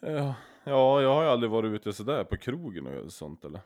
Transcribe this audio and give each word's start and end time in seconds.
Ja, 0.00 0.34
ja, 0.64 1.02
jag 1.02 1.14
har 1.14 1.22
ju 1.22 1.28
aldrig 1.28 1.50
varit 1.50 1.72
ute 1.72 1.92
sådär 1.92 2.24
på 2.24 2.36
krogen 2.36 2.86
och 2.86 3.12
sånt 3.12 3.44
eller. 3.44 3.60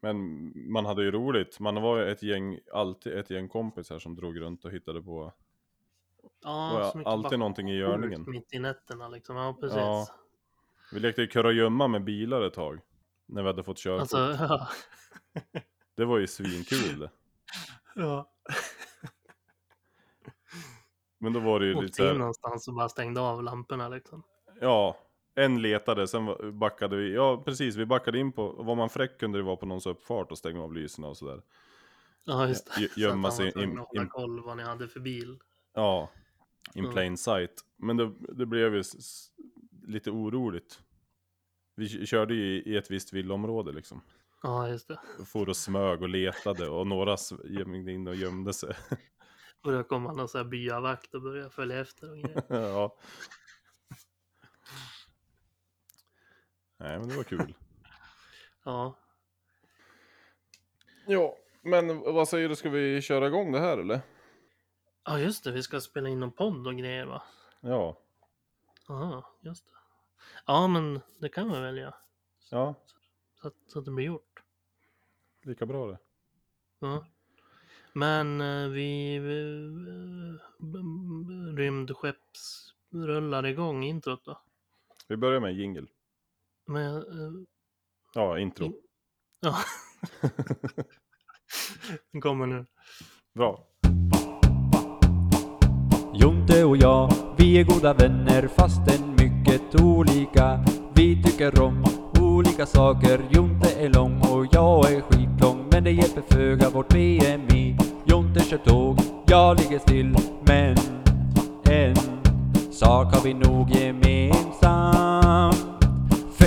Men 0.00 0.52
man 0.72 0.86
hade 0.86 1.02
ju 1.02 1.10
roligt. 1.10 1.60
Man 1.60 1.82
var 1.82 1.98
ju 1.98 2.10
ett 2.10 2.22
gäng, 2.22 2.58
alltid 2.72 3.12
ett 3.12 3.30
gäng 3.30 3.48
kompisar 3.48 3.98
som 3.98 4.14
drog 4.14 4.40
runt 4.40 4.64
och 4.64 4.70
hittade 4.70 5.02
på. 5.02 5.32
Ja, 6.42 6.92
var 6.94 7.12
alltid 7.12 7.38
någonting 7.38 7.70
i 7.70 7.76
görningen. 7.76 8.24
Mitt 8.28 8.54
i 8.54 8.58
nätterna 8.58 9.08
liksom. 9.08 9.36
Ja, 9.36 9.56
precis. 9.60 9.76
Ja. 9.76 10.06
Vi 10.92 11.00
lekte 11.00 11.20
ju 11.20 11.26
kurragömma 11.26 11.88
med 11.88 12.04
bilar 12.04 12.42
ett 12.42 12.54
tag. 12.54 12.80
När 13.26 13.42
vi 13.42 13.48
hade 13.48 13.64
fått 13.64 13.78
körkort. 13.78 14.00
Alltså, 14.00 14.44
ja. 14.44 14.68
Det 15.94 16.04
var 16.04 16.18
ju 16.18 16.26
svinkul 16.26 16.98
det. 16.98 17.10
ja. 17.94 18.30
Men 21.18 21.32
då 21.32 21.40
var 21.40 21.60
det 21.60 21.66
ju 21.66 21.72
lite 21.72 21.84
Åkte 21.84 22.02
in 22.02 22.08
såhär, 22.08 22.18
någonstans 22.18 22.68
och 22.68 22.74
bara 22.74 22.88
stängde 22.88 23.20
av 23.20 23.42
lamporna 23.42 23.88
liksom. 23.88 24.22
ja. 24.60 24.96
En 25.44 25.62
letade, 25.62 26.08
sen 26.08 26.24
var- 26.26 26.50
backade 26.50 26.96
vi, 26.96 27.14
ja 27.14 27.42
precis, 27.44 27.76
vi 27.76 27.86
backade 27.86 28.18
in 28.18 28.32
på, 28.32 28.52
var 28.52 28.74
man 28.74 28.90
fräck 28.90 29.18
kunde 29.20 29.38
det 29.38 29.42
vara 29.42 29.56
på 29.56 29.66
någons 29.66 29.86
uppfart 29.86 30.30
och 30.32 30.38
stänga 30.38 30.62
av 30.62 30.74
lyserna 30.74 31.08
och 31.08 31.16
sådär. 31.16 31.42
Ja, 32.24 32.48
just 32.48 32.66
det. 32.66 32.80
Gö- 32.80 32.88
Så 32.94 33.00
gömma 33.00 33.22
var 33.28 33.30
sig 33.36 33.46
in- 33.62 33.78
att 33.78 33.86
hålla 33.88 34.02
in- 34.02 34.08
koll 34.08 34.40
vad 34.44 34.56
ni 34.56 34.62
hade 34.62 34.88
för 34.88 35.00
bil. 35.00 35.38
Ja, 35.74 36.10
in 36.74 36.84
Ja. 36.84 36.90
plain 36.92 37.16
sight. 37.16 37.64
Men 37.76 37.96
det, 37.96 38.12
det 38.18 38.46
blev 38.46 38.74
ju 38.74 38.82
lite 39.86 40.10
oroligt. 40.10 40.80
Vi 41.76 42.06
körde 42.06 42.34
ju 42.34 42.62
i, 42.62 42.76
ett 42.76 42.90
visst 42.90 43.12
villaområde 43.12 43.72
liksom. 43.72 44.00
Ja, 44.42 44.68
just 44.68 44.88
det. 44.88 45.00
For 45.26 45.48
och 45.48 45.56
smög 45.56 46.02
och 46.02 46.08
letade 46.08 46.68
och 46.68 46.86
några 46.86 47.16
gick 47.44 47.66
in 47.88 48.08
och 48.08 48.14
gömde 48.14 48.52
sig. 48.52 48.74
Och 49.62 49.72
då 49.72 49.82
kom 49.84 50.06
han 50.06 50.20
och 50.20 50.30
så 50.30 50.38
här 50.38 50.44
byavakt 50.44 51.14
och 51.14 51.22
började 51.22 51.50
följa 51.50 51.80
efter 51.80 52.10
och 52.10 52.16
grejer. 52.18 52.42
ja. 52.48 52.96
Nej 56.80 56.98
men 56.98 57.08
det 57.08 57.16
var 57.16 57.24
kul. 57.24 57.54
Ja. 58.64 58.96
ja, 61.06 61.36
men 61.62 61.98
vad 62.00 62.28
säger 62.28 62.48
du, 62.48 62.56
ska 62.56 62.70
vi 62.70 63.00
köra 63.02 63.26
igång 63.26 63.52
det 63.52 63.58
här 63.60 63.78
eller? 63.78 64.00
ja, 65.04 65.18
just 65.18 65.44
det. 65.44 65.52
Vi 65.52 65.62
ska 65.62 65.80
spela 65.80 66.08
in 66.08 66.20
någon 66.20 66.32
podd 66.32 66.66
och 66.66 66.76
grejer 66.76 67.06
va? 67.06 67.22
Ja, 67.60 67.98
Ja, 68.88 69.36
just 69.40 69.66
det. 69.66 69.72
Ja, 70.46 70.66
men 70.68 71.00
det 71.20 71.28
kan 71.28 71.52
vi 71.52 71.60
väl 71.60 71.78
göra. 71.78 71.94
ja, 72.50 72.74
Så 73.40 73.48
att, 73.48 73.54
så 73.66 73.78
att 73.78 73.84
det 73.84 73.90
blir 73.90 74.06
gjort. 74.06 74.42
lika 75.42 75.66
bra 75.66 75.86
det. 75.86 75.98
Ja. 76.78 77.06
Men 77.92 78.40
eh, 78.40 78.68
vi, 78.68 79.18
vi 79.18 79.68
b- 80.58 80.78
b- 80.78 81.62
rymdskepps 81.62 82.74
rullar 82.90 83.46
igång 83.46 83.84
introt 83.84 84.24
då. 84.24 84.40
Vi 85.08 85.16
börjar 85.16 85.40
med 85.40 85.50
en 85.50 85.56
jingle. 85.56 85.86
Men, 86.70 86.96
eh, 86.96 87.02
Ja, 88.14 88.38
intro. 88.38 88.64
In- 88.66 88.72
ja. 89.40 89.54
Den 92.12 92.20
kommer 92.20 92.46
nu. 92.46 92.66
Bra. 93.34 93.66
Jonte 96.14 96.64
och 96.64 96.76
jag, 96.76 97.12
vi 97.38 97.60
är 97.60 97.64
goda 97.64 97.94
vänner 97.94 98.48
fastän 98.48 99.10
mycket 99.10 99.80
olika. 99.82 100.64
Vi 100.94 101.22
tycker 101.22 101.62
om 101.62 101.84
olika 102.20 102.66
saker. 102.66 103.20
Jonte 103.30 103.70
är 103.80 103.88
lång 103.88 104.20
och 104.20 104.46
jag 104.52 104.92
är 104.92 105.00
skitlång. 105.00 105.68
Men 105.72 105.84
det 105.84 105.90
hjälper 105.90 106.22
föga 106.34 106.70
vårt 106.70 106.88
BMI. 106.88 107.76
Jonte 108.06 108.40
kör 108.40 108.58
tåg, 108.58 108.98
jag 109.26 109.60
ligger 109.60 109.78
still. 109.78 110.16
Men 110.46 110.76
en 111.70 111.96
sak 112.72 113.14
har 113.14 113.22
vi 113.24 113.34
nog 113.34 113.70
gemensamt. 113.70 115.09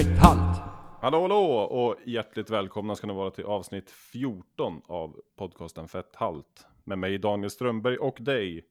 Halt! 0.03 0.61
Hallå 1.01 1.21
hallå 1.21 1.45
och 1.55 1.95
hjärtligt 2.05 2.49
välkomna 2.49 2.95
ska 2.95 3.07
ni 3.07 3.13
vara 3.13 3.31
till 3.31 3.45
avsnitt 3.45 3.91
14 3.91 4.81
av 4.87 5.15
podcasten 5.37 5.87
Fett 5.87 6.15
Halt. 6.15 6.67
Med 6.83 6.97
mig 6.97 7.17
Daniel 7.17 7.49
Strömberg 7.49 7.97
och 7.97 8.17
dig. 8.19 8.65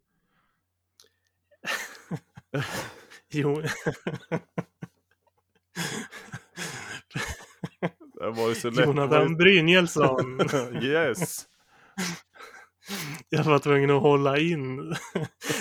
Jo. 3.33 3.63
Det 8.15 8.31
var 8.31 8.49
ju 8.49 8.55
så 8.55 8.71
lätt. 8.71 8.87
Jonathan 8.87 9.37
Brynjelsson. 9.37 10.41
yes! 10.83 11.47
Jag 13.29 13.45
var 13.45 13.59
tvungen 13.59 13.91
att 13.91 14.03
hålla 14.03 14.39
in 14.39 14.95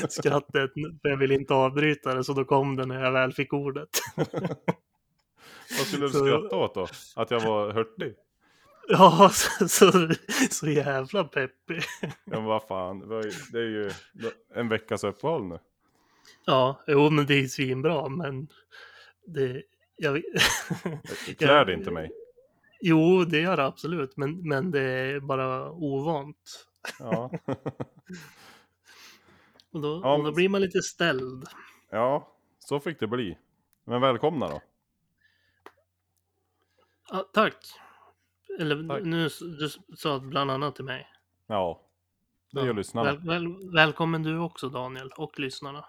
skrattet 0.09 0.71
för 1.01 1.09
jag 1.09 1.17
ville 1.17 1.35
inte 1.35 1.53
avbryta 1.53 2.13
det 2.13 2.23
så 2.23 2.33
då 2.33 2.45
kom 2.45 2.75
det 2.75 2.85
när 2.85 3.03
jag 3.03 3.11
väl 3.11 3.33
fick 3.33 3.53
ordet. 3.53 3.89
Vad 5.77 5.87
skulle 5.87 6.05
du 6.05 6.09
Så- 6.11 6.25
skratta 6.25 6.55
åt 6.55 6.75
då? 6.75 6.87
Att 7.15 7.31
jag 7.31 7.39
var 7.39 7.71
hurtig? 7.73 8.15
Ja, 8.89 9.29
så, 9.33 9.67
så, 9.67 10.09
så 10.49 10.69
jävla 10.69 11.23
peppig. 11.23 11.81
Ja 12.01 12.09
men 12.25 12.43
vad 12.43 12.63
fan, 12.63 13.09
det 13.51 13.59
är 13.59 13.67
ju 13.69 13.91
en 14.55 14.69
veckas 14.69 15.03
uppehåll 15.03 15.43
nu. 15.47 15.59
Ja, 16.45 16.79
jo 16.87 17.09
men 17.09 17.25
det 17.25 17.33
är 17.33 17.47
svinbra 17.47 18.09
men 18.09 18.47
det... 19.25 19.63
Jag, 19.95 20.21
Klär 21.39 21.65
det 21.65 21.73
inte 21.73 21.91
mig. 21.91 22.11
Jo, 22.81 23.23
det 23.23 23.39
gör 23.41 23.57
det 23.57 23.65
absolut, 23.65 24.17
men, 24.17 24.47
men 24.49 24.71
det 24.71 24.81
är 24.81 25.19
bara 25.19 25.71
ovant. 25.71 26.67
Ja. 26.99 27.31
Och 29.73 29.81
då, 29.81 30.01
Ja, 30.03 30.11
och 30.13 30.17
då 30.17 30.23
men- 30.23 30.33
blir 30.33 30.49
man 30.49 30.61
lite 30.61 30.81
ställd. 30.81 31.45
ja, 31.89 32.35
så 32.59 32.79
fick 32.79 32.99
det 32.99 33.07
bli. 33.07 33.37
Men 33.85 34.01
välkomna 34.01 34.47
då. 34.47 34.61
Ja, 37.11 37.25
tack. 37.33 37.55
Eller 38.59 38.87
Tack. 38.87 39.03
nu, 39.03 39.29
du 39.59 39.69
sa 39.97 40.19
bland 40.19 40.51
annat 40.51 40.75
till 40.75 40.85
mig. 40.85 41.07
Ja, 41.47 41.81
det 42.51 42.59
gör 42.59 42.67
Ja, 42.67 42.73
lyssnarna. 42.73 43.11
Väl, 43.13 43.27
väl, 43.27 43.71
välkommen 43.73 44.23
du 44.23 44.37
också 44.39 44.69
Daniel 44.69 45.11
och 45.17 45.39
lyssnarna. 45.39 45.85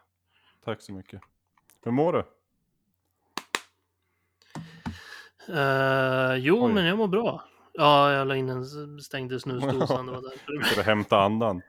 Tack 0.64 0.80
så 0.82 0.92
mycket. 0.92 1.20
Hur 1.84 1.92
mår 1.92 2.12
du? 2.12 2.24
Uh, 5.48 6.36
jo, 6.36 6.64
Oj. 6.66 6.72
men 6.72 6.84
jag 6.84 6.98
mår 6.98 7.08
bra. 7.08 7.44
Ja, 7.72 8.12
jag 8.12 8.28
la 8.28 8.36
in 8.36 8.48
en 8.48 8.62
s- 8.62 9.04
stängde 9.06 9.40
snusdosan. 9.40 10.06
Det 10.06 10.12
var 10.12 10.22
därför. 10.30 10.62
Ska 10.64 10.76
du 10.76 10.82
hämta 10.82 11.18
andan? 11.20 11.62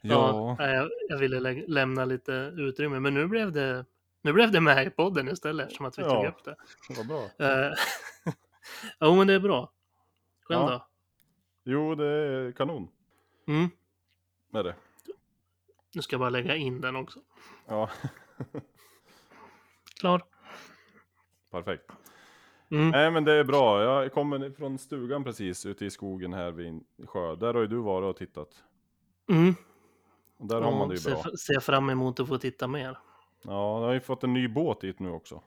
Ja, 0.00 0.56
nej, 0.58 0.74
jag, 0.74 0.88
jag 1.08 1.18
ville 1.18 1.40
lä 1.40 1.64
lämna 1.66 2.04
lite 2.04 2.32
utrymme, 2.56 3.00
men 3.00 3.14
nu 3.14 3.26
blev 3.26 3.52
det 3.52 3.84
nu 4.22 4.32
blev 4.32 4.50
det 4.50 4.60
med 4.60 4.86
i 4.86 4.90
podden 4.90 5.28
istället 5.28 5.64
eftersom 5.66 5.86
att 5.86 5.98
vi 5.98 6.02
tog 6.02 6.12
Ja. 6.24 6.28
upp 6.28 6.44
det. 6.44 6.56
det 6.88 6.96
var 6.96 7.04
bra. 7.04 7.46
Uh, 7.46 7.72
jo, 9.00 9.14
men 9.16 9.26
det 9.26 9.34
är 9.34 9.40
bra. 9.40 9.72
Själv 10.42 10.60
Ja. 10.60 10.70
då? 10.70 10.86
Jo, 11.64 11.94
det 11.94 12.06
är 12.06 12.52
kanon. 12.52 12.88
Mm. 13.46 13.68
Med 14.50 14.64
det. 14.64 14.74
Nu 15.94 16.02
ska 16.02 16.14
jag 16.14 16.20
bara 16.20 16.30
lägga 16.30 16.56
in 16.56 16.80
den 16.80 16.96
också. 16.96 17.20
Ja, 17.66 17.90
Klar. 20.00 20.22
perfekt. 21.50 21.90
Mm. 22.70 22.90
Nej, 22.90 23.10
men 23.10 23.24
det 23.24 23.32
är 23.32 23.44
bra. 23.44 23.82
Jag 23.82 24.12
kommer 24.12 24.50
från 24.50 24.78
stugan 24.78 25.24
precis 25.24 25.66
ute 25.66 25.84
i 25.86 25.90
skogen 25.90 26.32
här 26.32 26.50
vid 26.50 26.84
sjö. 27.06 27.36
Där 27.36 27.54
har 27.54 27.60
ju 27.60 27.66
du 27.66 27.76
varit 27.76 28.06
och 28.10 28.16
tittat. 28.16 28.64
Mm. 29.30 29.54
Och 30.36 30.46
där 30.46 30.60
har 30.60 30.72
man 30.78 30.88
det 30.88 30.94
ju 30.94 31.10
bra. 31.10 31.22
ser 31.22 31.60
fram 31.60 31.90
emot 31.90 32.20
att 32.20 32.28
få 32.28 32.38
titta 32.38 32.66
mer. 32.68 32.98
Ja, 33.42 33.80
jag 33.80 33.86
har 33.86 33.92
ju 33.92 34.00
fått 34.00 34.24
en 34.24 34.32
ny 34.32 34.48
båt 34.48 34.80
dit 34.80 34.98
nu 34.98 35.10
också. 35.10 35.42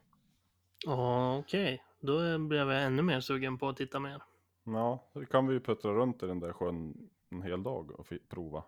Ja, 0.86 1.38
okej. 1.38 1.84
Då 2.00 2.38
blev 2.38 2.72
jag 2.72 2.84
ännu 2.84 3.02
mer 3.02 3.20
sugen 3.20 3.58
på 3.58 3.70
att 3.70 3.78
titta 3.78 4.00
mer. 4.00 4.24
Ja, 4.64 5.10
så 5.14 5.26
kan 5.26 5.48
vi 5.48 5.54
ju 5.54 5.60
puttra 5.60 5.94
runt 5.94 6.24
i 6.24 6.26
den 6.26 6.40
där 6.40 6.54
sjön 6.54 7.10
en 7.30 7.42
hel 7.42 7.64
dag 7.64 8.00
och 8.00 8.08
prova. 8.30 8.64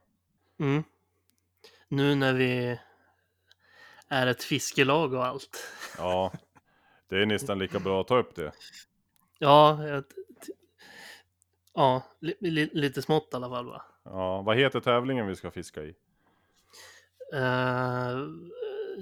Mm. 0.59 0.83
Nu 1.87 2.15
när 2.15 2.33
vi 2.33 2.79
är 4.07 4.27
ett 4.27 4.43
fiskelag 4.43 5.13
och 5.13 5.25
allt. 5.25 5.57
Ja, 5.97 6.31
det 7.07 7.21
är 7.21 7.25
nästan 7.25 7.59
lika 7.59 7.79
bra 7.79 8.01
att 8.01 8.07
ta 8.07 8.17
upp 8.17 8.35
det. 8.35 8.51
Ja, 9.43 9.87
jag, 9.87 10.03
ja 11.73 12.03
li, 12.19 12.35
li, 12.39 12.69
lite 12.73 13.01
smått 13.01 13.29
i 13.33 13.35
alla 13.35 13.49
fall 13.49 13.65
va. 13.65 13.81
Ja, 14.03 14.41
vad 14.41 14.57
heter 14.57 14.79
tävlingen 14.79 15.27
vi 15.27 15.35
ska 15.35 15.51
fiska 15.51 15.83
i? 15.83 15.95
Uh, 17.33 18.27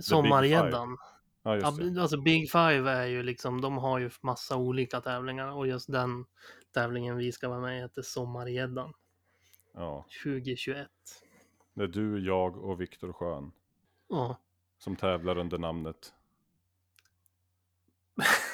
sommargäddan. 0.01 0.97
Ja, 1.43 1.55
just 1.55 1.77
det. 1.95 2.01
alltså 2.01 2.21
Big 2.21 2.51
Five 2.51 2.91
är 2.91 3.05
ju 3.05 3.23
liksom, 3.23 3.61
de 3.61 3.77
har 3.77 3.99
ju 3.99 4.09
massa 4.21 4.55
olika 4.57 5.01
tävlingar 5.01 5.51
och 5.51 5.67
just 5.67 5.91
den 5.91 6.25
tävlingen 6.73 7.17
vi 7.17 7.31
ska 7.31 7.49
vara 7.49 7.59
med 7.59 7.77
i 7.77 7.81
heter 7.81 8.01
Sommargäddan 8.01 8.93
Ja, 9.73 10.05
2021. 10.23 10.87
det 11.73 11.83
är 11.83 11.87
du, 11.87 12.19
jag 12.25 12.57
och 12.57 12.81
Viktor 12.81 13.13
Schön 13.13 13.51
Ja, 14.09 14.37
som 14.77 14.95
tävlar 14.95 15.37
under 15.37 15.57
namnet. 15.57 16.13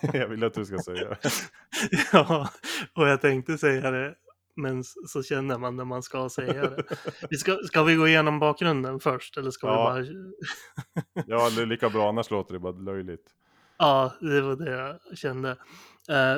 jag 0.12 0.28
vill 0.28 0.44
att 0.44 0.54
du 0.54 0.64
ska 0.64 0.78
säga 0.78 1.08
det. 1.08 1.18
ja, 2.12 2.48
och 2.94 3.08
jag 3.08 3.20
tänkte 3.20 3.58
säga 3.58 3.90
det, 3.90 4.14
men 4.56 4.84
så 4.84 5.22
känner 5.22 5.58
man 5.58 5.76
när 5.76 5.84
man 5.84 6.02
ska 6.02 6.28
säga 6.28 6.70
det. 6.70 6.84
Vi 7.30 7.36
ska, 7.36 7.56
ska 7.66 7.82
vi 7.82 7.94
gå 7.94 8.08
igenom 8.08 8.38
bakgrunden 8.38 9.00
först 9.00 9.36
eller 9.36 9.50
ska 9.50 9.66
Ja. 9.66 9.92
vi 9.94 10.02
bara... 10.02 11.24
Ja, 11.26 11.50
det 11.50 11.62
är 11.62 11.66
lika 11.66 11.88
bra, 11.90 12.08
annars 12.08 12.30
låter 12.30 12.52
det 12.52 12.58
bara 12.60 12.72
löjligt. 12.72 13.26
Ja, 13.78 14.12
det 14.20 14.40
var 14.40 14.56
det 14.56 14.70
jag 14.70 15.18
kände. 15.18 15.50
Eh, 16.08 16.36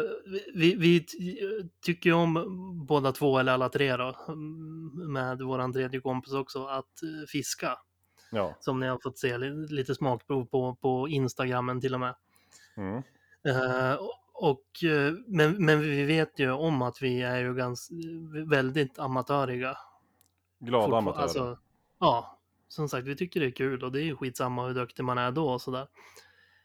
vi, 0.54 0.74
vi 0.74 1.00
ty- 1.04 1.38
tycker 1.84 2.12
om 2.12 2.86
båda 2.86 3.12
två, 3.12 3.38
eller 3.38 3.52
alla 3.52 3.68
tre 3.68 3.96
då, 3.96 4.16
mm, 4.28 5.12
med 5.12 5.42
våran 5.42 5.72
tredje 5.72 6.00
kompis 6.00 6.32
också, 6.32 6.66
att 6.66 7.02
eh, 7.02 7.26
fiska. 7.28 7.78
Ja. 8.30 8.56
Som 8.60 8.80
ni 8.80 8.86
har 8.86 8.98
fått 9.02 9.18
se 9.18 9.38
li- 9.38 9.66
lite 9.68 9.94
smakprov 9.94 10.44
på, 10.44 10.74
på 10.74 11.08
Instagrammen 11.08 11.80
till 11.80 11.94
och 11.94 12.00
med. 12.00 12.14
Mm. 12.76 12.96
Eh, 13.48 13.96
och, 14.38 14.84
eh, 14.84 15.14
men, 15.26 15.64
men 15.64 15.80
vi 15.80 16.04
vet 16.04 16.38
ju 16.38 16.50
om 16.50 16.82
att 16.82 17.02
vi 17.02 17.22
är 17.22 17.36
ju 17.36 17.54
ganska, 17.54 17.94
väldigt 18.46 18.98
amatöriga. 18.98 19.76
Glada 20.60 20.96
amatörer. 20.96 21.22
Alltså, 21.22 21.58
ja, 21.98 22.40
som 22.68 22.88
sagt, 22.88 23.06
vi 23.06 23.16
tycker 23.16 23.40
det 23.40 23.46
är 23.46 23.50
kul 23.50 23.84
och 23.84 23.92
det 23.92 24.00
är 24.00 24.04
ju 24.04 24.16
skitsamma 24.16 24.66
hur 24.66 24.74
duktig 24.74 25.04
man 25.04 25.18
är 25.18 25.32
då 25.32 25.48
och 25.48 25.62
sådär. 25.62 25.86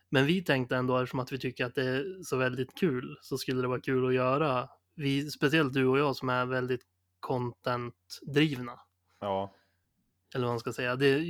Men 0.09 0.25
vi 0.25 0.43
tänkte 0.43 0.75
ändå, 0.75 0.97
eftersom 0.97 1.19
att 1.19 1.31
vi 1.31 1.39
tycker 1.39 1.65
att 1.65 1.75
det 1.75 1.83
är 1.83 2.23
så 2.23 2.37
väldigt 2.37 2.75
kul, 2.75 3.17
så 3.21 3.37
skulle 3.37 3.61
det 3.61 3.67
vara 3.67 3.81
kul 3.81 4.07
att 4.07 4.13
göra. 4.13 4.69
Vi, 4.95 5.31
speciellt 5.31 5.73
du 5.73 5.87
och 5.87 5.99
jag 5.99 6.15
som 6.15 6.29
är 6.29 6.45
väldigt 6.45 6.81
content-drivna. 7.19 8.79
Ja. 9.19 9.55
Eller 10.35 10.45
vad 10.45 10.51
man 10.51 10.59
ska 10.59 10.73
säga. 10.73 10.95
Det, 10.95 11.23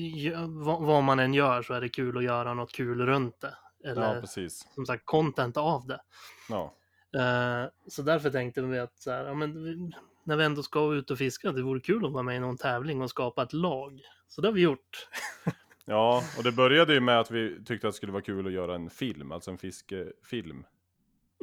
vad, 0.48 0.82
vad 0.82 1.04
man 1.04 1.20
än 1.20 1.34
gör 1.34 1.62
så 1.62 1.74
är 1.74 1.82
det 1.82 1.90
kul 1.90 2.18
att 2.18 2.24
göra 2.24 2.54
något 2.54 2.72
kul 2.72 3.06
runt 3.06 3.42
det. 3.42 3.56
Eller 3.84 4.16
ja, 4.16 4.22
precis. 4.22 4.68
som 4.76 4.86
sagt, 4.86 5.06
content 5.06 5.58
av 5.58 5.88
det. 5.88 6.02
Ja. 6.50 6.74
Eh, 7.20 7.70
så 7.88 8.02
därför 8.02 8.30
tänkte 8.30 8.62
vi 8.62 8.80
att 8.80 9.00
så 9.00 9.12
här, 9.12 9.26
ja, 9.26 9.34
men, 9.34 9.64
vi- 9.64 9.92
när 10.24 10.36
vi 10.36 10.44
ändå 10.44 10.64
ska 10.64 10.94
ut 10.94 11.12
och 11.12 11.18
fiska, 11.18 11.52
det 11.52 11.62
vore 11.64 11.80
kul 11.80 12.06
att 12.06 12.12
vara 12.12 12.24
med 12.24 12.36
i 12.36 12.40
någon 12.40 12.58
tävling 12.58 13.02
och 13.02 13.10
skapa 13.10 13.44
ett 13.44 13.54
lag. 13.54 14.02
Så 14.28 14.42
det 14.42 14.48
har 14.48 14.54
vi 14.54 14.62
gjort. 14.62 15.08
ja, 15.86 16.24
och 16.38 16.44
det 16.44 16.52
började 16.52 16.94
ju 16.94 17.00
med 17.00 17.20
att 17.20 17.32
vi 17.32 17.64
tyckte 17.66 17.88
att 17.88 17.94
det 17.94 17.98
skulle 17.98 18.12
vara 18.12 18.22
kul 18.24 18.48
att 18.48 18.54
göra 18.54 18.76
en 18.76 18.90
film, 18.90 19.32
alltså 19.32 19.52
en 19.52 19.58
fiskefilm. 19.58 20.66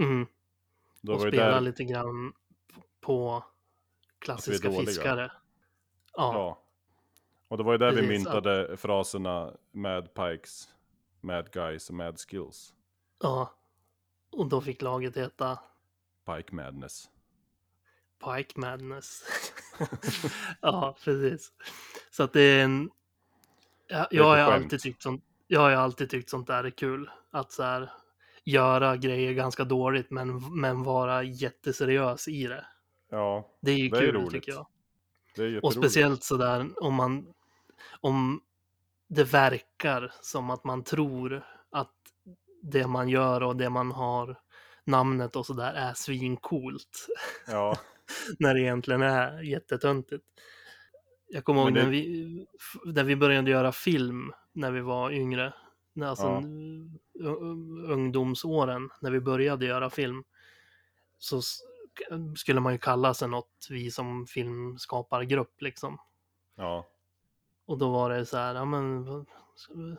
Mm. 0.00 0.26
Då 1.00 1.12
och 1.14 1.20
spela 1.20 1.36
där, 1.50 1.60
lite 1.60 1.84
grann 1.84 2.32
på 3.00 3.44
klassiska 4.18 4.72
fiskare. 4.72 5.32
Ja, 6.16 6.34
ja. 6.34 6.62
Och 7.48 7.56
det 7.56 7.62
var 7.62 7.72
ju 7.72 7.78
där 7.78 7.92
vi 7.92 7.96
Precis, 7.96 8.26
ja. 8.26 8.32
myntade 8.32 8.76
fraserna 8.76 9.52
Mad 9.72 10.14
Pikes, 10.14 10.68
Mad 11.20 11.50
Guys 11.52 11.88
och 11.88 11.94
Mad 11.94 12.18
Skills. 12.20 12.74
ja. 13.22 13.54
Och 14.30 14.48
då 14.48 14.60
fick 14.60 14.82
laget 14.82 15.16
heta 15.16 15.58
Pike 16.26 16.54
Madness. 16.54 17.08
Pike 18.24 18.60
Madness. 18.60 19.22
ja, 20.60 20.96
precis. 21.04 21.52
Så 22.10 22.22
att 22.22 22.32
det 22.32 22.40
är 22.40 22.64
en... 22.64 22.90
Ja, 23.88 23.96
är 23.96 24.16
jag 24.16 24.24
har 24.24 24.38
alltid 24.38 24.80
tyckt 24.80 25.02
sånt, 25.02 25.24
jag 25.46 25.60
har 25.60 25.70
alltid 25.70 26.10
tyckt 26.10 26.30
sånt 26.30 26.46
där 26.46 26.64
är 26.64 26.70
kul. 26.70 27.10
Att 27.30 27.52
så 27.52 27.62
här, 27.62 27.90
göra 28.44 28.96
grejer 28.96 29.32
ganska 29.32 29.64
dåligt 29.64 30.10
men, 30.10 30.60
men 30.60 30.82
vara 30.82 31.22
jätteseriös 31.22 32.28
i 32.28 32.46
det. 32.46 32.66
Ja, 33.10 33.56
Det 33.60 33.70
är 33.70 33.76
ju 33.78 33.88
Det 33.88 33.96
är 33.96 34.00
kul 34.00 34.14
roligt. 34.14 34.30
tycker 34.30 34.52
jag. 34.52 34.66
det 35.36 35.42
är 35.44 35.64
Och 35.64 35.72
speciellt 35.72 36.24
sådär 36.24 36.68
om 36.76 36.94
man 36.94 37.34
om 38.00 38.40
det 39.08 39.24
verkar 39.24 40.12
som 40.20 40.50
att 40.50 40.64
man 40.64 40.84
tror 40.84 41.44
att 41.70 41.94
det 42.62 42.86
man 42.86 43.08
gör 43.08 43.42
och 43.42 43.56
det 43.56 43.70
man 43.70 43.92
har 43.92 44.36
namnet 44.84 45.36
och 45.36 45.46
sådär 45.46 45.72
är 45.72 45.94
svincoolt. 45.94 47.06
Ja, 47.46 47.78
när 48.38 48.54
det 48.54 48.60
egentligen 48.60 49.02
är 49.02 49.42
jättetöntigt. 49.42 50.24
Jag 51.28 51.44
kommer 51.44 51.60
ihåg 51.62 51.74
det- 51.74 51.82
när, 51.82 51.90
vi, 51.90 52.46
när 52.84 53.04
vi 53.04 53.16
började 53.16 53.50
göra 53.50 53.72
film 53.72 54.32
när 54.52 54.70
vi 54.70 54.80
var 54.80 55.10
yngre. 55.10 55.52
Alltså 56.04 56.26
Ja. 56.26 57.28
ungdomsåren 57.92 58.90
när 59.00 59.10
vi 59.10 59.20
började 59.20 59.66
göra 59.66 59.90
film. 59.90 60.24
Så 61.18 61.40
skulle 62.36 62.60
man 62.60 62.72
ju 62.72 62.78
kalla 62.78 63.14
sig 63.14 63.28
något, 63.28 63.66
vi 63.70 63.90
som 63.90 64.26
filmskapargrupp 64.26 65.62
liksom. 65.62 65.98
ja, 66.56 66.86
Och 67.68 67.78
då 67.78 67.90
var 67.90 68.10
det 68.10 68.26
så 68.26 68.36
här, 68.36 68.54
ja 68.54 68.64
men 68.64 69.04
vad 69.04 69.26
ska 69.56 69.74
vi, 69.74 69.96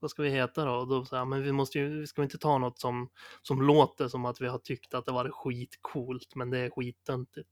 vad 0.00 0.10
ska 0.10 0.22
vi 0.22 0.30
heta 0.30 0.64
då? 0.64 0.72
Och 0.72 0.88
då 0.88 1.04
så 1.04 1.16
här, 1.16 1.24
men 1.24 1.42
vi 1.42 1.52
måste 1.52 1.78
ju, 1.78 2.06
ska 2.06 2.22
vi 2.22 2.24
inte 2.24 2.38
ta 2.38 2.58
något 2.58 2.78
som, 2.78 3.08
som 3.42 3.62
låter 3.62 4.08
som 4.08 4.24
att 4.24 4.40
vi 4.40 4.46
har 4.46 4.58
tyckt 4.58 4.94
att 4.94 5.04
det 5.04 5.12
var 5.12 5.30
skitcoolt, 5.30 6.34
men 6.34 6.50
det 6.50 6.58
är 6.58 6.70
skittöntigt. 6.70 7.48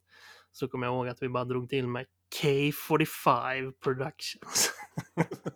Så 0.53 0.69
kommer 0.69 0.87
jag 0.87 0.95
ihåg 0.95 1.09
att 1.09 1.23
vi 1.23 1.29
bara 1.29 1.45
drog 1.45 1.69
till 1.69 1.89
med 1.89 2.06
K45 2.43 3.73
Productions. 3.73 4.73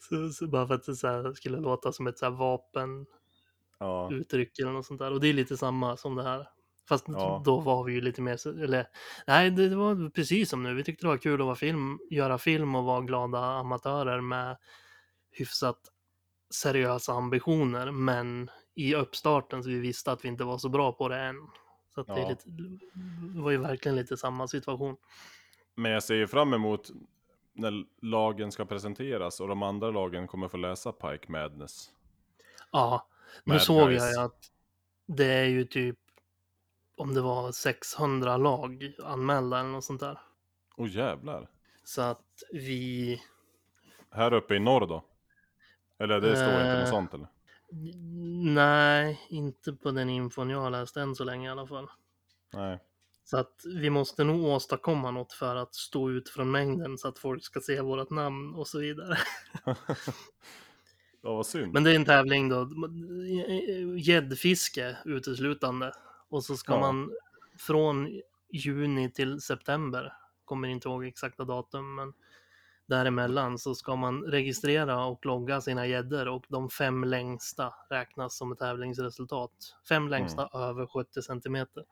så, 0.00 0.30
så 0.30 0.48
bara 0.48 0.66
för 0.66 0.74
att 0.74 0.84
det 0.84 0.96
så 0.96 1.08
här 1.08 1.32
skulle 1.32 1.60
låta 1.60 1.92
som 1.92 2.06
ett 2.06 2.18
så 2.18 2.24
här 2.24 2.32
vapenuttryck 2.32 4.52
ja, 4.54 4.64
eller 4.64 4.72
något 4.72 4.86
sånt 4.86 5.00
där. 5.00 5.12
Och 5.12 5.20
det 5.20 5.28
är 5.28 5.32
lite 5.32 5.56
samma 5.56 5.96
som 5.96 6.14
det 6.14 6.22
här. 6.22 6.46
Fast 6.90 7.04
Ja. 7.08 7.42
då 7.44 7.60
var 7.60 7.84
vi 7.84 7.92
ju 7.92 8.00
lite 8.00 8.22
mer, 8.22 8.62
eller 8.62 8.86
nej, 9.26 9.50
det 9.50 9.76
var 9.76 10.10
precis 10.10 10.50
som 10.50 10.62
nu. 10.62 10.74
Vi 10.74 10.84
tyckte 10.84 11.04
det 11.06 11.08
var 11.08 11.16
kul 11.16 11.40
att 11.40 11.46
vara 11.46 11.56
film, 11.56 11.98
göra 12.10 12.38
film 12.38 12.74
och 12.74 12.84
vara 12.84 13.00
glada 13.00 13.38
amatörer 13.38 14.20
med 14.20 14.56
hyfsat 15.32 15.78
seriösa 16.54 17.12
ambitioner. 17.12 17.90
Men 17.90 18.50
i 18.74 18.94
uppstarten 18.94 19.62
så 19.62 19.68
vi 19.68 19.78
visste 19.78 20.12
att 20.12 20.24
vi 20.24 20.28
inte 20.28 20.44
var 20.44 20.58
så 20.58 20.68
bra 20.68 20.92
på 20.92 21.08
det 21.08 21.18
än. 21.20 21.36
Så 21.94 22.00
att 22.00 22.06
det, 22.06 22.12
är 22.12 22.18
Ja. 22.18 22.28
lite, 22.28 22.42
det 23.34 23.40
var 23.40 23.50
ju 23.50 23.56
verkligen 23.56 23.96
lite 23.96 24.16
samma 24.16 24.48
situation. 24.48 24.96
Men 25.74 25.92
jag 25.92 26.02
ser 26.02 26.14
ju 26.14 26.26
fram 26.26 26.54
emot 26.54 26.90
när 27.52 27.84
lagen 28.02 28.52
ska 28.52 28.64
presenteras 28.64 29.40
och 29.40 29.48
de 29.48 29.62
andra 29.62 29.90
lagen 29.90 30.26
kommer 30.26 30.48
få 30.48 30.56
läsa 30.56 30.92
Pike 30.92 31.32
Madness. 31.32 31.90
Ja, 32.72 33.08
nu 33.44 33.52
Mad 33.54 33.62
såg 33.62 33.88
guys. 33.88 34.02
jag 34.14 34.24
att 34.24 34.50
det 35.06 35.24
är 35.32 35.44
ju 35.46 35.64
typ 35.64 35.98
om 37.00 37.14
det 37.14 37.20
var 37.20 37.52
600 37.52 38.36
lag 38.36 38.92
anmälda 39.04 39.60
eller 39.60 39.70
något 39.70 39.84
sånt 39.84 40.00
där. 40.00 40.18
Åh 40.76 40.88
jävlar. 40.96 41.48
Så 41.84 42.02
att 42.02 42.42
vi 42.52 43.20
Här 44.10 44.32
uppe 44.32 44.54
i 44.54 44.58
norr 44.58 44.86
då? 44.86 45.04
Eller 45.98 46.20
det 46.20 46.36
står 46.36 46.48
inte 46.52 46.74
något 46.78 46.84
Eh. 46.84 46.90
sånt 46.90 47.14
eller? 47.14 47.26
Nej, 48.54 49.20
inte 49.28 49.72
på 49.72 49.90
den 49.90 50.10
infon 50.10 50.50
jag 50.50 50.60
har 50.60 50.70
läst 50.70 50.96
än 50.96 51.14
så 51.14 51.24
länge 51.24 51.48
i 51.48 51.50
alla 51.52 51.66
fall. 51.66 51.88
Nej. 52.52 52.78
Så 53.24 53.36
att 53.36 53.62
vi 53.64 53.90
måste 53.90 54.24
nog 54.24 54.44
åstadkomma 54.44 55.10
något 55.10 55.32
för 55.32 55.56
att 55.56 55.74
stå 55.74 56.10
ut 56.10 56.28
från 56.28 56.50
mängden 56.50 56.98
så 56.98 57.08
att 57.08 57.18
folk 57.18 57.44
ska 57.44 57.60
se 57.60 57.80
vårt 57.80 58.10
namn 58.10 58.54
och 58.54 58.68
så 58.68 58.78
vidare. 58.78 59.18
ja, 59.64 59.76
vad 61.22 61.46
synd. 61.46 61.72
Men 61.72 61.84
det 61.84 61.90
är 61.90 61.96
en 61.96 62.04
tävling 62.04 62.48
då, 62.48 62.68
gäddfiske 63.98 64.96
uteslutande. 65.04 65.92
Och 66.30 66.44
så 66.44 66.56
ska 66.56 66.72
Ja. 66.72 66.80
man 66.80 67.10
från 67.58 68.20
juni 68.52 69.10
till 69.12 69.40
september, 69.40 70.12
kommer 70.44 70.68
inte 70.68 70.88
ihåg 70.88 71.04
exakta 71.06 71.44
datum, 71.44 71.94
men 71.94 72.12
däremellan 72.86 73.58
så 73.58 73.74
ska 73.74 73.96
man 73.96 74.22
registrera 74.22 75.04
och 75.04 75.26
logga 75.26 75.60
sina 75.60 75.86
gäddor 75.86 76.28
och 76.28 76.44
de 76.48 76.70
fem 76.70 77.04
längsta 77.04 77.74
räknas 77.90 78.36
som 78.36 78.52
ett 78.52 78.58
tävlingsresultat. 78.58 79.50
Fem 79.88 80.08
längsta 80.08 80.48
över 80.54 80.86
70 80.86 81.22
centimeter. 81.22 81.84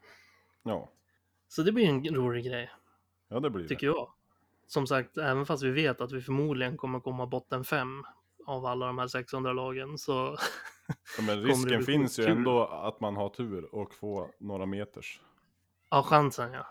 Ja. 0.63 0.91
Så 1.49 1.63
det 1.63 1.73
blir 1.73 1.89
en 1.89 2.15
rolig 2.15 2.45
grej, 2.45 2.71
ja, 3.29 3.41
det 3.41 3.51
blir 3.51 3.63
det. 3.63 3.69
tycker 3.69 3.87
jag. 3.87 4.13
Som 4.67 4.87
sagt, 4.87 5.17
även 5.19 5.47
fast 5.47 5.63
vi 5.63 5.71
vet 5.71 6.01
att 6.01 6.13
vi 6.13 6.21
förmodligen 6.23 6.77
kommer 6.77 7.01
komma 7.01 7.27
botten 7.27 7.65
fem 7.65 8.05
av 8.47 8.67
alla 8.67 8.87
de 8.87 8.99
här 8.99 9.09
600 9.09 9.53
lagen 9.53 9.99
så 9.99 10.37
Ja, 11.17 11.23
men 11.23 11.43
risken 11.43 11.83
finns 11.83 12.19
ju 12.19 12.25
ändå 12.25 12.67
att 12.67 13.01
man 13.01 13.17
har 13.17 13.29
tur 13.29 13.75
och 13.75 13.95
får 13.95 14.31
några 14.39 14.67
meters. 14.67 15.21
Ja, 15.91 16.03
chansen 16.03 16.53
ja. 16.53 16.67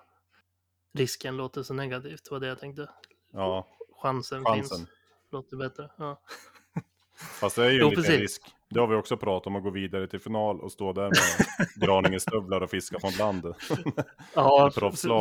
Risken 0.94 1.38
låter 1.38 1.64
så 1.64 1.74
negativt, 1.74 2.32
var 2.32 2.40
det 2.40 2.48
jag 2.48 2.60
tänkte. 2.60 2.90
Ja, 3.32 3.68
Chansen, 4.02 4.46
chansen. 4.46 4.78
finns, 4.78 4.90
låter 5.32 5.58
bättre. 5.58 5.90
Ja. 5.98 6.22
Fast 7.40 7.56
det 7.56 7.66
är 7.66 7.70
ju 7.70 7.80
Jo, 7.80 7.84
en 7.86 7.90
liten 7.90 8.04
precis. 8.04 8.20
risk. 8.22 8.42
Det 8.70 8.80
har 8.80 8.88
vi 8.88 8.96
också 8.96 9.18
pratat 9.18 9.48
om 9.48 9.56
att 9.56 9.64
gå 9.64 9.70
vidare 9.70 10.08
till 10.08 10.20
final 10.20 10.62
och 10.62 10.72
stå 10.72 10.94
där 10.94 11.04
med 11.04 11.68
Graninge-stövlar 11.88 12.62
och 12.62 12.70
fiska 12.70 13.00
från 13.00 13.12
landet. 13.12 13.56
Ja, 14.34 14.72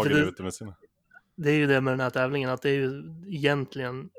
det, 0.05 0.19
ute 0.19 0.43
med 0.43 0.55
sina. 0.55 0.75
det 1.37 1.50
är 1.50 1.55
ju 1.55 1.67
det 1.67 1.81
med 1.81 1.93
den 1.93 2.00
här 2.00 2.11
tävlingen, 2.11 2.50
att 2.50 2.62
det 2.62 2.71
är 2.71 2.75
ju 2.75 3.03
egentligen 3.26 4.11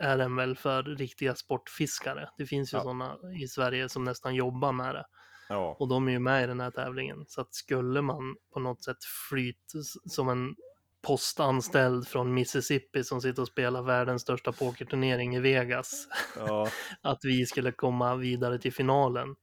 är 0.00 0.18
den 0.18 0.36
väl 0.36 0.56
för 0.56 0.82
riktiga 0.82 1.34
sportfiskare. 1.34 2.28
Det 2.38 2.46
finns 2.46 2.72
ju 2.74 2.76
Ja. 2.76 2.82
sådana 2.82 3.16
i 3.42 3.48
Sverige 3.48 3.88
som 3.88 4.04
nästan 4.04 4.34
jobbar 4.34 4.72
med 4.72 4.94
det. 4.94 5.04
Ja, 5.48 5.76
Och 5.78 5.88
de 5.88 6.08
är 6.08 6.12
ju 6.12 6.18
med 6.18 6.44
i 6.44 6.46
den 6.46 6.60
här 6.60 6.70
tävlingen. 6.70 7.24
Så 7.28 7.40
att 7.40 7.54
skulle 7.54 8.02
man 8.02 8.36
på 8.54 8.60
något 8.60 8.84
sätt 8.84 9.04
flyt 9.30 9.72
som 10.04 10.28
en 10.28 10.54
postanställd 11.02 12.08
från 12.08 12.34
Mississippi 12.34 13.04
som 13.04 13.20
sitter 13.20 13.42
och 13.42 13.48
spelar 13.48 13.82
världens 13.82 14.22
största 14.22 14.52
pokerturnering 14.52 15.36
i 15.36 15.40
Vegas. 15.40 16.08
ja. 16.36 16.68
att 17.02 17.18
vi 17.24 17.46
skulle 17.46 17.72
komma 17.72 18.16
vidare 18.16 18.58
till 18.58 18.72
finalen. 18.72 19.34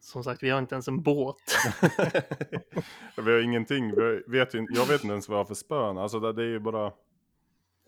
Som 0.00 0.24
sagt, 0.24 0.42
vi 0.42 0.50
har 0.50 0.58
inte 0.58 0.74
ens 0.74 0.88
en 0.88 1.02
båt. 1.02 1.36
vi 3.16 3.32
har 3.32 3.38
ingenting. 3.40 3.94
Vi 3.96 4.22
vet 4.38 4.54
ju, 4.54 4.66
jag 4.70 4.86
vet 4.86 5.04
inte 5.04 5.12
ens 5.12 5.28
vad 5.28 5.38
jag 5.38 5.40
har 5.40 5.46
för 5.48 5.54
spön. 5.54 5.98
Alltså 5.98 6.32
det 6.32 6.42
är 6.42 6.46
ju 6.48 6.60
bara. 6.60 6.92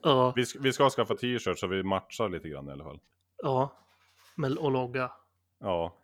Ja, 0.03 0.33
Vi, 0.37 0.47
ska- 0.47 0.59
vi 0.61 0.73
ska 0.73 0.91
skaffa 0.91 1.15
t-shirts 1.15 1.61
så 1.61 1.67
vi 1.67 1.83
matchar 1.83 2.29
lite 2.29 2.49
grann 2.49 2.69
i 2.69 2.73
alla 2.73 2.85
fall. 2.85 3.01
ja. 3.43 3.73
Men 4.35 4.59
och 4.59 4.71
logga. 4.71 5.13
Ja, 5.61 5.95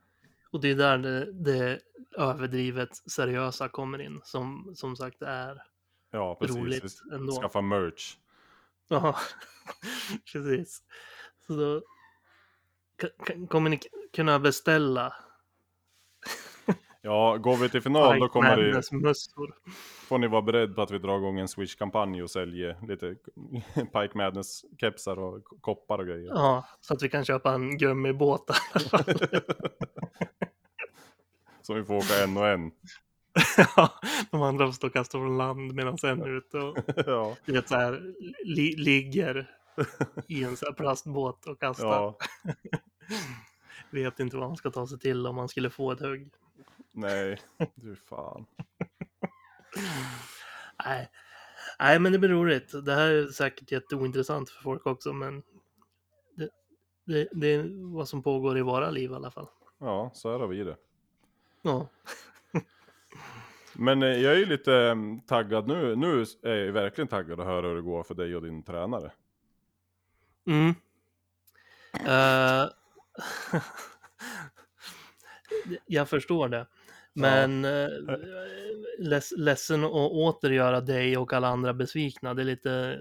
Och 0.50 0.60
det 0.60 0.70
är 0.70 0.74
där 0.74 0.98
det, 0.98 1.32
det 1.32 1.80
överdrivet 2.16 2.96
seriösa 3.10 3.68
kommer 3.68 4.00
in, 4.00 4.20
som 4.24 4.72
som 4.76 4.96
sagt 4.96 5.22
är 5.22 5.62
Ja, 6.10 6.34
precis. 6.40 6.56
roligt 6.56 6.84
Vi 7.10 7.14
ändå. 7.16 7.40
skaffa 7.40 7.60
merch. 7.60 8.16
Ja, 8.88 9.16
precis. 10.32 10.82
Så 11.46 11.52
då 11.56 11.82
kommer 13.48 13.70
ni 13.70 13.80
kunna 14.12 14.38
beställa 14.38 15.14
Ja, 17.06 17.37
går 17.37 17.56
vi 17.56 17.68
till 17.68 17.82
final 17.82 18.18
då 18.18 18.28
kommer 18.28 18.56
det, 18.56 18.82
får 20.08 20.18
ni 20.18 20.26
vara 20.26 20.42
beredd 20.42 20.75
på 20.75 20.82
att 20.82 20.90
vi 20.90 20.99
drar 20.99 21.18
igång 21.18 21.38
en 21.38 21.49
Swish-kampanj 21.49 22.23
och 22.23 22.30
säljer 22.30 22.76
lite 22.88 23.06
Pike 23.75 24.11
Madness-kepsar 24.18 25.18
och 25.18 25.44
koppar 25.61 25.99
och 25.99 26.06
grejer. 26.06 26.28
Ja, 26.34 26.68
så 26.80 26.94
att 26.94 27.02
vi 27.02 27.08
kan 27.08 27.25
köpa 27.25 27.52
en 27.52 27.78
gummibåt. 27.78 28.50
i 28.50 28.52
alla 28.73 28.88
fall. 28.88 29.04
Så 31.62 31.75
vi 31.75 31.84
får 31.84 31.94
åka 31.96 32.25
en 32.25 32.37
och 32.37 32.49
en. 32.49 32.70
ja, 33.76 33.90
de 34.30 34.42
andra 34.42 34.66
får 34.66 34.73
stå 34.73 34.87
och 34.87 34.92
kasta 34.92 35.18
från 35.18 35.38
land 35.38 35.73
medan 35.75 35.96
en 36.02 36.23
är 36.23 36.37
ute 36.37 36.58
och 36.58 36.78
ja, 37.06 37.37
du 37.44 37.52
vet, 37.52 37.68
så 37.68 37.75
här, 37.75 38.14
li- 38.44 38.76
ligger 38.76 39.50
i 40.28 40.44
en 40.44 40.56
så 40.56 40.66
här 40.66 40.73
plastbåt 40.73 41.46
och 41.46 41.61
kastar. 41.61 41.87
ja, 41.87 42.18
Vet 43.90 44.20
inte 44.20 44.37
vad 44.37 44.49
man 44.49 44.56
ska 44.56 44.70
ta 44.70 44.87
sig 44.87 44.99
till 44.99 45.26
om 45.26 45.34
man 45.37 45.49
skulle 45.49 45.70
få 45.70 45.92
ett 45.92 46.00
hugg. 46.00 46.30
Nej, 46.94 47.38
du 47.74 47.96
fan. 47.96 48.46
Nej. 50.84 51.10
Nej, 51.78 51.98
men 51.98 52.12
det 52.12 52.18
blir 52.18 52.30
roligt. 52.30 52.84
Det 52.84 52.94
här 52.94 53.10
är 53.10 53.26
säkert 53.26 53.72
jätteointressant 53.72 54.50
för 54.50 54.62
folk 54.62 54.86
också, 54.86 55.12
men 55.12 55.42
det, 56.36 56.50
det, 57.04 57.28
det 57.32 57.46
är 57.46 57.92
vad 57.94 58.08
som 58.08 58.22
pågår 58.22 58.58
i 58.58 58.62
våra 58.62 58.90
liv 58.90 59.10
i 59.10 59.14
alla 59.14 59.30
fall. 59.30 59.48
Ja, 59.78 60.10
så 60.14 60.32
här 60.32 60.38
har 60.38 60.46
vi 60.46 60.64
det. 60.64 60.76
Ja, 61.62 61.88
Men 63.72 64.02
eh, 64.02 64.08
jag 64.08 64.32
är 64.32 64.38
ju 64.38 64.46
lite 64.46 64.74
eh, 64.74 64.96
taggad 65.26 65.68
nu. 65.68 65.96
Nu 65.96 66.24
är 66.42 66.54
jag 66.54 66.72
verkligen 66.72 67.08
taggad 67.08 67.40
att 67.40 67.46
höra 67.46 67.68
hur 67.68 67.74
det 67.74 67.82
går 67.82 68.02
för 68.02 68.14
dig 68.14 68.36
och 68.36 68.42
din 68.42 68.62
tränare. 68.62 69.12
mm. 70.46 70.74
Eh, 72.06 72.68
jag 75.86 76.08
förstår 76.08 76.48
det. 76.48 76.66
Men 77.14 77.64
ja. 77.64 77.88
leds, 78.99 79.33
ledsen 79.37 79.85
att 79.85 79.90
åter 79.92 80.50
göra 80.50 80.80
dig 80.80 81.16
och 81.16 81.33
alla 81.33 81.49
andra 81.49 81.75
besvikna. 81.75 82.35
Det 82.35 82.42
är 82.42 82.47
lite 82.47 82.99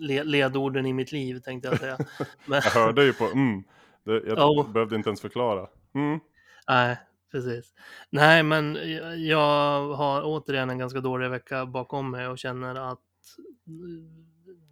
le, 0.00 0.22
ledorden 0.24 0.86
i 0.86 0.92
mitt 0.92 1.12
liv 1.12 1.40
tänkte 1.40 1.68
jag 1.68 1.78
säga. 1.78 1.98
Men, 2.46 2.60
Jag 2.64 2.70
hörde 2.70 3.04
ju 3.04 3.12
på 3.12 3.24
mm. 3.24 3.64
Det, 4.04 4.12
jag 4.12 4.38
Ja. 4.38 4.66
behövde 4.74 4.96
inte 4.96 5.08
ens 5.08 5.20
förklara. 5.20 5.66
Mm. 5.94 6.20
nej, 6.68 6.96
precis. 7.32 7.74
Nej, 8.10 8.42
men 8.42 8.78
jag- 9.26 9.94
har 9.94 10.22
återigen 10.24 10.70
en 10.70 10.78
ganska 10.78 11.00
dålig 11.00 11.30
vecka 11.30 11.66
bakom 11.66 12.10
mig 12.10 12.28
och 12.28 12.38
känner 12.38 12.92
att 12.92 12.98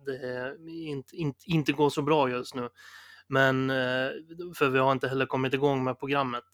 det 0.06 0.56
inte, 0.68 1.16
inte, 1.16 1.50
inte 1.50 1.72
går 1.72 1.90
så 1.90 2.02
bra 2.02 2.30
just 2.30 2.54
nu. 2.54 2.68
Men 3.26 3.70
eh, 3.70 4.08
för 4.54 4.68
vi 4.68 4.78
har 4.78 4.92
inte 4.92 5.08
heller 5.08 5.26
kommit 5.26 5.54
igång 5.54 5.84
med 5.84 5.98
programmet. 5.98 6.44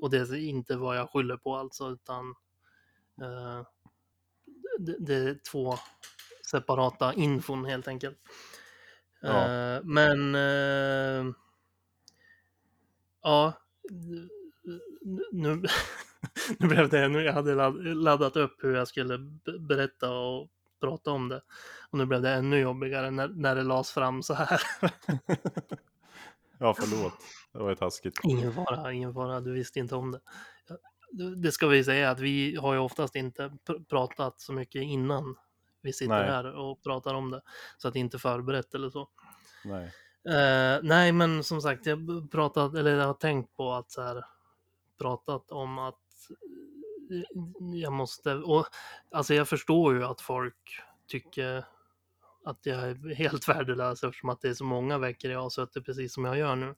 Och 0.00 0.10
det 0.10 0.16
är 0.18 0.34
inte 0.34 0.76
vad 0.76 0.96
jag 0.96 1.10
skyller 1.10 1.36
på 1.36 1.56
alltså, 1.56 1.90
utan 1.90 2.34
eh, 3.22 3.66
det, 4.78 4.96
det 4.98 5.14
är 5.14 5.38
två 5.50 5.74
separata 6.50 7.14
infon 7.14 7.64
helt 7.64 7.88
enkelt. 7.88 8.18
Ja. 9.20 9.48
Eh, 9.48 9.80
men 9.84 10.34
eh, 10.34 11.34
ja, 13.22 13.52
nu, 13.90 14.28
nu 15.32 15.62
blev 16.58 16.88
det 16.88 17.04
ännu, 17.04 17.22
jag 17.22 17.32
hade 17.32 17.54
ladd- 17.54 17.94
laddat 17.94 18.36
upp 18.36 18.64
hur 18.64 18.74
jag 18.76 18.88
skulle 18.88 19.18
berätta 19.60 20.10
och 20.10 20.48
prata 20.80 21.10
om 21.10 21.28
det. 21.28 21.42
Och 21.90 21.98
nu 21.98 22.06
blev 22.06 22.22
det 22.22 22.30
ännu 22.30 22.58
jobbigare 22.58 23.10
när, 23.10 23.28
när 23.28 23.54
det 23.56 23.62
lades 23.62 23.90
fram 23.90 24.22
så 24.22 24.34
här. 24.34 24.60
Ja, 26.62 26.74
förlåt. 26.74 27.12
Det 27.52 27.58
var 27.58 27.68
ju 27.68 27.76
taskigt. 27.76 28.18
Ingen 28.24 28.52
fara, 28.52 28.92
ingen 28.92 29.14
fara, 29.14 29.40
du 29.40 29.52
visste 29.52 29.78
inte 29.78 29.94
om 29.94 30.10
det. 30.10 30.20
Det- 31.36 31.52
ska 31.52 31.66
vi 31.66 31.84
säga 31.84 32.10
att 32.10 32.20
vi 32.20 32.56
har 32.56 32.72
ju 32.74 32.78
oftast 32.80 33.16
inte 33.16 33.52
pr- 33.66 33.84
pratat 33.84 34.40
så 34.40 34.52
mycket 34.52 34.82
innan 34.82 35.36
vi 35.82 35.92
sitter 35.92 36.14
Nej. 36.14 36.30
här 36.30 36.56
och 36.56 36.82
pratar 36.82 37.14
om 37.14 37.30
det. 37.30 37.42
Så 37.78 37.88
att 37.88 37.94
det 37.94 38.00
inte 38.00 38.16
är 38.16 38.18
förberett 38.18 38.74
eller 38.74 38.90
så. 38.90 39.08
Nej. 39.64 39.84
Eh, 40.28 40.80
nej, 40.82 41.12
men 41.12 41.44
som 41.44 41.62
sagt, 41.62 41.86
jag 41.86 42.30
pratat, 42.32 42.74
eller 42.74 42.96
jag 42.96 43.06
har 43.06 43.14
tänkt 43.14 43.56
på 43.56 43.72
att 43.72 43.90
så 43.90 44.02
här, 44.02 44.24
pratat 44.98 45.50
om 45.50 45.78
att 45.78 45.94
eh, 47.10 47.22
jag 47.74 47.92
måste, 47.92 48.34
och 48.34 48.66
alltså 49.10 49.34
jag 49.34 49.48
förstår 49.48 49.94
ju 49.94 50.04
att 50.04 50.20
folk 50.20 50.80
tycker 51.06 51.64
att 52.44 52.66
jag 52.66 52.80
är 52.82 53.14
helt 53.14 53.48
värdelös 53.48 54.04
eftersom 54.04 54.28
att 54.28 54.40
det 54.40 54.48
är 54.48 54.54
så 54.54 54.64
många 54.64 54.98
veckor 54.98 55.30
jag 55.30 55.42
har 55.42 55.50
suttit 55.50 55.84
precis 55.84 56.14
som 56.14 56.24
jag 56.24 56.38
gör 56.38 56.56
nu. 56.56 56.74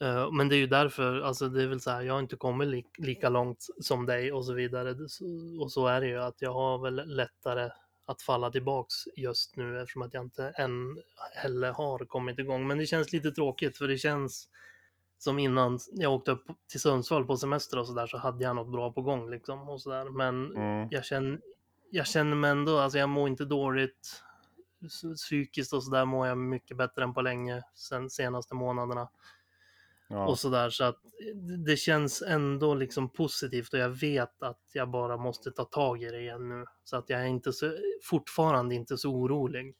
Eh, 0.00 0.32
Men 0.32 0.48
det 0.48 0.56
är 0.56 0.58
ju 0.58 0.66
därför, 0.66 1.20
alltså 1.20 1.48
det 1.48 1.62
är 1.62 1.66
väl 1.66 1.80
så 1.80 1.90
här, 1.90 2.02
jag 2.02 2.12
har 2.14 2.20
inte 2.20 2.36
kommit 2.36 2.68
li- 2.68 2.86
lika 2.98 3.28
långt 3.28 3.66
som 3.80 4.06
dig 4.06 4.32
och 4.32 4.44
så 4.46 4.52
vidare. 4.52 4.94
Och 5.60 5.72
så 5.72 5.86
är 5.86 6.00
det 6.00 6.06
ju 6.06 6.18
att 6.22 6.42
jag 6.42 6.52
har 6.54 6.78
väl 6.78 7.02
lättare 7.16 7.70
att 8.06 8.22
falla 8.22 8.50
tillbaks 8.50 8.94
just 9.16 9.56
nu 9.56 9.80
eftersom 9.80 10.02
att 10.02 10.14
jag 10.14 10.24
inte 10.24 10.48
än 10.48 10.98
heller 11.36 11.72
har 11.72 11.98
kommit 11.98 12.38
igång. 12.38 12.66
Men 12.66 12.78
det 12.78 12.86
känns 12.86 13.12
lite 13.12 13.30
tråkigt 13.30 13.76
för 13.78 13.88
det 13.88 13.98
känns 13.98 14.48
som 15.18 15.38
innan 15.38 15.78
jag 15.92 16.12
åkte 16.14 16.30
upp 16.30 16.46
till 16.70 16.80
Sundsvall 16.80 17.24
på 17.24 17.36
semester 17.36 17.78
och 17.78 17.86
så 17.86 17.92
där 17.92 18.06
så 18.06 18.18
hade 18.18 18.44
jag 18.44 18.56
något 18.56 18.72
bra 18.72 18.92
på 18.92 19.02
gång 19.02 19.30
liksom 19.30 19.68
och 19.68 19.80
så 19.80 19.90
där. 19.90 20.04
Men 20.10 20.56
Mm. 20.56 20.88
jag 20.90 21.04
känner, 21.04 21.40
jag 21.90 22.06
känner 22.06 22.36
mig 22.36 22.50
ändå, 22.50 22.78
alltså 22.78 22.98
jag 22.98 23.08
mår 23.08 23.28
inte 23.28 23.44
dåligt. 23.44 24.22
Psy- 24.82 25.14
Psykiskt 25.14 25.72
och 25.72 25.84
så 25.84 25.90
där 25.90 26.04
mår 26.04 26.26
jag 26.26 26.38
mycket 26.38 26.76
bättre 26.76 27.02
än 27.04 27.14
på 27.14 27.22
länge 27.22 27.62
sen 27.74 28.10
senaste 28.10 28.54
månaderna 28.54 29.08
Ja. 30.08 30.26
och 30.28 30.38
sådär. 30.38 30.70
Så 30.70 30.84
att 30.84 30.96
det- 31.34 31.56
det 31.56 31.76
känns 31.76 32.22
ändå 32.22 32.74
liksom 32.74 33.08
positivt 33.08 33.72
och 33.74 33.78
jag 33.78 33.88
vet 33.88 34.42
att 34.42 34.60
jag 34.72 34.90
bara 34.90 35.16
måste 35.16 35.50
ta 35.50 35.64
tag 35.64 36.02
i 36.02 36.10
det 36.10 36.20
igen 36.20 36.48
nu. 36.48 36.64
Så 36.84 36.96
att 36.96 37.10
jag 37.10 37.20
är 37.20 37.26
inte 37.26 37.52
så, 37.52 37.76
fortfarande 38.02 38.74
inte 38.74 38.98
så 38.98 39.10
orolig 39.10 39.76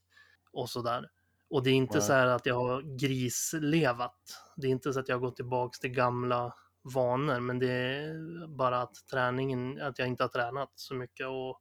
och 0.53 0.71
sådär. 0.71 1.09
Och 1.51 1.63
det 1.63 1.71
är 1.71 1.75
inte 1.75 1.99
Nej. 1.99 2.07
så 2.07 2.13
här 2.13 2.27
att 2.27 2.47
jag 2.47 2.55
har 2.55 2.99
grislevat. 2.99 4.17
Det 4.57 4.67
är 4.67 4.71
inte 4.71 4.93
så 4.93 5.01
att 5.01 5.09
jag 5.09 5.17
har 5.17 5.21
gått 5.21 5.37
tillbaks 5.37 5.81
till 5.81 5.91
gamla 5.91 6.55
vanor, 6.95 7.41
men 7.41 7.59
det 7.59 7.71
är 7.73 8.47
bara 8.47 8.83
att 8.83 8.95
träningen, 9.11 9.81
att 9.83 9.99
jag 9.99 10.09
inte 10.09 10.25
har 10.25 10.29
tränat 10.29 10.73
så 10.75 10.95
mycket 10.95 11.27
och 11.27 11.61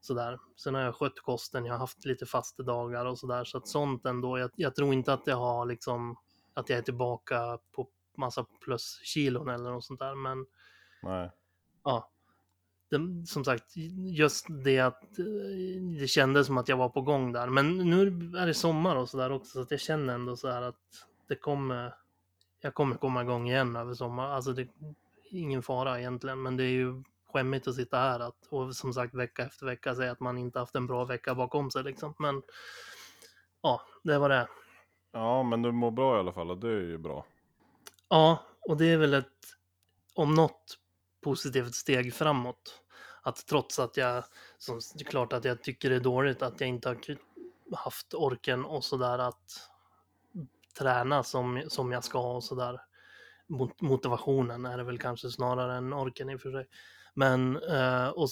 sådär. 0.00 0.38
Sen 0.56 0.74
har 0.74 0.82
jag 0.82 0.94
skött 0.94 1.20
kosten, 1.20 1.64
jag 1.64 1.74
har 1.74 1.78
haft 1.78 2.04
lite 2.04 2.26
fastedagar 2.26 3.06
och 3.06 3.18
sådär, 3.18 3.44
så 3.44 3.58
att 3.58 3.68
sånt 3.68 4.06
ändå. 4.06 4.38
Jag, 4.38 4.50
jag 4.56 4.74
tror 4.74 4.94
inte 4.94 5.12
att 5.12 5.26
jag 5.26 5.36
har 5.36 5.66
liksom, 5.66 6.16
att 6.54 6.68
jag 6.68 6.78
är 6.78 6.82
tillbaka 6.82 7.58
på 7.72 7.88
massa 8.16 8.46
pluskilon 8.64 9.48
eller 9.48 9.70
något 9.70 9.84
sånt 9.84 10.00
där, 10.00 10.14
men 10.14 10.46
Nej. 11.02 11.30
ja. 11.84 12.08
Det, 12.90 13.26
som 13.26 13.44
sagt, 13.44 13.76
just 14.16 14.46
det 14.64 14.80
att 14.80 15.18
eh, 15.18 15.82
det 16.00 16.08
kändes 16.08 16.46
som 16.46 16.58
att 16.58 16.68
jag 16.68 16.76
var 16.76 16.88
på 16.88 17.00
gång 17.00 17.32
där. 17.32 17.46
Men 17.48 17.76
nu 17.78 18.06
är 18.38 18.46
det 18.46 18.54
sommar 18.54 18.96
och 18.96 19.08
sådär 19.08 19.32
också, 19.32 19.52
så 19.52 19.60
att 19.60 19.70
jag 19.70 19.80
känner 19.80 20.14
ändå 20.14 20.36
så 20.36 20.48
här 20.48 20.62
att 20.62 21.06
det 21.28 21.34
kommer, 21.34 21.94
jag 22.60 22.74
kommer 22.74 22.96
komma 22.96 23.22
igång 23.22 23.48
igen 23.48 23.76
över 23.76 23.94
sommar. 23.94 24.28
Alltså 24.28 24.52
det 24.52 24.62
är 24.62 24.68
ingen 25.30 25.62
fara 25.62 26.00
egentligen, 26.00 26.42
men 26.42 26.56
det 26.56 26.64
är 26.64 26.70
ju 26.70 27.02
skämmigt 27.32 27.68
att 27.68 27.74
sitta 27.74 27.96
här 27.96 28.20
att, 28.20 28.46
och 28.48 28.76
som 28.76 28.92
sagt 28.92 29.14
vecka 29.14 29.42
efter 29.42 29.66
vecka 29.66 29.94
säga 29.94 30.12
att 30.12 30.20
man 30.20 30.38
inte 30.38 30.58
haft 30.58 30.74
en 30.74 30.86
bra 30.86 31.04
vecka 31.04 31.34
bakom 31.34 31.70
sig 31.70 31.82
liksom. 31.82 32.14
Men 32.18 32.42
ja, 33.62 33.80
det 34.02 34.18
var 34.18 34.28
det. 34.28 34.48
Ja, 35.12 35.42
men 35.42 35.62
du 35.62 35.72
mår 35.72 35.90
bra 35.90 36.16
i 36.16 36.20
alla 36.20 36.32
fall 36.32 36.50
och 36.50 36.58
det 36.58 36.68
är 36.68 36.80
ju 36.80 36.98
bra. 36.98 37.24
Ja, 38.08 38.38
och 38.60 38.76
det 38.76 38.92
är 38.92 38.96
väl 38.96 39.14
ett, 39.14 39.56
om 40.14 40.34
något, 40.34 40.78
positivt 41.22 41.74
steg 41.74 42.14
framåt. 42.14 42.80
Att 43.22 43.46
trots 43.46 43.78
att 43.78 43.96
jag, 43.96 44.24
som, 44.58 44.80
det 44.94 45.04
är 45.04 45.10
klart 45.10 45.32
att 45.32 45.44
jag 45.44 45.62
tycker 45.62 45.90
det 45.90 45.96
är 45.96 46.00
dåligt 46.00 46.42
att 46.42 46.60
jag 46.60 46.68
inte 46.68 46.88
har 46.88 46.96
haft 47.76 48.14
orken 48.14 48.64
och 48.64 48.84
sådär 48.84 49.18
att 49.18 49.68
träna 50.78 51.22
som, 51.22 51.62
som 51.68 51.92
jag 51.92 52.04
ska 52.04 52.34
och 52.34 52.44
sådär. 52.44 52.80
Mot, 53.48 53.80
motivationen 53.80 54.66
är 54.66 54.78
det 54.78 54.84
väl 54.84 54.98
kanske 54.98 55.30
snarare 55.30 55.76
än 55.76 55.92
orken 55.92 56.30
i 56.30 56.36
och 56.36 56.40
för 56.40 56.52
sig. 56.52 56.66
Men, 57.14 57.56
eh, 57.56 58.08
och 58.08 58.28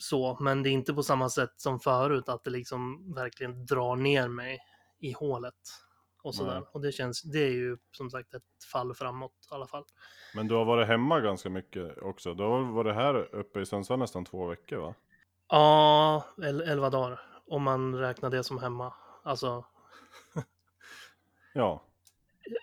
så, 0.00 0.38
men 0.40 0.62
det 0.62 0.68
är 0.68 0.72
inte 0.72 0.94
på 0.94 1.02
samma 1.02 1.28
sätt 1.28 1.52
som 1.56 1.80
förut 1.80 2.28
att 2.28 2.44
det 2.44 2.50
liksom 2.50 3.12
verkligen 3.14 3.66
drar 3.66 3.96
ner 3.96 4.28
mig 4.28 4.58
i 4.98 5.12
hålet. 5.12 5.54
Och 6.26 6.34
sådär. 6.34 6.54
Nej. 6.54 6.68
Och 6.72 6.80
det 6.80 6.92
känns, 6.92 7.22
det 7.22 7.38
är 7.38 7.50
ju 7.50 7.76
som 7.92 8.10
sagt 8.10 8.34
ett 8.34 8.42
fall 8.72 8.94
framåt 8.94 9.32
i 9.50 9.54
alla 9.54 9.66
fall. 9.66 9.84
Men 10.34 10.48
du 10.48 10.54
har 10.54 10.64
varit 10.64 10.86
hemma 10.88 11.20
ganska 11.20 11.50
mycket 11.50 11.98
också. 12.02 12.34
Du 12.34 12.42
har 12.42 12.72
varit 12.72 12.94
här 12.94 13.34
uppe 13.34 13.60
i 13.60 13.66
Sundsvall 13.66 13.98
nästan 13.98 14.24
två 14.24 14.46
veckor 14.46 14.76
va? 14.76 14.94
Ja, 15.48 16.24
el- 16.42 16.60
elva 16.60 16.90
dagar. 16.90 17.20
Om 17.46 17.62
man 17.62 17.94
räknar 17.94 18.30
det 18.30 18.44
som 18.44 18.58
hemma. 18.58 18.94
Alltså, 19.22 19.64
Ja. 21.54 21.82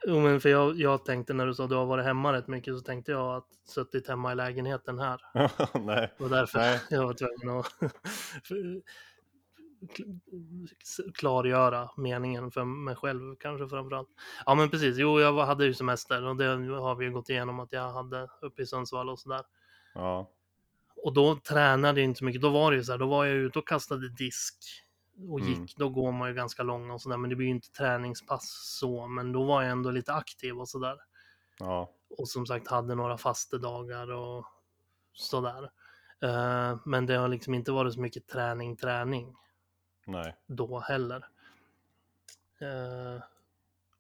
Jo, 0.05 0.19
men 0.19 0.41
för 0.41 0.49
jag, 0.49 0.75
jag 0.75 1.05
tänkte 1.05 1.33
när 1.33 1.45
du 1.45 1.53
sa 1.53 1.63
att 1.63 1.69
du 1.69 1.75
har 1.75 1.85
varit 1.85 2.05
hemma 2.05 2.33
rätt 2.33 2.47
mycket 2.47 2.73
så 2.77 2.81
tänkte 2.81 3.11
jag 3.11 3.35
att 3.35 3.47
suttit 3.65 4.07
hemma 4.07 4.31
i 4.31 4.35
lägenheten 4.35 4.99
här. 4.99 5.21
Nej. 5.79 6.13
Var 6.17 6.29
därför 6.29 6.59
Nej. 6.59 6.81
jag 6.89 7.03
var 7.05 7.13
tvungen 7.13 7.59
att 7.59 7.73
klargöra 11.13 11.89
meningen 11.97 12.51
för 12.51 12.63
mig 12.63 12.95
själv 12.95 13.35
kanske 13.35 13.67
framförallt. 13.67 14.09
Ja 14.45 14.55
men 14.55 14.69
precis, 14.69 14.97
jo 14.97 15.19
jag 15.19 15.45
hade 15.45 15.65
ju 15.65 15.73
semester 15.73 16.23
och 16.23 16.35
det 16.35 16.45
har 16.45 16.95
vi 16.95 17.05
ju 17.05 17.11
gått 17.11 17.29
igenom 17.29 17.59
att 17.59 17.73
jag 17.73 17.91
hade 17.91 18.27
uppe 18.41 18.61
i 18.61 18.65
Sundsvall 18.65 19.09
och 19.09 19.19
sådär. 19.19 19.41
Ja. 19.93 20.29
Och 21.03 21.13
då 21.13 21.35
tränade 21.35 21.99
jag 21.99 22.05
inte 22.09 22.17
så 22.17 22.25
mycket, 22.25 22.41
då 22.41 22.49
var 22.49 22.71
det 22.71 22.77
ju 22.77 22.83
så 22.83 22.91
här, 22.91 22.99
då 22.99 23.07
var 23.07 23.25
jag 23.25 23.35
ute 23.35 23.59
och 23.59 23.67
kastade 23.67 24.09
disk 24.09 24.55
och 25.29 25.39
gick, 25.39 25.57
Mm. 25.57 25.67
då 25.77 25.89
går 25.89 26.11
man 26.11 26.29
ju 26.29 26.35
ganska 26.35 26.63
långa 26.63 26.93
och 26.93 27.01
sådär, 27.01 27.17
men 27.17 27.29
det 27.29 27.35
blir 27.35 27.47
ju 27.47 27.53
inte 27.53 27.71
träningspass 27.71 28.77
så, 28.79 29.07
men 29.07 29.31
då 29.31 29.43
var 29.43 29.61
jag 29.61 29.71
ändå 29.71 29.91
lite 29.91 30.13
aktiv 30.13 30.59
och 30.59 30.69
sådär. 30.69 30.97
Ja. 31.59 31.89
Och 32.17 32.29
som 32.29 32.45
sagt 32.45 32.67
hade 32.67 32.95
några 32.95 33.17
fastedagar 33.17 34.11
och 34.11 34.45
sådär. 35.13 35.63
Eh, 36.21 36.77
men 36.85 37.05
det 37.05 37.15
har 37.15 37.27
liksom 37.27 37.53
inte 37.53 37.71
varit 37.71 37.93
så 37.93 38.01
mycket 38.01 38.27
träning, 38.27 38.77
träning 38.77 39.35
Nej. 40.05 40.35
då 40.47 40.79
heller. 40.79 41.27
Eh, 42.59 43.23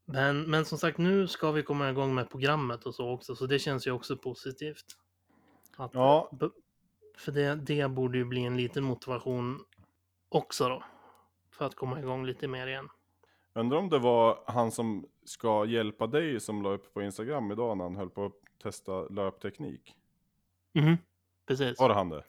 men, 0.05 0.41
men 0.41 0.65
som 0.65 0.77
sagt, 0.77 0.97
nu 0.97 1.27
ska 1.27 1.51
vi 1.51 1.63
komma 1.63 1.89
igång 1.89 2.15
med 2.15 2.29
programmet 2.29 2.83
och 2.85 2.95
så 2.95 3.09
också, 3.11 3.35
så 3.35 3.45
det 3.45 3.59
känns 3.59 3.87
ju 3.87 3.91
också 3.91 4.17
positivt. 4.17 4.85
Att, 5.77 5.93
Ja. 5.93 6.29
b- 6.39 6.45
För 7.17 7.31
det, 7.31 7.55
det 7.55 7.87
borde 7.91 8.17
ju 8.17 8.25
bli 8.25 8.43
en 8.45 8.57
liten 8.57 8.83
motivation 8.83 9.65
också 10.29 10.69
då. 10.69 10.83
För 11.51 11.65
att 11.65 11.75
komma 11.75 11.99
igång 11.99 12.25
lite 12.25 12.47
mer 12.47 12.67
igen. 12.67 12.89
Undrar 13.53 13.77
om 13.77 13.89
det 13.89 13.99
var 13.99 14.43
han 14.47 14.71
som 14.71 15.05
ska 15.25 15.65
hjälpa 15.65 16.07
dig 16.07 16.39
som 16.39 16.61
la 16.63 16.69
upp 16.69 16.93
på 16.93 17.01
Instagram 17.01 17.51
idag 17.51 17.77
när 17.77 17.83
han 17.83 17.95
höll 17.95 18.09
på 18.09 18.25
att 18.25 18.33
testa 18.63 18.91
löpteknik. 19.07 19.95
Mhm, 20.73 20.97
precis. 21.47 21.79
Var 21.79 21.89
det 21.89 21.95
han 21.95 22.09
det? 22.09 22.23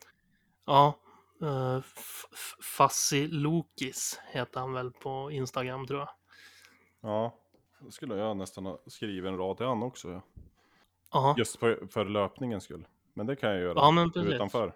Ja. 0.64 0.98
Uh, 1.42 1.80
Fassilokis 2.76 4.20
heter 4.32 4.60
han 4.60 4.72
väl 4.72 4.92
på 4.92 5.30
Instagram 5.30 5.86
tror 5.86 6.00
jag. 6.00 6.08
Ja. 7.00 7.38
Skulle 7.90 8.16
jag 8.16 8.36
nästan 8.36 8.66
ha 8.66 8.78
skrivit 8.86 9.28
en 9.28 9.38
rad 9.38 9.56
till 9.56 9.66
han 9.66 9.82
också. 9.82 10.10
Ja. 10.10 10.22
Ja. 11.12 11.34
Just 11.38 11.56
för, 11.56 11.86
för 11.90 12.04
löpningens 12.04 12.64
skull. 12.64 12.86
Men 13.14 13.26
det 13.26 13.36
kan 13.36 13.50
jag 13.50 13.60
göra 13.60 13.74
Ja, 13.76 13.90
men 13.90 14.12
precis. 14.12 14.32
utanför. 14.32 14.72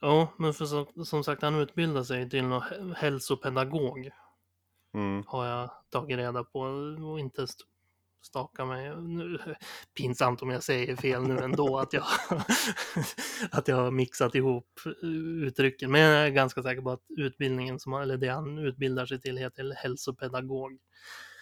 Ja, 0.00 0.28
men 0.36 0.54
för 0.54 0.64
så, 0.64 1.04
som 1.04 1.24
sagt, 1.24 1.42
han 1.42 1.54
utbildar 1.54 2.02
sig 2.02 2.30
till 2.30 2.44
någon 2.44 2.94
hälsopedagog. 2.96 4.10
Mm. 4.94 5.24
Har 5.26 5.46
jag 5.46 5.70
tagit 5.90 6.16
reda 6.16 6.44
på 6.44 6.60
och 7.10 7.20
inte 7.20 7.46
staka 8.26 8.64
mig. 8.64 8.96
Nu, 8.96 9.38
pinsamt 9.96 10.42
om 10.42 10.50
jag 10.50 10.62
säger 10.62 10.96
fel 10.96 11.22
nu 11.22 11.38
ändå, 11.38 11.78
att 11.78 11.92
jag, 11.92 12.04
att 13.50 13.68
jag 13.68 13.76
har 13.76 13.90
mixat 13.90 14.34
ihop 14.34 14.80
uttrycken. 15.42 15.90
Men 15.92 16.00
jag 16.00 16.26
är 16.26 16.30
ganska 16.30 16.62
säker 16.62 16.82
på 16.82 16.90
att 16.90 17.04
utbildningen, 17.16 17.80
som, 17.80 17.94
eller 17.94 18.16
det 18.16 18.28
han 18.28 18.58
utbildar 18.58 19.06
sig 19.06 19.20
till, 19.20 19.36
heter 19.38 19.74
hälsopedagog. 19.76 20.78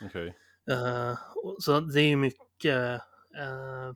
Okej. 0.05 0.35
Eh, 0.71 1.19
och 1.45 1.63
så 1.63 1.81
det 1.81 2.01
är 2.01 2.07
ju 2.09 2.17
mycket 2.17 3.01
eh, 3.39 3.93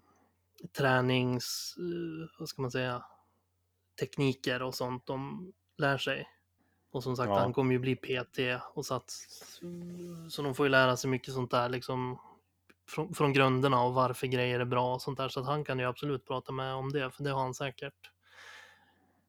tränings, 0.76 1.74
eh, 1.78 2.28
vad 2.38 2.48
ska 2.48 2.62
man 2.62 2.70
säga, 2.70 3.04
tekniker 4.00 4.62
och 4.62 4.74
sånt 4.74 5.06
de 5.06 5.52
lär 5.78 5.98
sig. 5.98 6.28
Och 6.90 7.02
som 7.02 7.16
sagt, 7.16 7.28
Ja. 7.28 7.38
han 7.38 7.52
kommer 7.52 7.72
ju 7.72 7.78
bli 7.78 7.96
PT 7.96 8.38
och 8.74 8.86
så 8.86 8.94
att, 8.94 9.10
så 10.30 10.42
de 10.42 10.54
får 10.54 10.66
ju 10.66 10.70
lära 10.70 10.96
sig 10.96 11.10
mycket 11.10 11.34
sånt 11.34 11.50
där 11.50 11.68
liksom 11.68 12.18
från, 12.88 13.14
från 13.14 13.32
grunderna 13.32 13.82
och 13.82 13.94
varför 13.94 14.26
grejer 14.26 14.60
är 14.60 14.64
bra 14.64 14.94
och 14.94 15.02
sånt 15.02 15.18
där. 15.18 15.28
Så 15.28 15.40
att 15.40 15.46
han 15.46 15.64
kan 15.64 15.78
ju 15.78 15.84
absolut 15.84 16.26
prata 16.26 16.52
med 16.52 16.74
om 16.74 16.92
det, 16.92 17.10
för 17.10 17.24
det 17.24 17.30
har 17.30 17.40
han 17.40 17.54
säkert 17.54 18.10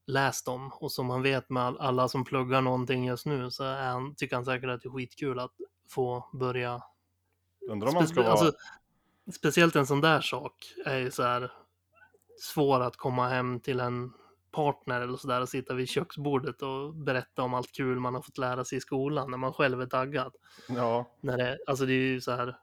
läst 0.05 0.47
om. 0.47 0.71
Och 0.73 0.91
som 0.91 1.05
man 1.05 1.21
vet 1.21 1.49
med 1.49 1.63
all- 1.63 1.79
alla 1.79 2.07
som 2.07 2.25
pluggar 2.25 2.61
någonting 2.61 3.05
just 3.05 3.25
nu 3.25 3.51
så 3.51 3.63
är 3.63 3.87
han, 3.87 4.15
tycker 4.15 4.35
han 4.35 4.45
säkert 4.45 4.69
att 4.69 4.81
det 4.81 4.87
är 4.87 4.91
skitkul 4.91 5.39
att 5.39 5.53
få 5.89 6.29
börja 6.33 6.83
Undrar 7.69 7.87
om 7.87 7.93
man 7.93 8.07
ska 8.07 8.21
vara... 8.21 8.31
alltså, 8.31 8.51
speciellt 9.33 9.75
en 9.75 9.87
sån 9.87 10.01
där 10.01 10.21
sak 10.21 10.73
är 10.85 10.97
ju 10.97 11.11
så 11.11 11.23
här 11.23 11.51
svår 12.41 12.79
att 12.79 12.97
komma 12.97 13.27
hem 13.27 13.59
till 13.59 13.79
en 13.79 14.13
partner 14.51 15.01
eller 15.01 15.17
sådär 15.17 15.41
och 15.41 15.49
sitta 15.49 15.73
vid 15.73 15.89
köksbordet 15.89 16.61
och 16.61 16.95
berätta 16.95 17.43
om 17.43 17.53
allt 17.53 17.71
kul 17.71 17.99
man 17.99 18.15
har 18.15 18.21
fått 18.21 18.37
lära 18.37 18.65
sig 18.65 18.77
i 18.77 18.81
skolan 18.81 19.31
när 19.31 19.37
man 19.37 19.53
själv 19.53 19.81
är 19.81 19.85
taggad. 19.85 20.35
Ja. 20.69 21.17
När 21.21 21.37
det, 21.37 21.57
alltså 21.67 21.85
det 21.85 21.93
är 21.93 22.11
ju 22.11 22.21
så 22.21 22.31
här 22.31 22.57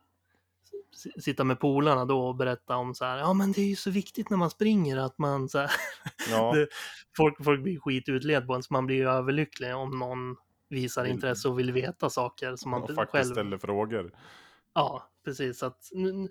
sitta 1.21 1.45
med 1.45 1.61
polarna 1.61 2.05
då 2.05 2.27
och 2.29 2.37
berätta 2.37 2.77
om 2.77 2.95
så 2.95 3.05
här, 3.05 3.19
ja 3.19 3.33
men 3.33 3.53
det 3.53 3.61
är 3.61 3.69
ju 3.69 3.77
så 3.77 3.91
viktigt 3.91 4.31
när 4.31 4.37
man 4.37 4.51
springer 4.51 4.97
att 4.97 5.19
man 5.19 5.49
så 5.49 5.59
här, 5.59 5.71
Ja. 6.31 6.53
Det- 6.55 6.69
folk, 7.17 7.45
folk 7.45 7.63
blir 7.63 7.79
skitutled 7.81 8.47
på 8.47 8.55
en 8.55 8.63
så 8.63 8.73
man 8.73 8.87
blir 8.87 8.97
ju 8.97 9.09
överlycklig 9.09 9.77
om 9.77 9.99
någon 9.99 10.37
visar 10.69 11.03
Vill- 11.03 11.13
intresse 11.13 11.49
och 11.49 11.59
vill 11.59 11.73
veta 11.73 12.11
saker 12.11 12.57
som 12.57 12.71
man 12.71 12.83
och 12.83 12.89
själv 12.89 12.97
faktiskt 12.97 13.31
ställer 13.33 13.59
frågor. 13.59 14.13
Ja, 14.75 15.09
precis. 15.25 15.63
Att, 15.63 15.89
nu, 15.93 16.29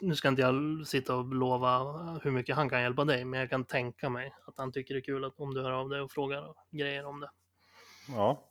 nu 0.00 0.14
ska 0.14 0.28
inte 0.28 0.42
jag 0.42 0.82
sitta 0.86 1.16
och 1.16 1.34
lova 1.34 1.78
hur 2.22 2.30
mycket 2.30 2.56
han 2.56 2.68
kan 2.70 2.82
hjälpa 2.82 3.04
dig, 3.04 3.24
men 3.24 3.40
jag 3.40 3.50
kan 3.50 3.64
tänka 3.64 4.08
mig 4.10 4.34
att 4.46 4.54
han 4.58 4.72
tycker 4.72 4.94
det 4.94 5.00
är 5.00 5.04
kul 5.04 5.24
att, 5.24 5.40
om 5.40 5.54
du 5.54 5.62
hör 5.62 5.70
av 5.72 5.88
dig 5.88 6.00
och 6.00 6.10
frågar 6.10 6.54
grejer 6.70 7.06
om 7.06 7.20
det. 7.20 7.30
Ja. 8.08 8.46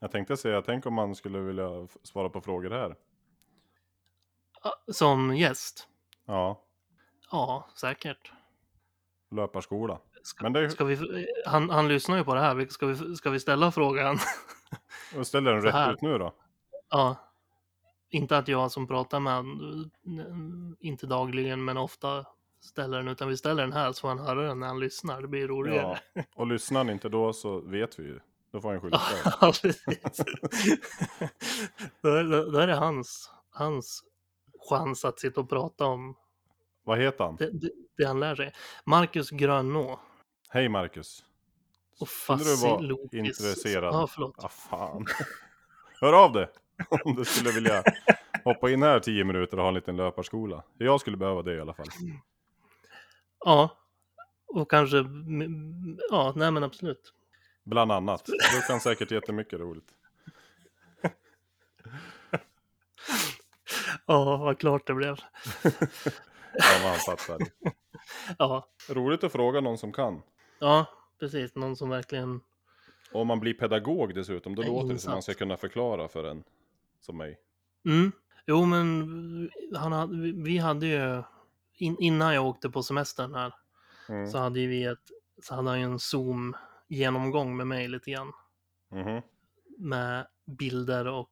Jag 0.00 0.10
tänkte 0.12 0.36
säga, 0.36 0.62
tänk 0.62 0.86
om 0.86 0.94
man 0.94 1.14
skulle 1.14 1.38
vilja 1.38 1.68
svara 2.02 2.28
på 2.28 2.40
frågor 2.40 2.70
här. 2.70 2.96
Som 4.92 5.36
gäst? 5.36 5.88
Ja. 6.26 6.62
Ja, 7.30 7.68
säkert. 7.74 8.32
Löparskola. 9.30 9.98
Ska, 10.22 10.42
Men 10.42 10.52
det 10.52 10.70
ska 10.70 10.84
vi, 10.84 11.26
han, 11.46 11.70
han 11.70 11.88
lyssnar 11.88 12.16
ju 12.16 12.24
på 12.24 12.34
det 12.34 12.40
här. 12.40 12.66
Ska 12.70 12.86
vi, 12.86 13.16
ska 13.16 13.30
vi 13.30 13.40
ställa 13.40 13.72
frågan? 13.72 14.18
Och 15.18 15.26
ställer 15.26 15.52
den 15.52 15.62
rätt 15.62 15.94
ut 15.94 16.02
nu 16.02 16.18
då? 16.18 16.32
ja. 16.90 17.16
Inte 18.10 18.38
att 18.38 18.48
jag 18.48 18.70
som 18.72 18.86
pratar 18.86 19.20
med 19.20 19.32
han, 19.32 19.90
inte 20.80 21.06
dagligen, 21.06 21.64
men 21.64 21.76
ofta 21.76 22.24
ställer 22.60 22.96
den, 22.96 23.08
utan 23.08 23.28
vi 23.28 23.36
ställer 23.36 23.62
den 23.62 23.72
här 23.72 23.92
så 23.92 24.00
får 24.00 24.08
han 24.08 24.18
höra 24.18 24.42
den 24.42 24.60
när 24.60 24.66
han 24.66 24.80
lyssnar. 24.80 25.22
Det 25.22 25.28
blir 25.28 25.48
roligare. 25.48 26.00
Ja. 26.12 26.22
Och 26.34 26.46
lyssnar 26.46 26.80
han 26.80 26.90
inte 26.90 27.08
då 27.08 27.32
så 27.32 27.60
vet 27.60 27.98
vi 27.98 28.02
ju. 28.02 28.20
Då 28.52 28.60
får 28.60 28.70
han 28.70 28.80
skylla 28.80 28.98
sig. 29.10 29.18
Ja, 29.40 29.52
precis. 29.62 30.24
då, 32.02 32.08
är, 32.08 32.52
då 32.52 32.58
är 32.58 32.66
det 32.66 32.74
hans, 32.74 33.30
hans 33.50 34.04
chans 34.68 35.04
att 35.04 35.20
sitta 35.20 35.40
och 35.40 35.48
prata 35.48 35.84
om 35.86 36.14
Vad 36.84 36.98
heter 36.98 37.24
han? 37.24 37.36
det, 37.36 37.50
det, 37.50 37.70
det 37.96 38.04
han 38.04 38.20
lär 38.20 38.34
sig. 38.34 38.52
Marcus 38.84 39.30
Grönå 39.30 40.00
Hej 40.50 40.68
Marcus. 40.68 41.24
och 42.00 42.08
Fassilokis. 42.08 43.12
intresserad? 43.12 43.94
Ja, 43.94 44.06
förlåt. 44.06 44.34
Ah, 44.44 44.48
fan. 44.48 45.06
Hör 46.00 46.12
av 46.24 46.32
dig 46.32 46.48
om 47.04 47.14
du 47.14 47.24
skulle 47.24 47.50
vilja 47.50 47.82
hoppa 48.44 48.70
in 48.70 48.82
här 48.82 49.00
tio 49.00 49.24
minuter 49.24 49.56
och 49.56 49.62
ha 49.62 49.68
en 49.68 49.74
liten 49.74 49.96
löparskola. 49.96 50.62
Jag 50.78 51.00
skulle 51.00 51.16
behöva 51.16 51.42
det 51.42 51.54
i 51.54 51.60
alla 51.60 51.74
fall. 51.74 51.86
Ja, 53.44 53.70
och 54.46 54.70
kanske, 54.70 54.96
ja, 56.10 56.32
nej 56.36 56.50
men 56.50 56.64
absolut. 56.64 57.12
Bland 57.64 57.92
annat. 57.92 58.26
Du 58.26 58.62
kan 58.66 58.80
säkert 58.80 59.10
jättemycket 59.10 59.60
roligt. 59.60 59.88
Ja, 64.06 64.36
vad 64.36 64.58
klart 64.58 64.86
det 64.86 64.94
blev. 64.94 65.16
Ja, 66.58 66.78
vad 66.82 66.90
han 66.90 66.98
fattar. 67.16 67.38
Ja, 68.38 68.68
Roligt 68.88 69.24
att 69.24 69.32
fråga 69.32 69.60
någon 69.60 69.78
som 69.78 69.92
kan. 69.92 70.22
ja, 70.58 70.86
precis. 71.20 71.54
Någon 71.54 71.76
som 71.76 71.88
verkligen, 71.88 72.40
Och 73.12 73.20
om 73.20 73.26
man 73.26 73.40
blir 73.40 73.54
pedagog 73.54 74.14
dessutom, 74.14 74.54
då 74.54 74.62
låter 74.62 74.92
det 74.92 74.98
som 74.98 75.12
man 75.12 75.22
ska 75.22 75.34
kunna 75.34 75.56
förklara 75.56 76.08
för 76.08 76.24
en 76.24 76.44
som 77.00 77.16
mig. 77.16 77.38
mm. 77.84 78.12
Jo, 78.48 78.64
men 78.64 79.50
han 79.74 79.92
hade, 79.92 80.32
vi- 80.32 80.58
hade 80.58 80.86
ju, 80.86 81.22
in, 81.74 81.96
innan 82.00 82.34
jag 82.34 82.46
åkte 82.46 82.70
på 82.70 82.82
semestern 82.82 83.34
här, 83.34 83.54
Mm. 84.08 84.26
så 84.26 84.38
hade 84.38 84.66
vi 84.66 84.84
ett, 84.84 85.10
så 85.42 85.54
hade 85.54 85.68
han 85.70 85.78
ju 85.80 85.84
en 85.84 85.98
Zoom-genomgång 85.98 87.56
med 87.56 87.66
mig 87.66 87.88
lite 87.88 88.10
grann. 88.10 88.32
Mhm. 88.90 89.22
Med 89.78 90.26
bilder 90.44 91.06
och 91.06 91.30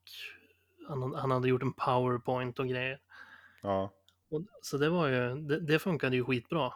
han, 0.89 1.15
han 1.15 1.31
hade 1.31 1.49
gjort 1.49 1.63
en 1.63 1.73
powerpoint 1.73 2.59
och 2.59 2.69
grejer. 2.69 3.01
Ja. 3.63 3.93
Och, 4.31 4.43
så 4.63 4.79
det 4.79 4.89
var 4.89 5.09
ju, 5.09 5.35
det, 5.35 5.61
det 5.61 5.79
funkade 5.79 6.17
ju 6.17 6.25
skitbra. 6.25 6.73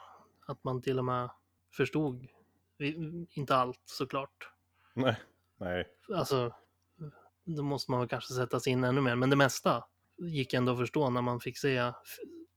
Att 0.47 0.65
man 0.65 0.83
till 0.83 0.99
och 0.99 1.05
med 1.05 1.31
förstod, 1.73 2.27
vi- 2.79 3.27
inte 3.31 3.57
allt 3.57 3.81
såklart. 3.85 4.51
Nej. 4.95 5.17
Nej. 5.57 5.89
Alltså, 6.15 6.55
då 7.45 7.63
måste 7.63 7.91
man 7.91 8.01
väl 8.01 8.09
kanske 8.09 8.35
sätta 8.35 8.61
sig 8.61 8.73
in 8.73 8.85
ännu 8.85 9.01
mer, 9.01 9.17
men 9.17 9.31
det 9.31 9.37
mesta 9.37 9.85
gick 10.17 10.55
ändå 10.55 10.73
att 10.73 10.79
förstå 10.79 11.11
när 11.11 11.23
man 11.23 11.41
fick 11.41 11.59
se 11.59 11.93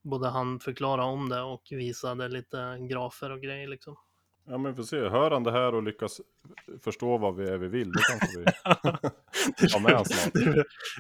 både 0.02 0.28
han 0.28 0.60
förklara 0.60 1.04
om 1.04 1.30
det 1.30 1.42
och 1.42 1.68
visade 1.72 2.28
lite 2.28 2.78
grafer 2.90 3.30
och 3.32 3.42
grejer 3.42 3.68
liksom. 3.68 3.96
Ja 4.52 4.58
men 4.58 4.72
vi 4.72 4.76
får 4.76 4.84
se, 4.84 5.10
hör 5.10 5.32
han 5.32 5.44
det 5.44 5.52
här 5.52 5.76
och 5.76 5.84
lyckas 5.84 6.22
förstå 6.84 7.18
vad 7.18 7.36
vi 7.36 7.50
är 7.50 7.58
vi 7.58 7.68
vill, 7.68 7.92
då 7.92 8.00
kanske 8.00 8.40
vi... 8.40 8.46
Ja, 9.74 9.80
med 9.80 9.92
han 9.92 10.06
snart. 10.06 10.34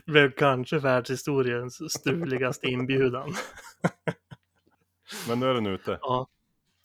Det 0.05 0.11
blev 0.11 0.31
kanske 0.31 0.79
världshistoriens 0.79 1.91
stuligaste 1.91 2.67
inbjudan. 2.67 3.33
Men 5.27 5.39
nu 5.39 5.45
är 5.45 5.53
den 5.53 5.65
ute. 5.65 5.99
Ja, 6.01 6.27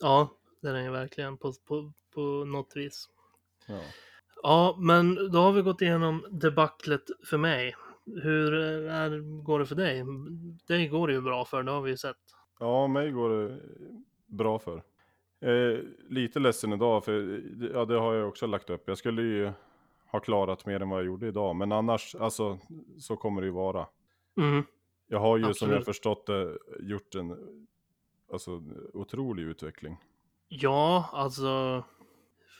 ja 0.00 0.30
det 0.62 0.68
är 0.68 0.72
den 0.72 0.84
ju 0.84 0.90
verkligen 0.90 1.36
på, 1.36 1.52
på, 1.68 1.92
på 2.14 2.20
något 2.44 2.72
vis. 2.76 3.08
Ja. 3.66 3.80
Ja, 4.42 4.76
men 4.78 5.14
då 5.32 5.38
har 5.38 5.52
vi 5.52 5.62
gått 5.62 5.82
igenom 5.82 6.26
debaclet 6.30 7.04
för 7.24 7.38
mig. 7.38 7.76
Hur 8.22 8.54
är, 8.54 9.42
går 9.42 9.58
det 9.58 9.66
för 9.66 9.74
dig? 9.74 10.04
Dig 10.66 10.88
går 10.88 11.08
det 11.08 11.14
ju 11.14 11.20
bra 11.20 11.44
för, 11.44 11.62
det 11.62 11.70
har 11.70 11.82
vi 11.82 11.90
ju 11.90 11.96
sett. 11.96 12.16
ja, 12.60 12.86
mig 12.86 13.10
går 13.10 13.30
det 13.30 13.60
bra 14.26 14.58
för. 14.58 14.82
Eh, 15.40 15.80
lite 16.08 16.38
ledsen 16.38 16.72
idag, 16.72 17.04
för 17.04 17.42
ja, 17.74 17.84
det 17.84 17.98
har 17.98 18.14
jag 18.14 18.28
också 18.28 18.46
lagt 18.46 18.70
upp. 18.70 18.82
Jag 18.86 18.98
skulle 18.98 19.22
ju 19.22 19.52
ha 20.10 20.20
klarat 20.20 20.66
mer 20.66 20.82
än 20.82 20.88
vad 20.88 20.98
jag 20.98 21.06
gjorde 21.06 21.26
idag, 21.26 21.56
men 21.56 21.72
annars, 21.72 22.14
alltså, 22.14 22.58
så 22.98 23.16
kommer 23.16 23.40
det 23.40 23.46
ju 23.46 23.52
vara. 23.52 23.86
Mm. 24.40 24.64
Jag 25.08 25.18
har 25.18 25.36
ju 25.36 25.42
som 25.42 25.50
Absolut. 25.50 25.74
jag 25.74 25.84
förstått 25.84 26.26
det 26.26 26.58
gjort 26.80 27.14
en 27.14 27.36
alltså, 28.32 28.62
otrolig 28.92 29.42
utveckling 29.42 29.96
Ja, 30.48 31.10
alltså 31.12 31.84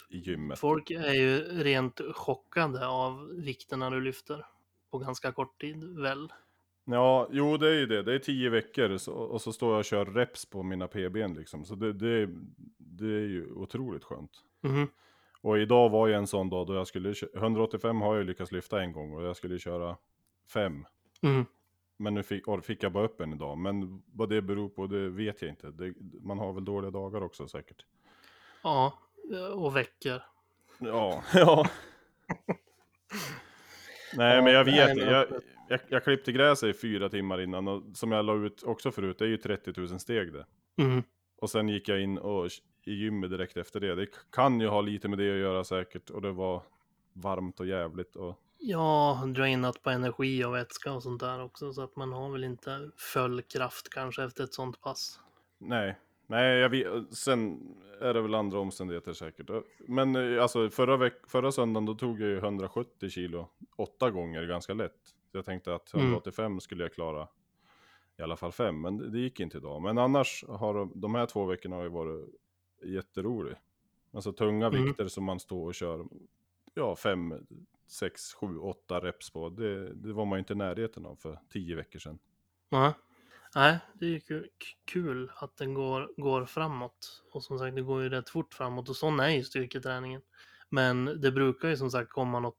i 0.09 0.17
gymmet. 0.17 0.59
folk 0.59 0.91
är 0.91 1.13
ju 1.13 1.37
rent 1.63 2.01
chockade 2.13 2.87
av 2.87 3.27
vikterna 3.27 3.89
du 3.89 4.01
lyfter 4.01 4.45
på 4.91 4.97
ganska 4.97 5.31
kort 5.31 5.61
tid, 5.61 5.83
väl? 5.83 6.33
Ja, 6.89 7.27
jo 7.31 7.57
det 7.57 7.67
är 7.69 7.73
ju 7.73 7.85
det. 7.85 8.03
Det 8.03 8.13
är 8.13 8.19
tio 8.19 8.49
veckor 8.49 8.97
så, 8.97 9.13
och 9.13 9.41
så 9.41 9.53
står 9.53 9.71
jag 9.71 9.79
och 9.79 9.85
kör 9.85 10.05
reps 10.05 10.45
på 10.45 10.63
mina 10.63 10.87
PBn 10.87 11.33
liksom. 11.33 11.65
Så 11.65 11.75
det, 11.75 11.93
det, 11.93 12.29
det 12.77 13.05
är 13.05 13.27
ju 13.27 13.51
otroligt 13.51 14.03
skönt. 14.03 14.31
Mhm. 14.61 14.87
Och 15.41 15.57
idag 15.57 15.89
var 15.89 16.07
ju 16.07 16.13
en 16.13 16.27
sån 16.27 16.49
dag 16.49 16.67
då 16.67 16.73
jag 16.75 16.87
skulle, 16.87 17.13
kö- 17.13 17.27
185 17.35 18.01
har 18.01 18.15
jag 18.15 18.25
lyckats 18.25 18.51
lyfta 18.51 18.81
en 18.81 18.91
gång 18.91 19.13
och 19.13 19.23
jag 19.23 19.35
skulle 19.35 19.59
köra 19.59 19.97
fem. 20.53 20.85
Mm. 21.21 21.45
Men 21.97 22.13
nu 22.13 22.23
fick, 22.23 22.43
fick 22.63 22.83
jag 22.83 22.91
bara 22.91 23.05
upp 23.05 23.21
en 23.21 23.33
idag. 23.33 23.57
Men 23.57 24.03
vad 24.13 24.29
det 24.29 24.41
beror 24.41 24.69
på 24.69 24.87
det 24.87 25.09
vet 25.09 25.41
jag 25.41 25.49
inte. 25.51 25.71
Det, 25.71 25.93
man 26.21 26.39
har 26.39 26.53
väl 26.53 26.65
dåliga 26.65 26.91
dagar 26.91 27.23
också 27.23 27.47
säkert. 27.47 27.85
Ja, 28.63 28.93
och 29.53 29.75
veckor. 29.75 30.21
Ja, 30.79 31.23
ja. 31.33 31.67
Nej 34.17 34.41
men 34.41 34.53
jag 34.53 34.65
vet 34.65 34.97
Jag, 34.97 35.27
jag, 35.67 35.79
jag 35.89 36.03
klippte 36.03 36.31
gräset 36.31 36.75
i 36.75 36.79
fyra 36.79 37.09
timmar 37.09 37.41
innan 37.41 37.67
och 37.67 37.83
som 37.93 38.11
jag 38.11 38.25
la 38.25 38.35
ut 38.35 38.63
också 38.63 38.91
förut, 38.91 39.19
det 39.19 39.25
är 39.25 39.29
ju 39.29 39.37
30 39.37 39.73
000 39.77 39.99
steg 39.99 40.33
det. 40.33 40.45
Mm. 40.77 41.03
Och 41.41 41.49
sen 41.49 41.69
gick 41.69 41.89
jag 41.89 42.01
in 42.01 42.17
och 42.17 42.45
i 42.83 42.93
gymmet 42.93 43.29
direkt 43.29 43.57
efter 43.57 43.79
det. 43.79 43.95
Det 43.95 44.07
kan 44.31 44.59
ju 44.59 44.67
ha 44.67 44.81
lite 44.81 45.07
med 45.07 45.19
det 45.19 45.31
att 45.31 45.39
göra 45.39 45.63
säkert 45.63 46.09
och 46.09 46.21
det 46.21 46.31
var 46.31 46.63
varmt 47.13 47.59
och 47.59 47.67
jävligt 47.67 48.15
och 48.15 48.39
Ja, 48.59 49.23
drainat 49.35 49.83
på 49.83 49.89
energi 49.89 50.45
och 50.45 50.55
vätska 50.55 50.93
och 50.93 51.03
sånt 51.03 51.19
där 51.19 51.43
också, 51.43 51.73
så 51.73 51.83
att 51.83 51.95
man 51.95 52.13
har 52.13 52.31
väl 52.31 52.43
inte 52.43 52.91
full 52.95 53.41
kraft 53.41 53.89
kanske 53.89 54.23
efter 54.23 54.43
ett 54.43 54.53
sånt 54.53 54.81
pass. 54.81 55.19
nej. 55.57 55.95
Nej, 56.27 56.57
jag 56.59 56.69
vet, 56.69 57.13
sen 57.17 57.59
är 58.01 58.13
det 58.13 58.21
väl 58.21 58.35
andra 58.35 58.59
omständigheter 58.59 59.13
säkert. 59.13 59.49
Men 59.87 60.15
eh, 60.15 60.41
alltså 60.41 60.69
förra, 60.69 60.97
veck, 60.97 61.27
förra 61.27 61.51
söndagen 61.51 61.85
då 61.85 61.95
tog 61.95 62.21
jag 62.21 62.29
ju 62.29 62.37
170 62.37 63.09
kilo 63.09 63.47
åtta 63.75 64.11
gånger 64.11 64.43
ganska 64.47 64.73
lätt. 64.73 64.99
Så 65.31 65.37
jag 65.37 65.45
tänkte 65.45 65.75
att 65.75 65.93
Mm. 65.93 66.05
185 66.05 66.59
skulle 66.59 66.83
jag 66.83 66.93
klara 66.93 67.27
i 68.17 68.21
alla 68.21 68.35
fall 68.35 68.51
fem, 68.51 68.81
men 68.81 69.11
det, 69.11 69.19
gick 69.19 69.39
inte 69.39 69.57
idag. 69.57 69.81
Men 69.81 69.97
annars 69.97 70.43
har 70.47 70.89
de, 70.95 71.15
här 71.15 71.25
två 71.25 71.45
veckorna 71.45 71.75
har 71.75 71.83
ju 71.83 71.89
varit 71.89 72.29
jätterolig. 72.83 73.55
Alltså 74.13 74.33
tunga 74.33 74.67
Mm. 74.67 74.83
vikter 74.85 75.07
som 75.07 75.23
man 75.23 75.39
står 75.39 75.65
och 75.67 75.75
kör, 75.75 76.05
ja 76.73 76.95
fem, 76.95 77.33
sex, 77.87 78.33
sju, 78.33 78.57
åtta 78.57 78.99
reps 78.99 79.29
på. 79.31 79.49
Det, 79.49 79.93
det 79.93 80.13
var 80.13 80.25
man 80.25 80.37
ju 80.37 80.39
inte 80.39 80.53
i 80.53 80.55
närheten 80.55 81.05
av 81.05 81.15
för 81.15 81.39
tio 81.49 81.75
veckor 81.75 81.99
sedan. 81.99 82.19
Nej, 82.69 82.93
Nej 83.57 83.77
det 83.93 84.05
är 84.05 84.09
ju 84.09 84.19
ku- 84.19 84.49
kul 84.85 85.31
att 85.35 85.57
den 85.57 85.73
går, 85.73 86.09
går 86.17 86.45
framåt. 86.45 87.23
Och 87.31 87.43
som 87.43 87.59
sagt, 87.59 87.75
det 87.75 87.81
går 87.81 88.03
ju 88.03 88.09
rätt 88.09 88.29
fort 88.29 88.53
framåt 88.53 88.89
och 88.89 88.95
sån 88.95 89.19
är 89.19 89.29
ju 89.29 89.43
styrketräningen. 89.43 90.21
Men 90.69 91.21
det 91.21 91.31
brukar 91.31 91.69
ju 91.69 91.77
som 91.77 91.91
sagt 91.91 92.09
komma 92.11 92.39
något 92.39 92.57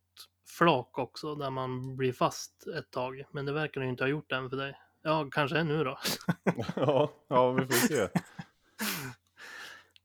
flak 0.58 0.98
också 0.98 1.34
där 1.34 1.50
man 1.50 1.96
blir 1.96 2.12
fast 2.12 2.66
ett 2.66 2.90
tag. 2.90 3.24
Men 3.32 3.46
det 3.46 3.52
verkar 3.52 3.80
ju 3.80 3.88
inte 3.88 4.04
ha 4.04 4.08
gjort 4.08 4.32
än 4.32 4.50
för 4.50 4.56
dig. 4.56 4.74
Ja, 5.02 5.28
kanske 5.30 5.58
är 5.58 5.64
nu 5.64 5.84
då. 5.84 5.98
ja, 6.76 7.12
ja, 7.28 7.52
vi 7.52 7.66
får 7.66 7.86
se. 7.86 8.08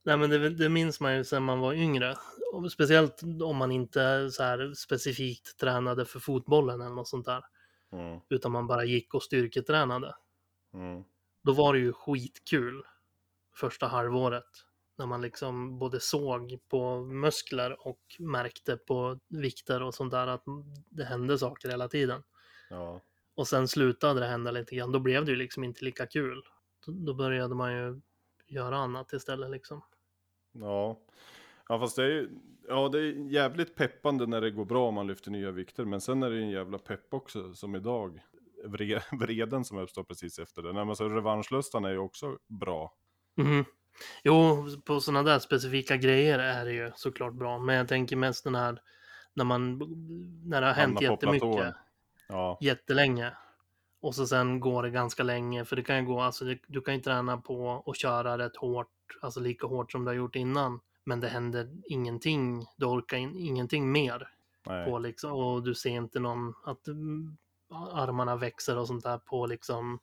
Nej 0.04 0.18
men 0.18 0.30
det, 0.30 0.50
det 0.50 0.70
minns 0.70 1.00
man 1.00 1.16
ju 1.16 1.24
sen 1.24 1.44
man 1.44 1.60
var 1.60 1.74
yngre. 1.74 2.16
Och 2.54 2.72
speciellt 2.72 3.22
om 3.44 3.58
man 3.58 3.72
inte 3.72 4.32
så 4.32 4.44
här 4.44 4.74
specifikt 4.74 5.60
tränade 5.60 6.06
för 6.06 6.20
fotbollen 6.20 6.82
eller 6.82 6.96
något 6.96 7.08
sånt 7.08 7.26
där. 7.26 7.44
Mm, 7.92 8.20
Utan 8.30 8.52
man 8.52 8.68
bara 8.68 8.84
gick 8.86 9.14
och 9.14 9.24
styrketränade. 9.24 10.14
Mm, 10.74 11.04
Då 11.44 11.54
var 11.54 11.74
det 11.74 11.80
ju 11.80 11.94
skitkul 11.94 12.84
första 13.56 13.88
halvåret. 13.88 14.50
När 14.98 15.06
man 15.06 15.22
liksom 15.22 15.80
både 15.80 16.00
såg 16.00 16.60
på 16.70 17.00
muskler 17.06 17.88
och 17.88 18.02
märkte 18.20 18.78
på 18.78 19.20
vikter 19.30 19.82
och 19.82 19.94
sånt 19.94 20.12
där 20.12 20.28
att 20.28 20.44
det 20.90 21.04
hände 21.04 21.38
saker 21.38 21.70
hela 21.70 21.88
tiden. 21.88 22.24
ja. 22.70 23.02
Och 23.36 23.48
sen 23.48 23.68
slutade 23.68 24.20
det 24.20 24.26
hända 24.26 24.52
lite 24.52 24.76
grann. 24.76 24.92
Då 24.92 25.00
blev 25.00 25.26
det 25.26 25.32
ju 25.32 25.38
liksom 25.38 25.64
inte 25.64 25.86
lika 25.86 26.06
kul. 26.06 26.42
Då, 26.86 27.14
började 27.14 27.56
man 27.56 27.74
ju 27.74 28.02
göra 28.48 28.78
annat 28.78 29.14
istället 29.14 29.52
liksom. 29.52 29.82
Ja. 30.52 31.00
Ja 31.68 31.80
fast 31.80 31.96
det 31.96 32.04
är 32.04 32.08
ju, 32.08 32.30
ja 32.68 32.90
det 32.90 33.00
är 33.00 33.32
jävligt 33.32 33.76
peppande 33.76 34.26
när 34.28 34.42
det 34.42 34.52
går 34.52 34.66
bra 34.66 34.88
om 34.88 34.94
man 34.94 35.08
lyfter 35.08 35.32
nya 35.32 35.52
vikter. 35.52 35.86
Men 35.86 36.02
sen 36.02 36.24
är 36.24 36.30
det 36.30 36.36
ju 36.36 36.42
en 36.42 36.50
jävla 36.50 36.78
pepp 36.78 37.14
också 37.14 37.54
som 37.54 37.76
idag. 37.76 38.20
Vre, 38.64 39.02
vreden 39.12 39.66
som 39.66 39.78
uppstår 39.78 40.04
precis 40.04 40.40
efter 40.40 40.62
det. 40.62 40.74
Nej 40.74 40.86
men 40.86 40.96
så 40.96 41.10
revanschlustan 41.10 41.86
är 41.86 41.90
ju 41.90 41.98
också 41.98 42.38
bra. 42.48 42.94
Mhm. 43.36 43.66
Jo, 44.24 44.68
på 44.86 45.00
sådana 45.00 45.24
där 45.24 45.40
specifika 45.40 45.98
grejer 45.98 46.40
är 46.40 46.66
det 46.66 46.74
ju 46.74 46.92
såklart 46.96 47.34
bra. 47.34 47.60
Men 47.60 47.76
jag 47.76 47.88
tänker 47.88 48.16
mest 48.16 48.44
den 48.44 48.56
här 48.56 48.82
när 49.34 49.46
man, 49.46 49.78
när 50.46 50.62
det 50.62 50.68
har 50.68 50.74
hänt 50.74 50.98
på 50.98 51.04
jättemycket. 51.04 51.74
Ja, 52.28 52.58
jättelänge. 52.62 53.32
Och 54.02 54.16
så 54.16 54.28
sen 54.28 54.60
går 54.60 54.84
det 54.84 54.90
ganska 54.90 55.24
länge, 55.24 55.66
för 55.66 55.76
det 55.76 55.84
kan 55.84 55.98
ju 55.98 56.06
gå, 56.06 56.22
alltså 56.22 56.46
det, 56.46 56.60
du 56.68 56.82
kan 56.82 56.94
ju 56.94 57.02
träna 57.02 57.38
på 57.38 57.66
och 57.66 57.96
köra 57.96 58.38
rätt 58.38 58.56
hårt, 58.56 58.88
alltså 59.22 59.40
lika 59.40 59.68
hårt 59.68 59.92
som 59.92 60.06
du 60.06 60.10
har 60.10 60.16
gjort 60.16 60.36
innan. 60.36 60.80
Men 61.04 61.20
det 61.20 61.28
händer 61.28 61.70
ingenting, 61.86 62.66
du 62.78 62.86
orkar 62.86 63.18
in, 63.18 63.36
ingenting 63.36 63.92
mer 63.92 64.30
nej. 64.66 64.86
på 64.86 65.00
liksom, 65.00 65.32
och 65.32 65.64
du 65.64 65.76
ser 65.76 65.90
inte 65.90 66.20
någon, 66.20 66.54
att 66.64 66.88
mm, 66.88 67.38
armarna 67.74 68.36
växer 68.36 68.78
och 68.78 68.88
sånt 68.88 69.04
där 69.04 69.18
på 69.18 69.46
liksom 69.46 70.00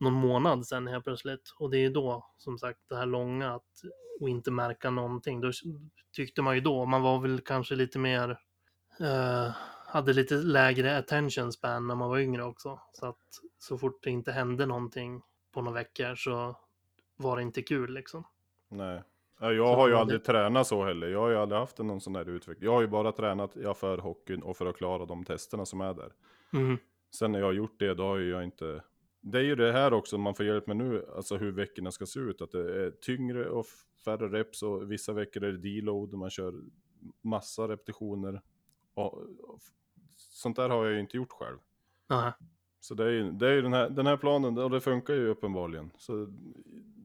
någon 0.00 0.12
månad 0.12 0.66
sen 0.66 0.86
helt 0.86 1.04
plötsligt. 1.04 1.54
Och 1.58 1.70
det 1.70 1.76
är 1.76 1.80
ju 1.80 1.90
då, 1.90 2.26
som 2.36 2.58
sagt, 2.58 2.80
det 2.88 2.96
här 2.96 3.06
långa 3.06 3.54
att, 3.54 3.82
och 4.20 4.28
inte 4.28 4.50
märka 4.50 4.90
någonting. 4.90 5.40
Då 5.40 5.50
tyckte 6.16 6.42
man 6.42 6.54
ju 6.54 6.60
då, 6.60 6.84
man 6.84 7.02
var 7.02 7.18
väl 7.18 7.40
kanske 7.40 7.74
lite 7.74 7.98
mer, 7.98 8.30
eh, 9.00 9.54
hade 9.86 10.12
lite 10.12 10.34
lägre 10.34 10.98
attention 10.98 11.52
span 11.52 11.86
när 11.86 11.94
man 11.94 12.08
var 12.08 12.18
yngre 12.18 12.44
också. 12.44 12.80
Så 12.92 13.06
att 13.06 13.26
så 13.58 13.78
fort 13.78 14.02
det 14.02 14.10
inte 14.10 14.32
hände 14.32 14.66
någonting 14.66 15.22
på 15.54 15.62
några 15.62 15.74
veckor 15.74 16.14
så 16.14 16.56
var 17.16 17.36
det 17.36 17.42
inte 17.42 17.62
kul 17.62 17.94
liksom. 17.94 18.24
nej. 18.68 19.02
Ja, 19.42 19.52
jag 19.52 19.76
har 19.76 19.88
ju 19.88 19.94
aldrig 19.94 20.24
tränat 20.24 20.66
så 20.66 20.84
heller. 20.84 21.08
Jag 21.08 21.20
har 21.20 21.30
ju 21.30 21.36
aldrig 21.36 21.60
haft 21.60 21.78
någon 21.78 22.00
sån 22.00 22.16
här 22.16 22.28
utveckling. 22.28 22.64
Jag 22.64 22.72
har 22.72 22.80
ju 22.80 22.88
bara 22.88 23.12
tränat 23.12 23.52
för 23.52 23.98
hockeyn 23.98 24.42
och 24.42 24.56
för 24.56 24.66
att 24.66 24.76
klara 24.76 25.06
de 25.06 25.24
testerna 25.24 25.66
som 25.66 25.80
är 25.80 25.94
där. 25.94 26.12
Mm. 26.52 26.78
Sen 27.10 27.32
när 27.32 27.38
jag 27.38 27.46
har 27.46 27.52
gjort 27.52 27.78
det, 27.78 27.94
då 27.94 28.02
har 28.02 28.18
jag 28.18 28.44
inte... 28.44 28.82
Det 29.20 29.38
är 29.38 29.42
ju 29.42 29.54
det 29.54 29.72
här 29.72 29.92
också 29.92 30.18
man 30.18 30.34
får 30.34 30.46
hjälp 30.46 30.66
med 30.66 30.76
nu, 30.76 31.06
alltså 31.16 31.36
hur 31.36 31.52
veckorna 31.52 31.90
ska 31.90 32.06
se 32.06 32.20
ut. 32.20 32.40
Att 32.40 32.50
det 32.50 32.84
är 32.84 32.90
tyngre 32.90 33.48
och 33.48 33.66
färre 34.04 34.28
reps 34.28 34.62
och 34.62 34.92
vissa 34.92 35.12
veckor 35.12 35.44
är 35.44 35.52
det 35.52 35.58
deload 35.58 36.12
och 36.12 36.18
man 36.18 36.30
kör 36.30 36.54
massa 37.22 37.68
repetitioner. 37.68 38.42
Och, 38.94 39.14
och, 39.22 39.60
sånt 40.16 40.56
där 40.56 40.68
har 40.68 40.84
jag 40.84 40.94
ju 40.94 41.00
inte 41.00 41.16
gjort 41.16 41.32
själv. 41.32 41.58
Nej. 42.06 42.32
Så 42.80 42.94
det 42.94 43.04
är 43.04 43.10
ju, 43.10 43.32
det 43.32 43.48
är 43.48 43.52
ju 43.52 43.62
den, 43.62 43.72
här, 43.72 43.90
den 43.90 44.06
här 44.06 44.16
planen 44.16 44.58
och 44.58 44.70
det 44.70 44.80
funkar 44.80 45.14
ju 45.14 45.28
uppenbarligen. 45.28 45.90
Så 45.98 46.28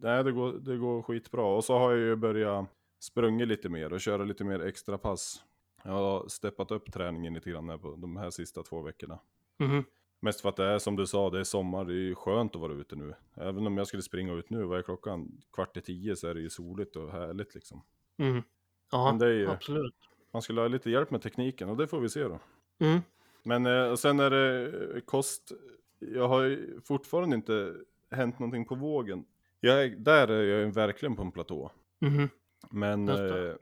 nej, 0.01 0.23
det 0.23 0.31
går, 0.31 0.51
det 0.51 0.77
går 0.77 1.01
skitbra. 1.01 1.45
Och 1.45 1.63
så 1.63 1.77
har 1.77 1.91
jag 1.91 1.99
ju 1.99 2.15
börjat 2.15 2.69
sprungit 2.99 3.47
lite 3.47 3.69
mer 3.69 3.93
och 3.93 4.01
köra 4.01 4.23
lite 4.23 4.43
mer 4.43 4.59
extra 4.59 4.97
pass. 4.97 5.43
Jag 5.83 5.91
har 5.91 6.27
steppat 6.27 6.71
upp 6.71 6.91
träningen 6.91 7.33
lite 7.33 7.49
grann 7.49 7.69
här 7.69 7.77
på 7.77 7.95
de 7.95 8.17
här 8.17 8.29
sista 8.29 8.63
två 8.63 8.81
veckorna. 8.81 9.19
Mhm. 9.59 9.83
Mest 10.19 10.41
för 10.41 10.49
att 10.49 10.55
det 10.55 10.65
är 10.65 10.79
som 10.79 10.95
du 10.95 11.07
sa, 11.07 11.29
det 11.29 11.39
är 11.39 11.43
sommar, 11.43 11.85
det 11.85 11.93
är 11.93 11.95
ju 11.95 12.15
skönt 12.15 12.55
att 12.55 12.61
vara 12.61 12.73
ute 12.73 12.95
nu. 12.95 13.13
Även 13.35 13.67
om 13.67 13.77
jag 13.77 13.87
skulle 13.87 14.03
springa 14.03 14.33
ut 14.33 14.49
nu, 14.49 14.63
vad 14.63 14.79
är 14.79 14.83
klockan? 14.83 15.41
Kvart 15.53 15.77
i 15.77 15.81
tio 15.81 16.15
så 16.15 16.27
är 16.27 16.33
det 16.33 16.41
ju 16.41 16.49
soligt 16.49 16.95
och 16.95 17.11
härligt 17.11 17.55
liksom. 17.55 17.81
Mm. 18.17 18.43
Ja, 18.91 19.05
Men 19.11 19.19
det 19.19 19.25
är 19.25 19.31
ju- 19.33 19.49
absolut. 19.49 19.95
Man 20.33 20.41
skulle 20.41 20.61
ha 20.61 20.67
lite 20.67 20.89
hjälp 20.91 21.11
med 21.11 21.21
tekniken 21.21 21.69
och 21.69 21.77
det 21.77 21.87
får 21.87 21.99
vi 21.99 22.09
se 22.09 22.23
då. 22.23 22.39
Mm. 22.79 22.99
Men 23.43 23.65
eh, 23.65 23.91
och 23.91 23.99
sen 23.99 24.19
är 24.19 24.29
det 24.29 24.67
eh, 24.95 24.99
kost. 25.01 25.51
Jag 25.99 26.27
har 26.27 26.41
ju 26.43 26.81
fortfarande 26.81 27.35
inte 27.35 27.75
hänt 28.11 28.39
någonting 28.39 28.65
på 28.65 28.75
vågen. 28.75 29.25
Jag 29.59 29.83
är, 29.83 29.89
där 29.89 30.27
är 30.27 30.43
jag 30.43 30.73
verkligen 30.73 31.15
på 31.15 31.21
en 31.21 31.31
platå. 31.31 31.71
Mhm. 32.01 32.29
Men 32.71 33.09
eh, 33.09 33.53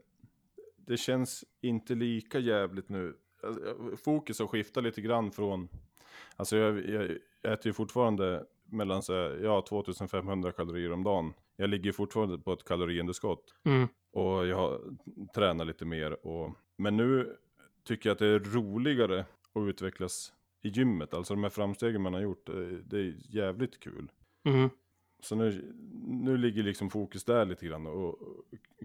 det 0.78 0.98
känns 0.98 1.44
inte 1.62 1.96
lika 1.96 2.40
jävligt 2.40 2.90
nu. 2.90 3.16
Alltså, 3.44 3.76
Fokus 4.04 4.40
har 4.40 4.48
skiftat 4.48 4.84
lite 4.84 5.02
grann 5.02 5.32
från, 5.32 5.70
alltså 6.36 6.58
jag, 6.58 6.90
jag 6.90 7.12
äter 7.54 7.68
ju 7.68 7.74
fortfarande 7.74 8.46
mellan 8.66 9.04
så 9.04 9.14
här, 9.14 9.40
ja, 9.44 9.66
2500 9.70 10.52
kalorier 10.52 10.92
om 10.92 11.04
dagen. 11.04 11.34
Jag 11.56 11.70
ligger 11.70 11.92
fortfarande 11.92 12.38
på 12.38 12.54
ett 12.54 12.64
kaloriunderskott. 12.64 13.56
Mm. 13.64 13.88
Och 14.12 14.48
jag 14.48 14.80
tränar 15.36 15.66
lite 15.66 15.86
mer. 15.86 16.28
Och, 16.28 16.58
men 16.78 16.98
nu 16.98 17.38
tycker 17.84 18.10
jag 18.10 18.14
att 18.14 18.20
det 18.20 18.28
är 18.28 18.40
roligare 18.40 19.20
att 19.54 19.68
utvecklas 19.68 20.34
i 20.62 20.70
gymmet. 20.70 21.14
Alltså 21.14 21.34
de 21.34 21.44
här 21.44 21.50
framstegen 21.50 22.02
man 22.02 22.14
har 22.14 22.22
gjort, 22.22 22.50
eh, 22.50 22.56
det 22.86 22.98
är 22.98 23.16
jävligt 23.30 23.80
kul. 23.80 24.12
Mm. 24.46 24.70
Så 25.20 25.36
nu, 25.36 25.74
nu 26.04 26.38
ligger 26.38 26.64
liksom 26.64 26.90
fokus 26.90 27.24
där 27.24 27.46
lite 27.46 27.66
grann 27.66 27.88
och 27.88 28.20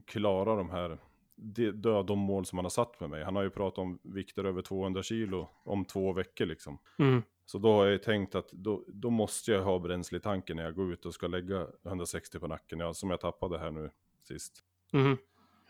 klara 0.05 0.57
de 0.57 0.71
här, 0.71 0.99
dö- 1.38 2.03
de 2.03 2.18
mål 2.18 2.46
som 2.46 2.59
han 2.59 2.64
har 2.64 2.70
satt 2.70 3.01
med 3.01 3.11
mig. 3.11 3.24
Han 3.24 3.37
har 3.37 3.42
ju 3.42 3.51
pratat 3.51 3.79
om 3.79 3.98
vikter 4.03 4.44
över 4.44 4.62
200 4.62 5.03
kilo 5.03 5.48
om 5.64 5.85
två 5.85 6.12
veckor 6.12 6.46
liksom. 6.46 6.79
Mm. 6.98 7.22
Så 7.46 7.59
då 7.59 7.72
har 7.72 7.85
jag 7.85 7.92
ju 7.92 7.98
tänkt 7.98 8.35
att 8.35 8.53
då, 8.53 8.85
då 8.87 9.11
måste 9.11 9.53
jag 9.53 9.62
ha 9.62 9.79
bränsle 9.79 10.18
i 10.18 10.20
tanken 10.20 10.57
när 10.57 10.64
jag 10.64 10.74
går 10.74 10.92
ut 10.92 11.07
och 11.07 11.14
ska 11.14 11.27
lägga 11.27 11.66
160 11.85 12.38
på 12.38 12.46
nacken, 12.46 12.81
ja, 12.81 12.94
som 12.94 13.11
jag 13.11 13.20
tappade 13.20 13.59
här 13.59 13.70
nu 13.70 13.90
sist. 14.22 14.64
Mm. 14.92 15.16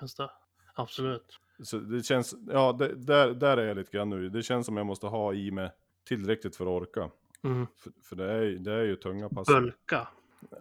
Just 0.00 0.16
det. 0.16 0.31
Absolut. 0.74 1.38
Så 1.62 1.78
det 1.78 2.02
känns, 2.02 2.35
ja, 2.52 2.72
det, 2.72 2.94
där, 2.94 3.35
där 3.35 3.57
är 3.57 3.66
jag 3.66 3.76
lite 3.76 3.90
grann 3.90 4.11
nu. 4.11 4.28
Det 4.28 4.42
känns 4.42 4.66
som 4.66 4.76
jag 4.76 4.87
måste 4.87 5.07
ha 5.07 5.35
i 5.35 5.50
mig 5.50 5.70
tillräckligt 6.04 6.57
för 6.57 6.64
att 6.64 6.83
orka. 6.83 7.11
Mm. 7.42 7.66
För, 7.76 7.92
för 8.02 8.16
det, 8.16 8.33
är, 8.33 8.42
det 8.50 8.72
är 8.72 8.85
ju 8.85 8.96
tunga 8.96 9.28
pass. 9.28 9.48
Bulka. 9.48 10.09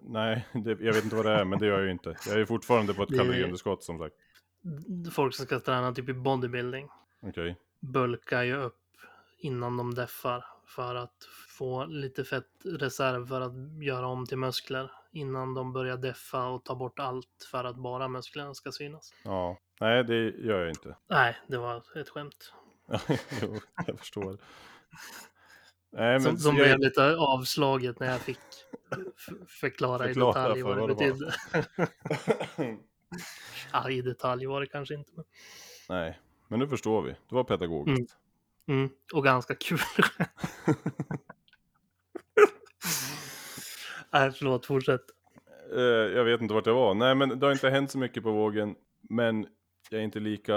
Nej, 0.02 0.48
det, 0.54 0.70
jag 0.70 0.94
vet 0.94 1.04
inte 1.04 1.16
vad 1.16 1.26
det 1.26 1.32
är, 1.32 1.46
men 1.46 1.60
det 1.60 1.66
gör 1.66 1.78
jag 1.78 1.86
ju 1.86 1.92
inte. 1.92 2.18
Jag 2.28 2.40
är 2.40 2.46
fortfarande 2.46 2.94
på 2.94 3.04
ett 3.04 3.16
kaloriunderskott 3.18 3.84
som 3.84 4.00
sagt. 4.00 4.16
Folk 5.12 5.36
som 5.36 5.46
ska 5.46 5.60
träna 5.60 5.94
typ 5.94 6.10
i 6.10 6.14
bodybuilding 6.14 6.90
Okej. 7.22 7.56
bulkar 7.80 8.44
ju 8.44 8.56
upp 8.56 8.84
innan 9.38 9.78
de 9.78 9.96
deffar 9.96 10.46
för 10.66 10.96
att 10.96 11.28
få 11.48 11.86
lite 11.86 12.24
fettreserv 12.24 13.28
för 13.28 13.42
att 13.42 13.84
göra 13.84 14.08
om 14.08 14.26
till 14.26 14.38
muskler 14.38 14.92
innan 15.12 15.54
de 15.54 15.74
börjar 15.74 15.98
deffa 15.98 16.48
och 16.48 16.66
ta 16.66 16.76
bort 16.76 17.00
allt 17.00 17.48
för 17.52 17.64
att 17.64 17.76
bara 17.76 18.08
musklerna 18.08 18.54
ska 18.54 18.72
synas. 18.72 19.14
Ja. 19.24 19.58
Nej, 19.80 20.04
det 20.04 20.24
gör 20.24 20.60
jag 20.60 20.70
inte. 20.70 20.98
Nej, 21.10 21.38
det 21.48 21.58
var 21.58 21.84
ett 21.96 22.10
skämt. 22.10 22.54
jo, 23.42 23.60
jag 23.88 24.00
förstår. 24.00 24.38
Nej, 25.92 26.22
Som, 26.22 26.38
som 26.38 26.58
jag, 26.58 26.66
blev 26.66 26.80
lite 26.80 27.16
avslaget 27.16 28.00
när 28.00 28.08
jag 28.12 28.22
fick 28.22 28.40
förklara, 29.48 29.48
Förklara 29.48 30.10
i 30.10 30.14
detalj 30.14 30.62
vad 30.62 30.78
det 30.78 30.96
betydde. 30.96 31.34
ja, 33.74 33.90
i 33.90 34.02
detalj 34.02 34.46
var 34.46 34.62
det 34.62 34.68
kanske 34.68 34.94
inte. 34.94 35.12
Men... 35.16 35.26
Nej, 35.90 36.20
men 36.48 36.60
nu 36.60 36.68
förstår 36.68 37.02
vi. 37.02 37.12
Det 37.12 37.36
var 37.36 37.44
pedagogiskt. 37.44 38.18
Mm, 38.68 38.90
och 39.14 39.24
ganska 39.24 39.56
kul. 39.56 39.80
Nej, 44.14 44.32
förlåt, 44.32 44.66
fortsätt. 44.66 45.02
Eh, 45.76 45.82
jag 45.82 46.24
vet 46.26 46.42
inte 46.42 46.54
vart 46.54 46.66
jag 46.66 46.74
var. 46.74 46.94
Nej, 46.94 47.16
men 47.16 47.40
det 47.40 47.46
har 47.46 47.52
inte 47.54 47.70
hänt 47.70 47.92
så 47.92 47.98
mycket 47.98 48.24
på 48.24 48.32
vågen. 48.32 48.76
Men 49.02 49.48
jag 49.90 50.00
är 50.00 50.04
inte 50.04 50.20
lika... 50.20 50.54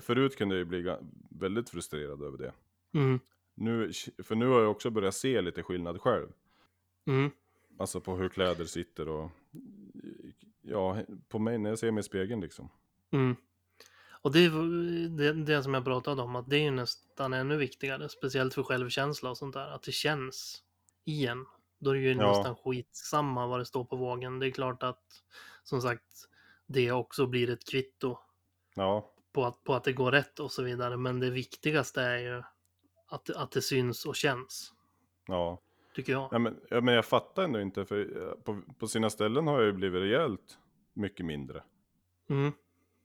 Förut 0.00 0.36
kunde 0.36 0.54
jag 0.54 0.58
ju 0.58 0.64
bli 0.64 0.96
väldigt 1.30 1.70
frustrerad 1.70 2.22
över 2.22 2.38
det. 2.38 2.52
Mm, 2.94 3.20
Nu, 3.54 3.92
för 4.22 4.34
nu 4.34 4.46
har 4.46 4.60
jag 4.60 4.70
också 4.70 4.90
börjat 4.90 5.14
se 5.14 5.40
lite 5.40 5.62
skillnad 5.62 6.00
själv. 6.00 6.28
mm, 7.06 7.30
Alltså 7.78 8.00
på 8.00 8.16
hur 8.16 8.28
kläder 8.28 8.64
sitter 8.64 9.08
och... 9.08 9.30
Ja, 10.68 10.98
på 11.28 11.38
mig 11.38 11.58
när 11.58 11.70
jag 11.70 11.78
ser 11.78 11.90
mig 11.90 12.00
i 12.00 12.04
spegeln 12.04 12.40
liksom. 12.40 12.68
mm. 13.12 13.36
Och 14.22 14.32
det 14.32 14.44
är 14.44 14.50
det, 15.08 15.32
det 15.32 15.62
som 15.62 15.74
jag 15.74 15.84
pratade 15.84 16.22
om, 16.22 16.36
att 16.36 16.50
det 16.50 16.56
är 16.56 16.62
ju 16.62 16.70
nästan 16.70 17.32
ännu 17.32 17.56
viktigare, 17.56 18.08
speciellt 18.08 18.54
för 18.54 18.62
självkänsla 18.62 19.30
och 19.30 19.38
sånt 19.38 19.54
där, 19.54 19.66
att 19.68 19.82
det 19.82 19.92
känns 19.92 20.62
i 21.04 21.26
en. 21.26 21.46
Då 21.78 21.90
är 21.90 21.94
det 21.94 22.00
ju 22.00 22.12
Ja. 22.12 22.28
nästan 22.28 22.56
skitsamma 22.56 23.46
vad 23.46 23.60
det 23.60 23.64
står 23.64 23.84
på 23.84 23.96
vågen. 23.96 24.38
Det 24.38 24.46
är 24.46 24.50
klart 24.50 24.82
att, 24.82 25.02
som 25.62 25.82
sagt, 25.82 26.04
det 26.66 26.92
också 26.92 27.26
blir 27.26 27.50
ett 27.50 27.70
kvitto 27.70 28.18
Ja, 28.74 29.12
på 29.32 29.44
att, 29.44 29.64
på 29.64 29.74
att 29.74 29.84
det 29.84 29.92
går 29.92 30.12
rätt 30.12 30.40
och 30.40 30.52
så 30.52 30.62
vidare. 30.62 30.96
Men 30.96 31.20
det 31.20 31.30
viktigaste 31.30 32.02
är 32.02 32.18
ju 32.18 32.42
att, 33.08 33.30
att 33.30 33.50
det 33.50 33.62
syns 33.62 34.06
och 34.06 34.16
känns, 34.16 34.72
ja. 35.26 35.62
Tycker 35.96 36.12
jag. 36.12 36.28
Ja, 36.30 36.38
men, 36.38 36.60
ja, 36.70 36.80
men 36.80 36.94
jag 36.94 37.04
fattar 37.04 37.42
ändå 37.42 37.60
inte, 37.60 37.84
för 37.84 38.22
eh, 38.22 38.34
på, 38.44 38.62
på 38.78 38.86
sina 38.86 39.10
ställen 39.10 39.46
har 39.46 39.58
jag 39.58 39.66
ju 39.66 39.72
blivit 39.72 40.02
rejält 40.02 40.58
mycket 40.94 41.26
mindre. 41.26 41.62
Mm. 42.30 42.52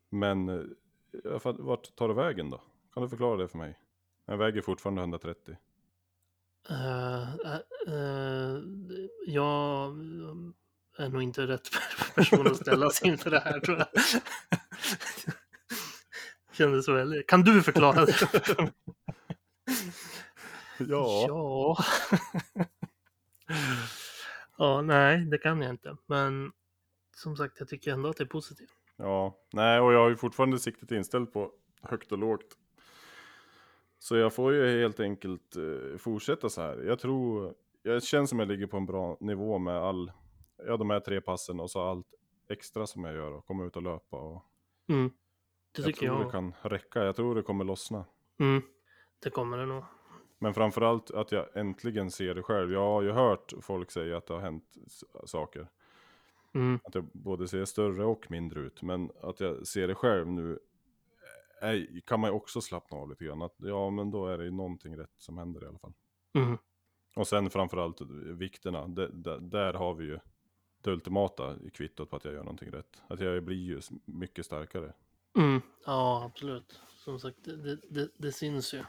Men 0.09 0.49
eh, 0.49 1.39
fatt, 1.39 1.55
vart 1.59 1.95
tar 1.95 2.07
det 2.07 2.13
vägen 2.13 2.49
då? 2.49 2.61
Kan 2.93 3.03
du 3.03 3.09
förklara 3.09 3.37
det 3.37 3.47
för 3.47 3.57
mig? 3.57 3.79
Jag 4.25 4.37
väger 4.37 4.61
fortfarande 4.61 5.01
130. 5.01 5.55
Eh, 6.69 7.35
eh, 7.35 7.59
eh, 7.87 8.59
jag 9.27 9.95
är 10.97 11.09
nog 11.09 11.23
inte 11.23 11.47
rätt 11.47 11.69
person 12.15 12.47
att 12.47 12.57
ställa 12.57 12.89
sig 12.89 13.07
inför 13.07 13.29
det 13.29 13.39
här 13.39 13.59
tror 13.59 13.77
jag. 13.77 13.87
Kändes 16.51 16.89
väldigt... 16.89 17.27
Kan 17.27 17.41
du 17.41 17.63
förklara 17.63 18.05
det? 18.05 18.15
Ja. 20.87 21.25
Ja. 21.27 21.77
ja, 24.57 24.81
nej, 24.81 25.25
det 25.25 25.37
kan 25.37 25.61
jag 25.61 25.69
inte. 25.69 25.97
Men 26.05 26.51
som 27.15 27.35
sagt, 27.35 27.59
jag 27.59 27.67
tycker 27.67 27.91
ändå 27.91 28.09
att 28.09 28.17
det 28.17 28.23
är 28.23 28.27
positivt. 28.27 28.73
Ja, 28.95 29.37
nej 29.53 29.79
och 29.79 29.93
jag 29.93 29.99
har 29.99 30.09
ju 30.09 30.15
fortfarande 30.15 30.59
siktet 30.59 30.91
inställt 30.91 31.33
på 31.33 31.51
högt 31.81 32.11
och 32.11 32.17
lågt. 32.17 32.57
Så 33.99 34.15
jag 34.15 34.33
får 34.33 34.53
ju 34.53 34.81
helt 34.81 34.99
enkelt 34.99 35.55
eh, 35.55 35.97
fortsätta 35.97 36.49
så 36.49 36.61
här. 36.61 36.77
Jag 36.77 36.99
tror, 36.99 37.53
jag 37.81 38.03
känns 38.03 38.29
som 38.29 38.39
jag 38.39 38.47
ligger 38.47 38.67
på 38.67 38.77
en 38.77 38.85
bra 38.85 39.17
nivå 39.19 39.57
med 39.57 39.77
all, 39.77 40.11
ja 40.67 40.77
de 40.77 40.89
här 40.89 40.99
tre 40.99 41.21
passen 41.21 41.59
och 41.59 41.71
så 41.71 41.81
allt 41.81 42.07
extra 42.49 42.87
som 42.87 43.03
jag 43.03 43.15
gör 43.15 43.31
och 43.31 43.45
komma 43.45 43.65
ut 43.65 43.75
och 43.75 43.81
löpa 43.83 44.17
och 44.17 44.45
Mm. 44.89 45.11
Det 45.71 45.81
jag 45.81 45.85
tycker 45.85 46.07
tror 46.07 46.17
jag. 46.17 46.27
det 46.27 46.31
kan 46.31 46.53
räcka. 46.61 47.03
Jag 47.03 47.15
tror 47.15 47.35
det 47.35 47.41
kommer 47.41 47.65
lossna. 47.65 48.05
Mm. 48.39 48.61
Det 49.23 49.29
kommer 49.29 49.57
det 49.57 49.65
nog. 49.65 49.83
Men 50.43 50.53
framförallt 50.53 51.11
att 51.11 51.31
jag 51.31 51.57
äntligen 51.57 52.11
ser 52.11 52.35
det 52.35 52.43
själv. 52.43 52.71
Jag 52.71 52.79
har 52.79 53.01
ju 53.01 53.11
hört 53.11 53.53
folk 53.61 53.91
säga 53.91 54.17
att 54.17 54.27
det 54.27 54.33
har 54.33 54.41
hänt 54.41 54.63
saker. 55.25 55.67
Mm. 56.53 56.79
Att 56.83 56.95
jag 56.95 57.05
både 57.13 57.47
ser 57.47 57.65
större 57.65 58.05
och 58.05 58.31
mindre 58.31 58.59
ut. 58.59 58.81
Men 58.81 59.11
att 59.21 59.39
jag 59.39 59.67
ser 59.67 59.87
det 59.87 59.95
själv 59.95 60.27
nu 60.27 60.59
är, 61.61 62.01
kan 62.05 62.19
man 62.19 62.29
ju 62.29 62.33
också 62.33 62.61
slappna 62.61 62.97
av 62.97 63.09
lite 63.09 63.25
grann. 63.25 63.41
Att, 63.41 63.55
ja, 63.57 63.89
men 63.89 64.11
då 64.11 64.27
är 64.27 64.37
det 64.37 64.43
ju 64.43 64.51
någonting 64.51 64.97
rätt 64.97 65.13
som 65.17 65.37
händer 65.37 65.63
i 65.63 65.67
alla 65.67 65.79
fall. 65.79 65.93
Mm. 66.33 66.57
Och 67.15 67.27
sen 67.27 67.49
framförallt 67.49 68.01
vikterna. 68.37 68.87
D- 68.87 69.09
d- 69.13 69.37
där 69.41 69.73
har 69.73 69.93
vi 69.93 70.05
ju 70.05 70.19
det 70.83 70.91
ultimata 70.91 71.55
i 71.63 71.69
kvittot 71.69 72.09
på 72.09 72.15
att 72.15 72.25
jag 72.25 72.33
gör 72.33 72.43
någonting 72.43 72.71
rätt. 72.71 73.01
Att 73.07 73.19
jag 73.19 73.43
blir 73.43 73.57
ju 73.57 73.81
mycket 74.05 74.45
starkare. 74.45 74.93
Mm. 75.37 75.61
Ja, 75.85 76.23
absolut. 76.25 76.79
Som 76.97 77.19
sagt, 77.19 77.37
det, 77.43 77.55
det, 77.57 77.77
det, 77.89 78.09
det 78.17 78.31
syns 78.31 78.73
ju. 78.73 78.83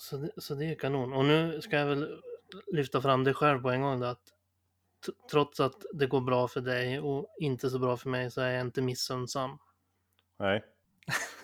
Så 0.00 0.16
det, 0.16 0.30
så 0.36 0.54
det 0.54 0.64
är 0.64 0.74
kanon. 0.74 1.12
Och 1.12 1.24
nu 1.24 1.60
ska 1.60 1.76
jag 1.76 1.86
väl 1.86 2.22
lyfta 2.66 3.00
fram 3.02 3.24
det 3.24 3.34
själv 3.34 3.62
på 3.62 3.70
en 3.70 3.82
gång 3.82 4.00
då, 4.00 4.06
att 4.06 4.32
trots 5.30 5.60
att 5.60 5.84
det 5.92 6.06
går 6.06 6.20
bra 6.20 6.48
för 6.48 6.60
dig 6.60 7.00
och 7.00 7.34
inte 7.38 7.70
så 7.70 7.78
bra 7.78 7.96
för 7.96 8.10
mig 8.10 8.30
så 8.30 8.40
är 8.40 8.50
jag 8.50 8.60
inte 8.60 8.82
missunnsam. 8.82 9.58
Nej, 10.36 10.64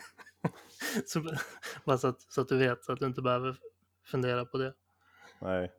så, 1.07 1.37
bara 1.85 1.99
så 1.99 2.09
att, 2.09 2.21
så 2.21 2.41
att 2.41 2.49
du 2.49 2.59
vet, 2.59 2.85
så 2.85 2.93
att 2.93 2.99
du 2.99 3.07
inte 3.07 3.23
behöver 3.23 3.57
fundera 4.05 4.45
på 4.45 4.59
det. 4.59 4.75
nej. 5.41 5.73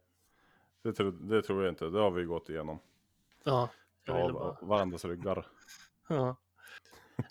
Det, 0.82 0.94
tror- 0.94 1.12
det 1.30 1.42
tror 1.42 1.64
jag 1.64 1.72
inte. 1.72 1.90
Det 1.90 2.00
har 2.00 2.12
vi 2.12 2.24
gått 2.24 2.50
igenom. 2.50 2.80
Ja, 3.44 3.70
jag 4.06 4.18
ville 4.22 4.34
bara... 4.34 4.44
va- 4.52 4.58
varandras 4.62 5.06
ryggar. 5.06 5.48
Ja. 6.10 6.36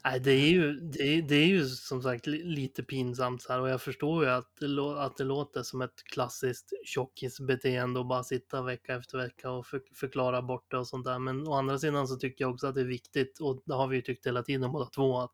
Nej, 0.04 0.20
det 0.20 0.30
är 0.30 0.48
ju, 0.48 0.72
det 0.80 1.02
är, 1.02 1.22
det 1.22 1.34
är 1.34 1.46
ju 1.46 1.66
som 1.66 2.02
sagt 2.02 2.26
lite 2.26 2.82
pinsamt 2.82 3.42
så 3.42 3.52
här 3.52 3.60
och 3.60 3.68
jag 3.68 3.82
förstår 3.82 4.24
ju 4.24 4.30
att 4.30 4.56
det, 4.60 5.04
att 5.04 5.16
det 5.16 5.24
låter 5.24 5.62
som 5.62 5.82
ett 5.82 6.04
klassiskt 6.04 6.72
tjockisbeteende 6.84 8.00
och 8.00 8.06
bara 8.06 8.24
sitta 8.24 8.62
vecka 8.62 8.94
efter 8.96 9.18
vecka 9.18 9.50
och 9.50 9.66
för, 9.66 9.82
förklara 9.94 10.42
bort 10.42 10.70
det 10.70 10.78
och 10.78 10.88
sånt 10.88 11.04
där. 11.04 11.18
Men 11.18 11.48
å 11.48 11.54
andra 11.54 11.78
sidan 11.78 12.08
så 12.08 12.16
tycker 12.16 12.44
jag 12.44 12.54
också 12.54 12.66
att 12.66 12.74
det 12.74 12.80
är 12.80 12.84
viktigt 12.84 13.40
och 13.40 13.62
det 13.66 13.74
har 13.74 13.88
vi 13.88 13.96
ju 13.96 14.02
tyckt 14.02 14.26
hela 14.26 14.42
tiden 14.42 14.72
båda 14.72 14.86
två 14.86 15.18
att 15.18 15.32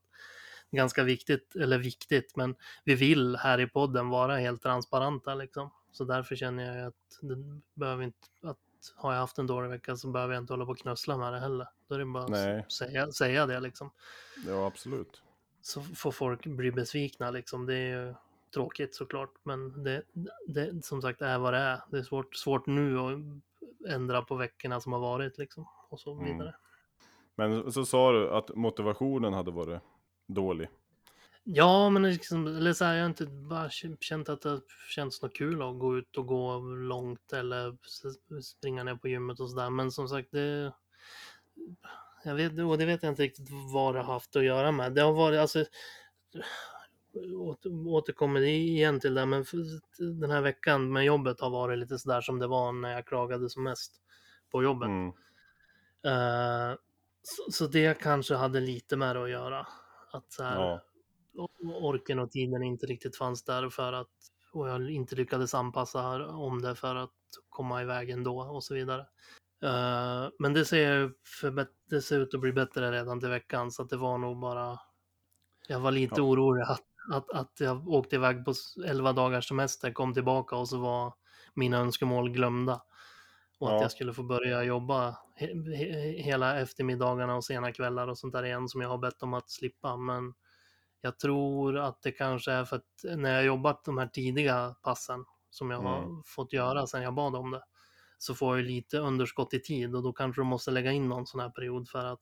det 0.70 0.76
är 0.76 0.78
ganska 0.78 1.02
viktigt, 1.02 1.56
eller 1.56 1.78
viktigt, 1.78 2.36
men 2.36 2.54
vi 2.84 2.94
vill 2.94 3.36
här 3.36 3.60
i 3.60 3.66
podden 3.66 4.08
vara 4.08 4.36
helt 4.36 4.62
transparenta 4.62 5.34
liksom. 5.34 5.70
Så 5.92 6.04
därför 6.04 6.36
känner 6.36 6.76
jag 6.76 6.86
att 6.86 6.94
det 7.20 7.36
behöver 7.74 8.04
inte, 8.04 8.18
att 8.42 8.58
har 8.96 9.12
jag 9.12 9.20
haft 9.20 9.38
en 9.38 9.46
dålig 9.46 9.68
vecka 9.68 9.96
så 9.96 10.08
behöver 10.08 10.34
jag 10.34 10.42
inte 10.42 10.52
hålla 10.52 10.64
på 10.64 10.70
och 10.70 10.78
knussla 10.78 11.16
med 11.16 11.32
det 11.32 11.38
heller. 11.40 11.68
Då 11.88 11.94
är 11.94 11.98
det 11.98 12.04
bara 12.04 12.26
Nej. 12.26 12.58
att 12.60 12.72
säga, 12.72 13.12
säga 13.12 13.46
det 13.46 13.60
liksom. 13.60 13.90
Ja, 14.46 14.66
absolut. 14.66 15.22
Så 15.62 15.82
får 15.82 16.10
folk 16.12 16.46
bli 16.46 16.72
besvikna 16.72 17.30
liksom. 17.30 17.66
Det 17.66 17.74
är 17.74 18.06
ju 18.06 18.14
tråkigt 18.54 18.94
såklart. 18.94 19.30
Men 19.42 19.82
det, 19.84 20.02
det 20.46 20.84
som 20.84 21.02
sagt 21.02 21.22
är 21.22 21.38
vad 21.38 21.52
det 21.54 21.58
är. 21.58 21.80
Det 21.90 21.98
är 21.98 22.02
svårt, 22.02 22.36
svårt 22.36 22.66
nu 22.66 22.98
att 22.98 23.18
ändra 23.92 24.22
på 24.22 24.34
veckorna 24.34 24.80
som 24.80 24.92
har 24.92 25.00
varit 25.00 25.38
liksom. 25.38 25.66
Och 25.88 26.00
så 26.00 26.12
Mm. 26.12 26.32
vidare. 26.32 26.54
Men 27.34 27.72
så 27.72 27.84
sa 27.84 28.12
du 28.12 28.30
att 28.30 28.54
motivationen 28.56 29.32
hade 29.32 29.50
varit 29.50 29.80
dålig. 30.26 30.68
Ja, 31.44 31.90
men 31.90 32.02
liksom, 32.02 32.46
eller 32.46 32.72
så 32.72 32.85
här, 32.85 32.94
jag 32.94 33.02
har 33.02 33.09
inte 33.09 33.26
bara 33.26 33.70
känt 34.00 34.28
att 34.28 34.42
det 34.42 34.61
känns 34.88 35.22
något 35.22 35.37
kul 35.37 35.62
att 35.62 35.78
gå 35.78 35.98
ut 35.98 36.16
och 36.16 36.26
gå 36.26 36.59
långt 36.61 37.33
eller 37.33 37.76
springa 38.42 38.85
ner 38.85 38.94
på 38.94 39.09
gymmet 39.09 39.40
och 39.40 39.50
sådär. 39.50 39.70
Men 39.70 39.90
som 39.92 40.09
sagt, 40.09 40.28
det... 40.33 40.72
Jag 42.24 42.35
vet, 42.35 42.59
och 42.59 42.78
det 42.78 42.87
vet 42.87 43.02
jag 43.02 43.12
inte 43.12 43.22
riktigt 43.22 43.48
vad 43.72 43.94
det 43.94 44.00
har 44.00 44.12
haft 44.12 44.37
att 44.37 44.44
göra 44.44 44.72
med. 44.72 44.92
Det 44.94 45.00
har 45.02 45.12
varit, 45.12 45.38
alltså... 45.40 45.64
åter- 47.14 47.88
Återkommer 47.88 48.40
igen 48.40 49.00
till 49.00 49.14
det, 49.14 49.26
men 49.26 49.44
den 49.98 50.31
här 50.31 50.40
veckan 50.40 50.92
med 50.92 51.05
jobbet 51.05 51.40
har 51.40 51.50
varit 51.50 51.78
lite 51.78 51.98
sådär 51.98 52.20
som 52.20 52.38
det 52.38 52.46
var 52.46 52.72
när 52.72 52.92
jag 52.92 53.07
klagade 53.07 53.50
som 53.50 53.62
mest 53.62 53.92
på 54.50 54.62
jobbet. 54.62 54.88
Mm. 54.88 55.09
Eh, 56.05 56.76
så, 57.22 57.52
så 57.52 57.66
det 57.66 58.00
kanske 58.00 58.35
hade 58.35 58.61
lite 58.61 58.96
med 58.96 59.16
det 59.16 59.22
att 59.22 59.31
göra. 59.31 59.66
Att 60.12 60.33
så 60.33 60.42
här, 60.42 60.61
Ja. 60.61 60.81
Orken 61.82 62.18
och 62.18 62.30
tiden 62.30 62.62
inte 62.62 62.86
riktigt 62.86 63.16
fanns 63.16 63.44
där 63.44 63.68
för 63.68 63.92
att 63.92 64.08
och 64.52 64.68
jag 64.68 64.90
inte 64.90 65.14
lyckades 65.16 65.54
anpassa 65.54 66.26
om 66.28 66.62
det 66.62 66.74
för 66.74 66.94
att 66.96 67.10
komma 67.48 67.82
iväg 67.82 68.10
ändå 68.10 68.40
och 68.40 68.64
så 68.64 68.74
vidare. 68.74 69.00
Eh, 69.62 70.28
men 70.38 70.52
det 70.52 70.64
ser, 70.64 71.12
förbätt- 71.42 71.76
det 71.90 72.02
ser 72.02 72.20
ut 72.20 72.34
att 72.34 72.40
bli 72.40 72.52
bättre 72.52 72.92
redan 72.92 73.20
till 73.20 73.28
veckan 73.28 73.70
så 73.70 73.82
att 73.82 73.88
det 73.88 73.96
var 73.96 74.18
nog 74.18 74.38
bara 74.40 74.78
jag 75.68 75.80
var 75.80 75.90
lite 75.90 76.14
Ja. 76.16 76.22
orolig 76.22 76.62
att, 76.62 76.84
att, 77.12 77.30
att 77.30 77.60
jag 77.60 77.88
åkte 77.88 78.16
iväg 78.16 78.44
på 78.44 78.50
s- 78.50 78.76
11 78.86 79.12
dagars 79.12 79.48
semester, 79.48 79.92
kom 79.92 80.14
tillbaka 80.14 80.56
och 80.56 80.68
så 80.68 80.78
var 80.78 81.14
mina 81.54 81.76
önskemål 81.78 82.30
glömda. 82.30 82.82
Och 83.58 83.68
att 83.68 83.74
Ja. 83.74 83.82
jag 83.82 83.90
skulle 83.92 84.12
få 84.12 84.22
börja 84.22 84.62
jobba 84.64 85.16
he, 85.36 85.46
he, 85.76 85.84
hela 86.22 86.60
eftermiddagarna 86.60 87.36
och 87.36 87.44
sena 87.44 87.72
kvällar 87.72 88.08
och 88.08 88.18
sånt 88.18 88.32
där 88.32 88.42
igen 88.44 88.68
som 88.68 88.80
jag 88.80 88.88
har 88.88 88.98
bett 88.98 89.22
om 89.22 89.34
att 89.34 89.50
slippa. 89.50 89.96
Men 89.96 90.34
jag 91.04 91.18
tror 91.18 91.76
att 91.78 92.02
det 92.02 92.12
kanske 92.12 92.52
är 92.52 92.64
för 92.64 92.76
att 92.76 93.04
när 93.16 93.34
jag 93.34 93.44
jobbat 93.44 93.84
de 93.84 93.98
här 93.98 94.06
tidiga 94.06 94.74
passen 94.82 95.24
som 95.50 95.70
jag 95.70 95.78
har 95.80 95.98
Mm. 96.02 96.22
fått 96.26 96.52
göra 96.52 96.86
sedan 96.86 97.02
jag 97.02 97.14
bad 97.14 97.36
om 97.36 97.50
det 97.50 97.62
så 98.18 98.34
får 98.34 98.56
jag 98.58 98.66
lite 98.66 98.98
underskott 98.98 99.54
i 99.54 99.60
tid 99.60 99.94
och 99.94 100.02
då 100.02 100.12
kanske 100.12 100.40
de 100.40 100.48
måste 100.48 100.70
lägga 100.70 100.92
in 100.92 101.08
någon 101.08 101.26
sån 101.26 101.40
här 101.40 101.50
period 101.50 101.88
för 101.88 102.04
att 102.04 102.20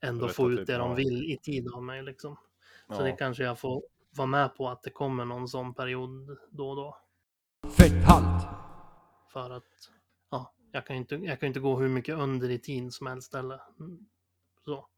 ändå 0.00 0.28
få 0.28 0.50
ut 0.52 0.66
det 0.66 0.76
de 0.76 0.94
vill 0.94 1.24
i 1.30 1.38
tid 1.42 1.72
av 1.74 1.82
mig. 1.82 2.02
Liksom. 2.02 2.36
Så 2.88 2.94
Ja. 2.94 3.02
det 3.02 3.12
kanske 3.12 3.42
jag 3.44 3.58
får 3.58 3.82
vara 4.10 4.26
med 4.26 4.56
på 4.56 4.68
att 4.68 4.82
det 4.82 4.90
kommer 4.90 5.24
någon 5.24 5.48
sån 5.48 5.74
period 5.74 6.38
då 6.50 6.68
och 6.70 6.76
då. 6.76 6.96
Fetthalt! 7.68 8.46
För 9.32 9.50
att 9.50 9.64
ja, 10.30 10.52
jag 10.72 10.86
kan 10.86 10.96
ju 10.96 11.00
inte, 11.00 11.14
jag 11.14 11.40
kan 11.40 11.46
inte 11.46 11.60
gå 11.60 11.76
hur 11.76 11.88
mycket 11.88 12.18
under 12.18 12.50
i 12.50 12.58
tid 12.58 12.92
som 12.94 13.06
helst 13.06 13.34
heller. 13.34 13.60
Mm, 13.80 14.06
Så. 14.64 14.88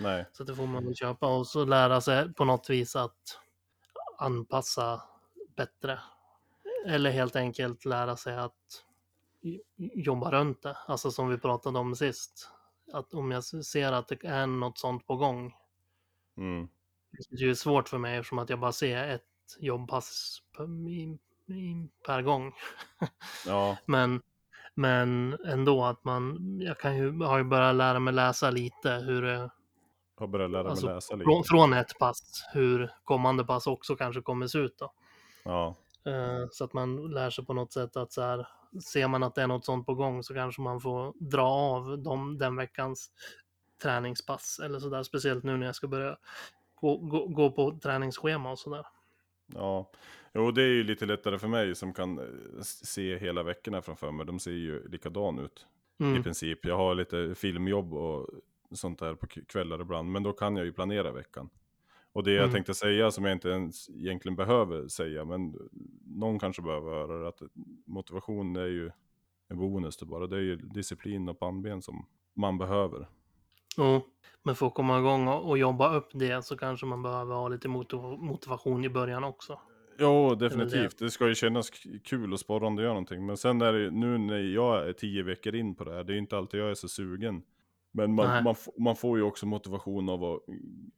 Nej. 0.00 0.26
så 0.32 0.44
det 0.44 0.54
får 0.54 0.66
man 0.66 0.84
väl 0.84 0.94
köpa 0.94 1.26
och 1.26 1.46
så 1.46 1.64
lära 1.64 2.00
sig 2.00 2.34
på 2.34 2.44
något 2.44 2.70
vis 2.70 2.96
att 2.96 3.38
anpassa 4.18 5.02
bättre. 5.56 5.98
Eller 6.86 7.10
helt 7.10 7.36
enkelt 7.36 7.84
lära 7.84 8.16
sig 8.16 8.36
att 8.36 8.84
jobba 9.94 10.30
runt 10.30 10.62
det. 10.62 10.76
Alltså 10.86 11.10
som 11.10 11.28
vi 11.28 11.38
pratade 11.38 11.78
om 11.78 11.96
sist. 11.96 12.50
Att 12.92 13.14
om 13.14 13.30
jag 13.30 13.44
ser 13.44 13.92
att 13.92 14.08
det 14.08 14.24
är 14.24 14.46
något 14.46 14.78
sånt 14.78 15.06
på 15.06 15.16
gång. 15.16 15.54
Mm. 16.36 16.68
Det 17.30 17.36
är 17.36 17.46
ju 17.46 17.54
svårt 17.54 17.88
för 17.88 17.98
mig 17.98 18.16
eftersom 18.16 18.38
att 18.38 18.50
jag 18.50 18.60
bara 18.60 18.72
ser 18.72 19.08
ett 19.08 19.22
jobbpass 19.58 20.38
per, 20.56 20.66
per 22.06 22.22
gång. 22.22 22.52
Ja. 23.46 23.76
Men, 23.86 24.22
men 24.74 25.38
ändå 25.46 25.84
att 25.84 26.04
man, 26.04 26.38
jag 26.60 26.78
kan 26.78 26.96
ju, 26.96 27.22
har 27.22 27.38
ju 27.38 27.44
börjat 27.44 27.74
lära 27.74 27.98
mig 27.98 28.14
läsa 28.14 28.50
lite 28.50 28.92
hur 28.92 29.22
det, 29.22 29.50
Har 30.20 30.26
börjat 30.26 30.50
lära 30.50 30.62
mig 30.62 30.70
Alltså, 30.70 30.86
läsa 30.86 31.14
lite. 31.14 31.24
från, 31.24 31.44
från 31.44 31.72
ett 31.72 31.98
pass, 31.98 32.44
hur 32.52 32.90
kommande 33.04 33.44
pass 33.44 33.66
också 33.66 33.96
kanske 33.96 34.22
kommer 34.22 34.46
se 34.46 34.58
ut 34.58 34.78
då. 34.78 34.92
Ja. 35.44 35.74
Eh, 36.04 36.46
så 36.50 36.64
att 36.64 36.72
man 36.72 37.10
lär 37.10 37.30
sig 37.30 37.46
på 37.46 37.54
något 37.54 37.72
sätt 37.72 37.96
att 37.96 38.12
så 38.12 38.22
här, 38.22 38.46
ser 38.92 39.08
man 39.08 39.22
att 39.22 39.34
det 39.34 39.42
är 39.42 39.46
något 39.46 39.64
sånt 39.64 39.86
på 39.86 39.94
gång 39.94 40.22
så 40.22 40.34
kanske 40.34 40.62
man 40.62 40.80
får 40.80 41.14
dra 41.30 41.42
av 41.46 41.98
dem, 42.02 42.38
den 42.38 42.56
veckans 42.56 43.10
träningspass 43.82 44.60
eller 44.64 44.78
sådär. 44.80 45.02
Speciellt 45.02 45.44
nu 45.44 45.56
när 45.56 45.66
jag 45.66 45.74
ska 45.74 45.88
börja 45.88 46.16
gå, 46.74 46.96
gå, 46.96 47.26
gå 47.26 47.50
på 47.50 47.78
träningsschema 47.82 48.50
och 48.50 48.58
sådär. 48.58 48.86
Ja, 49.54 49.90
jo 50.34 50.50
det 50.50 50.62
är 50.62 50.66
ju 50.68 50.82
lite 50.84 51.06
lättare 51.06 51.38
för 51.38 51.48
mig 51.48 51.74
som 51.74 51.92
kan 51.92 52.18
eh, 52.18 52.24
se 52.62 53.18
hela 53.18 53.42
veckorna 53.42 53.82
framför 53.82 54.10
mig. 54.10 54.26
De 54.26 54.38
ser 54.38 54.50
ju 54.50 54.88
likadan 54.88 55.38
ut 55.38 55.66
i 55.98 56.02
Mm. 56.04 56.22
princip. 56.22 56.64
Jag 56.64 56.76
har 56.76 56.94
lite 56.94 57.34
filmjobb 57.34 57.94
och 57.94 58.28
sånt 58.76 58.98
där 58.98 59.14
på 59.14 59.26
kvällar 59.26 59.80
ibland, 59.80 60.12
men 60.12 60.22
då 60.22 60.32
kan 60.32 60.56
jag 60.56 60.66
ju 60.66 60.72
planera 60.72 61.12
veckan. 61.12 61.50
Och 62.12 62.22
det 62.24 62.32
jag 62.32 62.42
Mm. 62.42 62.52
tänkte 62.54 62.74
säga 62.74 63.10
som 63.10 63.24
jag 63.24 63.32
inte 63.32 63.48
ens 63.48 63.90
egentligen 63.90 64.36
behöver 64.36 64.88
säga, 64.88 65.24
men 65.24 65.54
någon 66.04 66.38
kanske 66.38 66.62
behöver 66.62 66.90
höra 66.90 67.18
det, 67.18 67.28
att 67.28 67.42
motivation 67.84 68.56
är 68.56 68.66
ju 68.66 68.90
en 69.48 69.58
bonus 69.58 69.96
det 69.96 70.06
bara. 70.06 70.26
Det 70.26 70.36
är 70.36 70.40
ju 70.40 70.56
disciplin 70.56 71.28
och 71.28 71.38
pannben 71.38 71.82
som 71.82 72.06
man 72.34 72.58
behöver. 72.58 73.08
Jo, 73.76 74.00
men 74.42 74.54
för 74.54 74.66
att 74.66 74.74
komma 74.74 74.98
igång 74.98 75.28
och, 75.28 75.58
jobba 75.58 75.96
upp 75.96 76.08
det 76.12 76.44
så 76.44 76.56
kanske 76.56 76.86
man 76.86 77.02
behöver 77.02 77.34
ha 77.34 77.48
lite 77.48 77.68
motiv- 77.68 78.00
motivation 78.18 78.84
i 78.84 78.88
början 78.88 79.24
också. 79.24 79.60
Det. 79.98 80.36
definitivt. 80.48 80.98
Det 80.98 81.10
ska 81.10 81.28
ju 81.28 81.34
kännas 81.34 81.70
kul 82.04 82.32
och 82.32 82.40
sporrande 82.40 82.82
att 82.82 82.84
göra 82.84 82.92
någonting. 82.94 83.26
Men 83.26 83.36
sen 83.36 83.62
är 83.62 83.72
det 83.72 83.78
ju- 83.78 83.90
nu 83.90 84.18
när 84.18 84.38
jag 84.38 84.88
är 84.88 84.92
tio 84.92 85.22
veckor 85.22 85.54
in 85.54 85.74
på 85.74 85.84
det 85.84 85.92
här, 85.94 86.04
det 86.04 86.12
är 86.12 86.14
ju 86.14 86.20
inte 86.20 86.36
alltid 86.38 86.60
jag 86.60 86.70
är 86.70 86.74
så 86.74 86.88
sugen. 86.88 87.42
Men 87.92 88.14
man, 88.14 88.44
man, 88.44 88.54
man 88.78 88.96
får 88.96 89.18
ju 89.18 89.24
också 89.24 89.46
motivation 89.46 90.08
av 90.08 90.24
att 90.24 90.40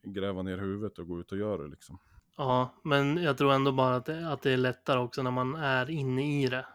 gräva 0.03 0.41
ner 0.41 0.57
huvudet 0.57 0.99
och 0.99 1.07
gå 1.07 1.19
ut 1.19 1.31
och 1.31 1.37
göra 1.37 1.61
det 1.63 1.67
liksom. 1.67 1.99
Ja, 2.37 2.73
men 2.83 3.17
jag 3.17 3.37
tror 3.37 3.53
ändå 3.53 3.71
bara 3.71 3.95
att 3.95 4.05
det, 4.05 4.31
att 4.31 4.41
det 4.41 4.51
är 4.51 4.57
lättare 4.57 4.99
också 4.99 5.23
när 5.23 5.31
man 5.31 5.55
är 5.55 5.89
inne 5.89 6.41
i 6.43 6.47
det. 6.47 6.65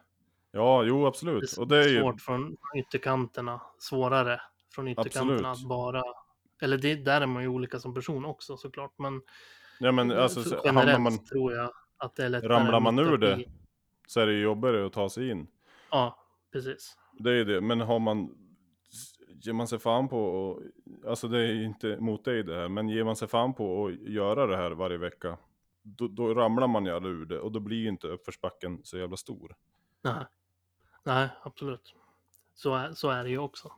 Ja, 0.52 0.82
jo 0.84 1.02
Det 1.02 1.08
absolut. 1.08 1.52
är 1.52 1.60
Och 1.60 1.68
det 1.68 1.84
är 1.84 1.88
ju, 1.88 2.00
svårt 2.00 2.20
från 2.20 2.56
ytterkanterna, 2.76 3.60
svårare 3.78 4.40
från 4.74 4.88
ytterkanterna 4.88 5.50
Absolut. 5.50 5.64
att 5.64 5.68
bara... 5.68 6.02
Eller 6.62 6.78
det, 6.78 6.94
där 6.94 7.20
är 7.20 7.26
man 7.26 7.42
ju 7.42 7.48
olika 7.48 7.78
som 7.78 7.94
person 7.94 8.24
också 8.24 8.56
såklart, 8.56 8.94
men, 8.98 9.22
ja 9.80 9.92
men 9.92 10.10
alltså 10.12 10.60
generellt 10.64 11.00
man, 11.02 11.24
tror 11.24 11.52
jag 11.52 11.70
att 11.96 12.16
det 12.16 12.24
är 12.24 12.28
lättare. 12.28 12.52
ramlar 12.52 12.80
man 12.80 12.98
ur 12.98 13.16
det, 13.18 13.36
i- 13.40 13.48
så 14.06 14.20
är 14.20 14.26
det 14.26 14.32
ju 14.32 14.40
jobbigare 14.42 14.86
att 14.86 14.92
ta 14.92 15.08
sig 15.08 15.30
in. 15.30 15.46
Ja, 15.90 16.18
precis. 16.52 16.96
Det 17.18 17.30
är 17.30 17.34
ju 17.34 17.44
det, 17.44 17.60
men 17.60 17.80
har 17.80 17.98
man, 17.98 18.34
ger 19.40 19.52
man 19.52 19.68
sig 19.68 19.78
fan 19.78 20.08
på 20.08 20.20
och, 20.24 20.62
alltså 21.06 21.28
det 21.28 21.38
är 21.38 21.64
inte 21.64 21.96
mot 22.00 22.24
dig 22.24 22.42
det 22.42 22.54
här, 22.54 22.68
men 22.68 22.88
ger 22.88 23.04
man 23.04 23.16
sig 23.16 23.28
fan 23.28 23.54
på 23.54 23.86
att 23.86 23.94
göra 23.94 24.46
det 24.46 24.56
här 24.56 24.70
varje 24.70 24.98
vecka, 24.98 25.38
då, 25.82 26.08
då 26.08 26.34
ramlar 26.34 26.68
man 26.68 26.84
ju 26.84 26.92
aldrig 26.92 27.14
ur 27.14 27.24
det 27.24 27.38
och 27.38 27.52
då 27.52 27.60
blir 27.60 27.76
ju 27.76 27.88
inte 27.88 28.06
uppförsbacken 28.06 28.80
så 28.84 28.98
jävla 28.98 29.16
stor. 29.16 29.54
Nej, 30.02 30.24
Nej 31.04 31.28
absolut. 31.42 31.94
Så 32.54 32.74
är, 32.74 32.92
så 32.92 33.10
är 33.10 33.24
det 33.24 33.30
ju 33.30 33.38
också. 33.38 33.72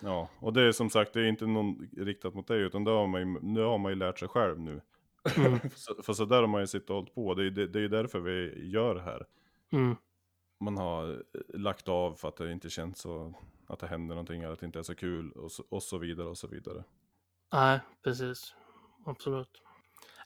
Ja, 0.00 0.28
och 0.38 0.52
det 0.52 0.62
är 0.62 0.72
som 0.72 0.90
sagt, 0.90 1.12
det 1.12 1.20
är 1.20 1.24
inte 1.24 1.46
någon 1.46 1.88
riktat 1.96 2.34
mot 2.34 2.46
dig, 2.46 2.60
utan 2.60 2.84
det 2.84 2.90
har 2.90 3.06
man 3.06 3.20
ju, 3.20 3.40
nu 3.42 3.60
har 3.60 3.78
man 3.78 3.92
ju 3.92 3.96
lärt 3.96 4.18
sig 4.18 4.28
själv 4.28 4.60
nu. 4.60 4.80
Mm. 5.36 5.60
för, 5.60 6.02
för 6.02 6.12
så 6.12 6.24
där 6.24 6.40
har 6.40 6.46
man 6.46 6.60
ju 6.60 6.66
suttit 6.66 6.90
och 6.90 6.96
hållit 6.96 7.14
på, 7.14 7.34
det 7.34 7.42
är 7.42 7.44
ju 7.44 7.50
det, 7.50 7.66
det 7.66 7.80
är 7.80 7.88
därför 7.88 8.20
vi 8.20 8.68
gör 8.70 8.94
det 8.94 9.02
här. 9.02 9.26
Mm. 9.72 9.96
Man 10.60 10.76
har 10.78 11.10
eh, 11.10 11.60
lagt 11.60 11.88
av 11.88 12.14
för 12.14 12.28
att 12.28 12.36
det 12.36 12.52
inte 12.52 12.70
känns 12.70 12.98
så, 12.98 13.34
att 13.66 13.78
det 13.78 13.86
händer 13.86 14.14
någonting, 14.14 14.42
eller 14.42 14.52
att 14.52 14.60
det 14.60 14.66
inte 14.66 14.78
är 14.78 14.82
så 14.82 14.94
kul 14.94 15.32
och 15.32 15.52
så, 15.52 15.64
och 15.68 15.82
så 15.82 15.98
vidare 15.98 16.28
och 16.28 16.38
så 16.38 16.46
vidare. 16.46 16.84
Nej, 17.52 17.80
precis. 18.04 18.54
Absolut. 19.06 19.62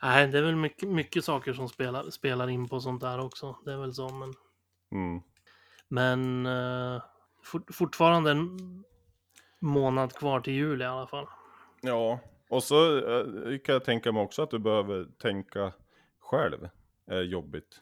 Nej, 0.02 0.28
det 0.28 0.38
är 0.38 0.42
väl 0.42 0.56
mycket, 0.56 0.88
mycket 0.88 1.24
saker 1.24 1.52
som 1.52 1.68
spelar, 1.68 2.10
spelar 2.10 2.48
in 2.50 2.68
på 2.68 2.80
sånt 2.80 3.00
där 3.00 3.18
också. 3.20 3.56
Det 3.64 3.72
är 3.72 3.76
väl 3.76 3.94
så, 3.94 4.08
men, 4.08 4.34
Mm. 4.92 5.22
men 5.88 6.46
uh, 6.46 7.02
fort, 7.42 7.74
fortfarande 7.74 8.30
en 8.30 8.84
månad 9.58 10.12
kvar 10.12 10.40
till 10.40 10.52
jul 10.52 10.82
i 10.82 10.84
alla 10.84 11.06
fall. 11.06 11.26
Ja, 11.80 12.20
och 12.48 12.62
så 12.62 12.98
eh, 12.98 13.58
kan 13.58 13.72
jag 13.72 13.84
tänka 13.84 14.12
mig 14.12 14.22
också 14.22 14.42
att 14.42 14.50
du 14.50 14.58
behöver 14.58 15.04
tänka 15.18 15.72
själv 16.20 16.68
är 17.06 17.22
jobbigt. 17.22 17.80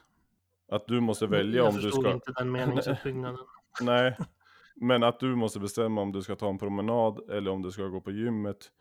Att 0.69 0.87
du 0.87 0.99
måste 0.99 1.27
välja 1.27 1.57
jag 1.57 1.67
om 1.67 1.75
du 1.75 1.81
förstod 1.81 2.03
ska... 2.03 2.13
inte 2.13 2.31
den 2.31 2.51
meningsuppbyggnaden. 2.51 3.45
Nej, 3.81 4.17
men 4.75 5.03
att 5.03 5.19
du 5.19 5.35
måste 5.35 5.59
bestämma 5.59 6.01
om 6.01 6.11
du 6.11 6.21
ska 6.21 6.35
ta 6.35 6.49
en 6.49 6.57
promenad 6.57 7.29
eller 7.29 7.51
om 7.51 7.61
du 7.61 7.71
ska 7.71 7.83
gå 7.83 8.01
på 8.01 8.11
gymmet. 8.11 8.71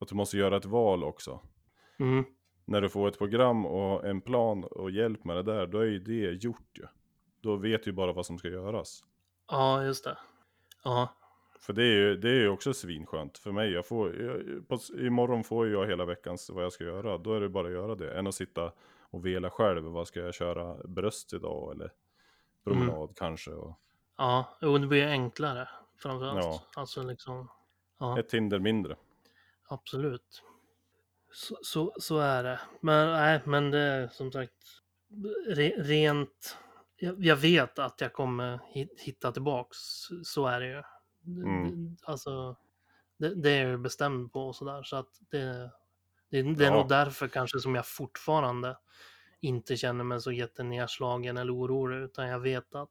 Att 0.00 0.08
du 0.08 0.14
måste 0.14 0.36
göra 0.36 0.56
ett 0.56 0.64
val 0.64 1.04
också. 1.04 1.40
Mm. 1.98 2.24
När 2.64 2.80
du 2.80 2.88
får 2.88 3.08
ett 3.08 3.18
program 3.18 3.66
och 3.66 4.06
en 4.06 4.20
plan 4.20 4.64
och 4.64 4.90
hjälp 4.90 5.24
med 5.24 5.36
det 5.36 5.42
där, 5.42 5.66
då 5.66 5.78
är 5.78 5.86
ju 5.86 5.98
det 5.98 6.44
gjort 6.44 6.78
ju. 6.78 6.86
Då 7.40 7.56
vet 7.56 7.84
du 7.84 7.92
bara 7.92 8.12
vad 8.12 8.26
som 8.26 8.38
ska 8.38 8.48
göras. 8.48 9.04
Ja, 9.50 9.84
just 9.84 10.04
det. 10.04 10.18
Ja, 10.84 11.08
För 11.60 11.72
det 11.72 11.82
är 11.82 11.96
ju 11.96 12.16
det 12.16 12.30
är 12.30 12.48
också 12.48 12.74
svinskönt 12.74 13.38
för 13.38 13.52
mig. 13.52 13.70
Jag 13.70 13.86
får, 13.86 14.22
jag, 14.22 14.68
på, 14.68 14.78
imorgon 14.98 15.44
får 15.44 15.68
jag 15.68 15.86
hela 15.86 16.04
veckans 16.04 16.50
vad 16.50 16.64
jag 16.64 16.72
ska 16.72 16.84
göra. 16.84 17.18
Då 17.18 17.34
är 17.34 17.40
det 17.40 17.48
bara 17.48 17.66
att 17.66 17.72
göra 17.72 17.94
det. 17.94 18.18
Än 18.18 18.26
att 18.26 18.34
sitta 18.34 18.72
och 19.14 19.26
vela 19.26 19.50
själv. 19.50 19.84
Vad 19.84 20.08
ska 20.08 20.20
jag 20.20 20.34
köra? 20.34 20.74
Bröst 20.84 21.32
idag 21.32 21.72
eller 21.74 21.92
promenad 22.64 23.16
kanske? 23.16 23.50
Och 23.50 23.78
ja. 24.16 24.56
Jo, 24.60 24.78
det 24.78 24.86
blir 24.86 25.06
enklare 25.06 25.68
framförallt. 25.98 26.44
Ja. 26.44 26.62
Alltså 26.76 27.02
liksom. 27.02 27.48
Ja. 27.98 28.18
ett 28.18 28.34
hinder 28.34 28.58
mindre. 28.58 28.96
absolut. 29.68 30.42
Så, 31.32 31.56
så, 31.62 31.92
så 32.00 32.18
är 32.18 32.42
det. 32.44 32.60
Men 32.80 33.12
nej, 33.12 33.40
men 33.44 33.70
det 33.70 33.78
är 33.78 34.08
som 34.08 34.32
sagt 34.32 34.82
re, 35.46 35.68
rent. 35.76 36.58
Jag, 36.96 37.24
jag 37.24 37.36
vet 37.36 37.78
att 37.78 38.00
jag 38.00 38.12
kommer 38.12 38.60
hit- 38.66 39.00
hitta 39.00 39.32
tillbaks. 39.32 39.76
Så 40.24 40.46
är 40.46 40.60
det 40.60 40.66
ju. 40.66 40.82
Mm. 41.42 41.96
Alltså, 42.02 42.56
det, 43.16 43.34
det 43.34 43.50
är 43.50 43.68
jag 43.68 43.80
bestämd 43.80 44.32
på 44.32 44.48
och 44.48 44.56
sådär. 44.56 44.82
Så 44.82 44.96
att 44.96 45.20
det, 45.30 45.70
det, 46.42 46.54
det 46.54 46.64
är 46.64 46.70
Ja. 46.70 46.76
nog 46.76 46.88
därför 46.88 47.28
kanske 47.28 47.58
som 47.58 47.74
jag 47.74 47.86
fortfarande 47.86 48.76
inte 49.40 49.76
känner 49.76 50.04
mig 50.04 50.20
så 50.20 50.32
jättenedslagen 50.32 51.36
eller 51.36 51.54
orolig. 51.54 51.96
Utan 51.96 52.28
jag 52.28 52.40
vet 52.40 52.74
att 52.74 52.90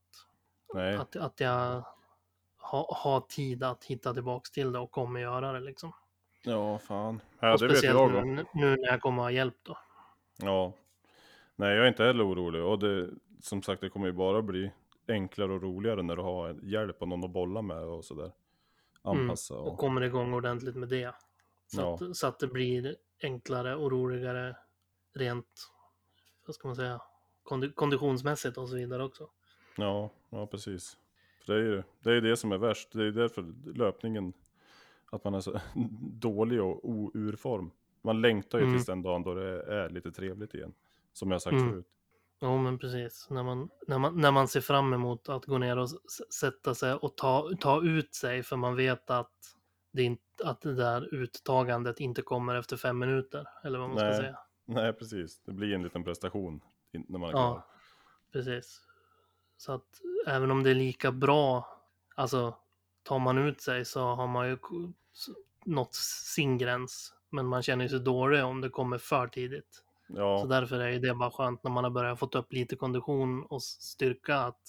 Nej, 0.74 0.96
att, 0.96 1.16
att 1.16 1.40
jag 1.40 1.84
ha, 2.58 2.96
har 2.98 3.20
tid 3.22 3.64
att 3.64 3.84
hitta 3.86 4.14
tillbaks 4.14 4.52
till 4.52 4.72
det 4.72 4.80
och 4.80 4.92
kommer 4.92 5.20
göra 5.20 5.52
det 5.52 5.60
liksom. 5.60 5.94
ja 6.44 6.80
fan. 6.80 7.22
Ja, 7.40 7.54
och 7.54 7.60
det 7.60 7.68
vet 7.68 7.84
jag 7.84 8.06
också. 8.06 8.22
nu, 8.22 8.46
nu 8.54 8.76
när 8.76 8.88
jag 8.88 9.02
kommer 9.02 9.24
ha 9.24 9.32
hjälp 9.32 9.56
då. 9.64 9.78
Ja. 10.38 10.74
Nej, 11.56 11.76
jag 11.76 11.84
är 11.84 11.88
inte 11.88 12.04
heller 12.04 12.28
orolig. 12.34 12.64
Och 12.64 12.80
det, 12.80 13.10
som 13.42 13.62
sagt, 13.64 13.82
det 13.82 13.90
kommer 13.90 14.08
ju 14.08 14.14
bara 14.14 14.42
bli 14.42 14.72
enklare 15.08 15.54
och 15.54 15.62
roligare 15.62 16.04
när 16.04 16.16
du 16.16 16.22
har 16.22 16.60
hjälp 16.64 17.02
och 17.02 17.08
någon 17.08 17.24
att 17.24 17.32
bolla 17.32 17.62
med 17.62 17.84
och 17.84 18.06
sådär. 18.06 18.32
Anpassa 19.02 19.56
Och 19.56 19.68
och... 19.72 19.78
kommer 19.78 20.02
igång 20.02 20.34
ordentligt 20.34 20.76
med 20.76 20.90
det. 20.90 21.16
Så, 21.68 21.82
Ja. 21.82 21.94
att, 21.94 22.16
så 22.18 22.28
att 22.28 22.40
det 22.40 22.48
blir 22.48 22.96
enklare 23.22 23.76
och 23.76 23.92
roligare 23.92 24.56
rent, 25.14 25.70
vad 26.46 26.56
ska 26.56 26.68
man 26.68 26.76
säga, 26.76 27.02
kondi- 27.44 27.74
konditionsmässigt 27.74 28.58
och 28.58 28.70
så 28.70 28.76
vidare 28.76 29.04
också. 29.04 29.30
Ja, 29.78 30.10
ja 30.30 30.48
precis. 30.48 30.98
För 31.46 31.54
det 31.54 31.60
är 31.60 31.64
ju 31.64 31.84
det, 32.00 32.12
är 32.12 32.22
det 32.22 32.38
som 32.38 32.52
är 32.52 32.58
värst. 32.58 32.92
Det 32.92 33.04
är 33.06 33.12
därför 33.12 33.54
löpningen, 33.76 34.34
att 35.12 35.24
man 35.24 35.34
är 35.34 35.42
så 35.42 35.60
dålig 36.20 36.62
och 36.62 37.12
ur 37.14 37.36
form. 37.36 37.72
Man 38.02 38.22
längtar 38.22 38.58
ju 38.58 38.64
Mm. 38.64 38.76
tills 38.76 38.86
den 38.86 39.02
dagen 39.02 39.24
då 39.24 39.34
det 39.34 39.64
är 39.64 39.90
lite 39.90 40.12
trevligt 40.12 40.54
igen. 40.54 40.74
Som 41.14 41.32
jag 41.32 41.42
sagt 41.42 41.54
Mm. 41.54 41.70
förut. 41.70 41.88
Jo 42.42 42.58
men 42.58 42.78
precis, 42.80 43.28
när 43.30 43.44
man, 43.44 43.70
när, 43.88 44.00
man, 44.00 44.22
när 44.22 44.32
man 44.32 44.48
ser 44.48 44.62
fram 44.62 44.94
emot 44.94 45.30
att 45.30 45.46
gå 45.46 45.58
ner 45.58 45.78
och 45.78 45.90
sätta 46.40 46.76
sig 46.76 46.94
och 46.94 47.18
ta, 47.18 47.50
ta 47.60 47.84
ut 47.84 48.16
sig 48.16 48.44
för 48.44 48.56
man 48.58 48.76
vet 48.76 49.10
att 49.10 49.32
det, 49.92 50.04
inte, 50.04 50.23
att 50.42 50.62
det 50.62 50.74
där 50.76 51.14
uttagandet 51.14 52.00
inte 52.00 52.22
kommer 52.22 52.56
efter 52.56 52.78
fem 52.78 53.00
minuter. 53.00 53.46
Eller 53.64 53.80
vad 53.80 53.90
man 53.90 53.98
ska 53.98 54.08
Nej. 54.08 54.18
säga. 54.18 54.38
Nej, 54.66 54.94
precis. 54.94 55.42
Det 55.46 55.52
blir 55.52 55.74
en 55.76 55.84
liten 55.84 56.04
prestation 56.04 56.62
när 56.92 57.20
man 57.20 57.30
är 57.30 57.34
Ja. 57.34 57.38
klar. 57.54 57.64
Precis. 58.32 58.82
Så 59.58 59.72
att 59.74 60.02
även 60.28 60.52
om 60.52 60.64
det 60.64 60.70
är 60.70 60.76
lika 60.76 61.12
bra, 61.12 61.68
alltså 62.16 62.58
tar 63.04 63.20
man 63.20 63.38
ut 63.38 63.62
sig 63.62 63.86
så 63.86 64.02
har 64.02 64.28
man 64.28 64.48
ju 64.50 64.58
nått 65.66 65.96
sin 66.34 66.58
gräns. 66.58 67.14
Men 67.30 67.46
man 67.46 67.64
känner 67.64 67.88
sig 67.88 68.00
dålig 68.00 68.44
om 68.44 68.62
det 68.62 68.70
kommer 68.70 68.98
för 68.98 69.28
tidigt. 69.28 69.84
Så 70.08 70.14
Ja, 70.18 70.46
därför 70.50 70.80
är 70.80 71.00
det 71.00 71.14
bara 71.16 71.32
skönt 71.32 71.64
när 71.64 71.72
man 71.72 71.84
har 71.84 71.92
börjat 71.92 72.20
fått 72.20 72.36
upp 72.36 72.54
lite 72.54 72.76
kondition 72.76 73.44
och 73.46 73.64
styrka 73.64 74.38
att 74.38 74.62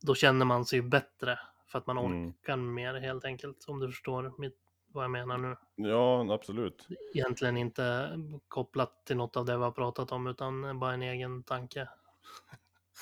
då 0.00 0.14
känner 0.14 0.46
man 0.46 0.64
sig 0.64 0.82
bättre 0.82 1.38
för 1.66 1.78
att 1.78 1.86
man 1.86 1.98
Mm. 1.98 2.28
orkar 2.28 2.56
mer 2.56 2.94
helt 2.94 3.24
enkelt. 3.24 3.64
Om 3.68 3.80
du 3.80 3.86
förstår 3.88 4.34
mitt, 4.38 4.56
vad 4.92 5.04
jag 5.04 5.10
menar 5.10 5.38
nu. 5.38 5.56
ja 5.76 6.34
absolut. 6.34 6.88
Egentligen 7.14 7.56
inte 7.56 8.10
kopplat 8.48 9.06
till 9.06 9.16
något 9.16 9.36
av 9.36 9.44
det 9.44 9.56
vi 9.56 9.62
har 9.64 9.70
pratat 9.70 10.12
om 10.12 10.26
utan 10.26 10.78
bara 10.78 10.94
en 10.94 11.02
egen 11.02 11.42
tanke. 11.42 11.88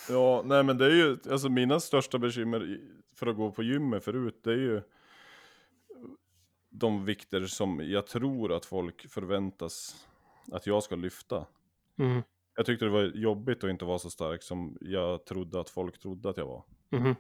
Ja, 0.09 0.43
nej 0.45 0.65
men 0.65 0.79
det 0.79 0.87
är 0.87 0.91
ju, 0.91 1.19
alltså 1.31 1.49
mina 1.49 1.81
största 1.81 2.19
bekymmer 2.19 2.81
för 3.15 3.27
att 3.27 3.37
gå 3.37 3.51
på 3.51 3.63
gymmet 3.63 4.05
förut, 4.05 4.41
det 4.45 4.53
är 4.53 4.57
ju 4.57 4.83
de 6.71 7.05
vikter 7.05 7.47
som 7.47 7.81
jag 7.85 8.07
tror 8.07 8.53
att 8.53 8.65
folk 8.65 9.11
förväntas 9.11 10.07
att 10.53 10.67
jag 10.67 10.83
ska 10.83 10.97
lyfta. 10.97 11.47
Mm. 11.99 12.23
Jag 12.57 12.67
tyckte 12.67 12.85
det 12.85 12.91
var 12.91 13.03
jobbigt 13.03 13.65
att 13.65 13.71
inte 13.71 13.85
vara 13.85 13.99
så 13.99 14.11
stark 14.11 14.43
som 14.43 14.79
jag 14.81 15.25
trodde 15.27 15.61
att 15.61 15.71
folk 15.71 15.99
trodde 15.99 16.31
att 16.31 16.37
jag 16.37 16.47
var. 16.47 16.65
Mhm. 16.91 17.15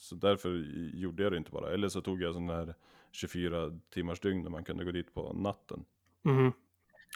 Så 0.00 0.14
därför 0.14 0.50
gjorde 0.94 1.22
jag 1.22 1.32
det 1.32 1.38
inte 1.38 1.50
bara. 1.50 1.70
Eller 1.74 1.88
så 1.88 2.00
tog 2.00 2.22
jag 2.22 2.34
sån 2.34 2.48
här 2.48 2.74
24 3.12 3.78
timmars 3.94 4.20
dygn 4.20 4.42
där 4.42 4.50
man 4.50 4.64
kunde 4.64 4.84
gå 4.84 4.90
dit 4.90 5.14
på 5.14 5.32
natten. 5.32 5.84
Mhm. 6.22 6.52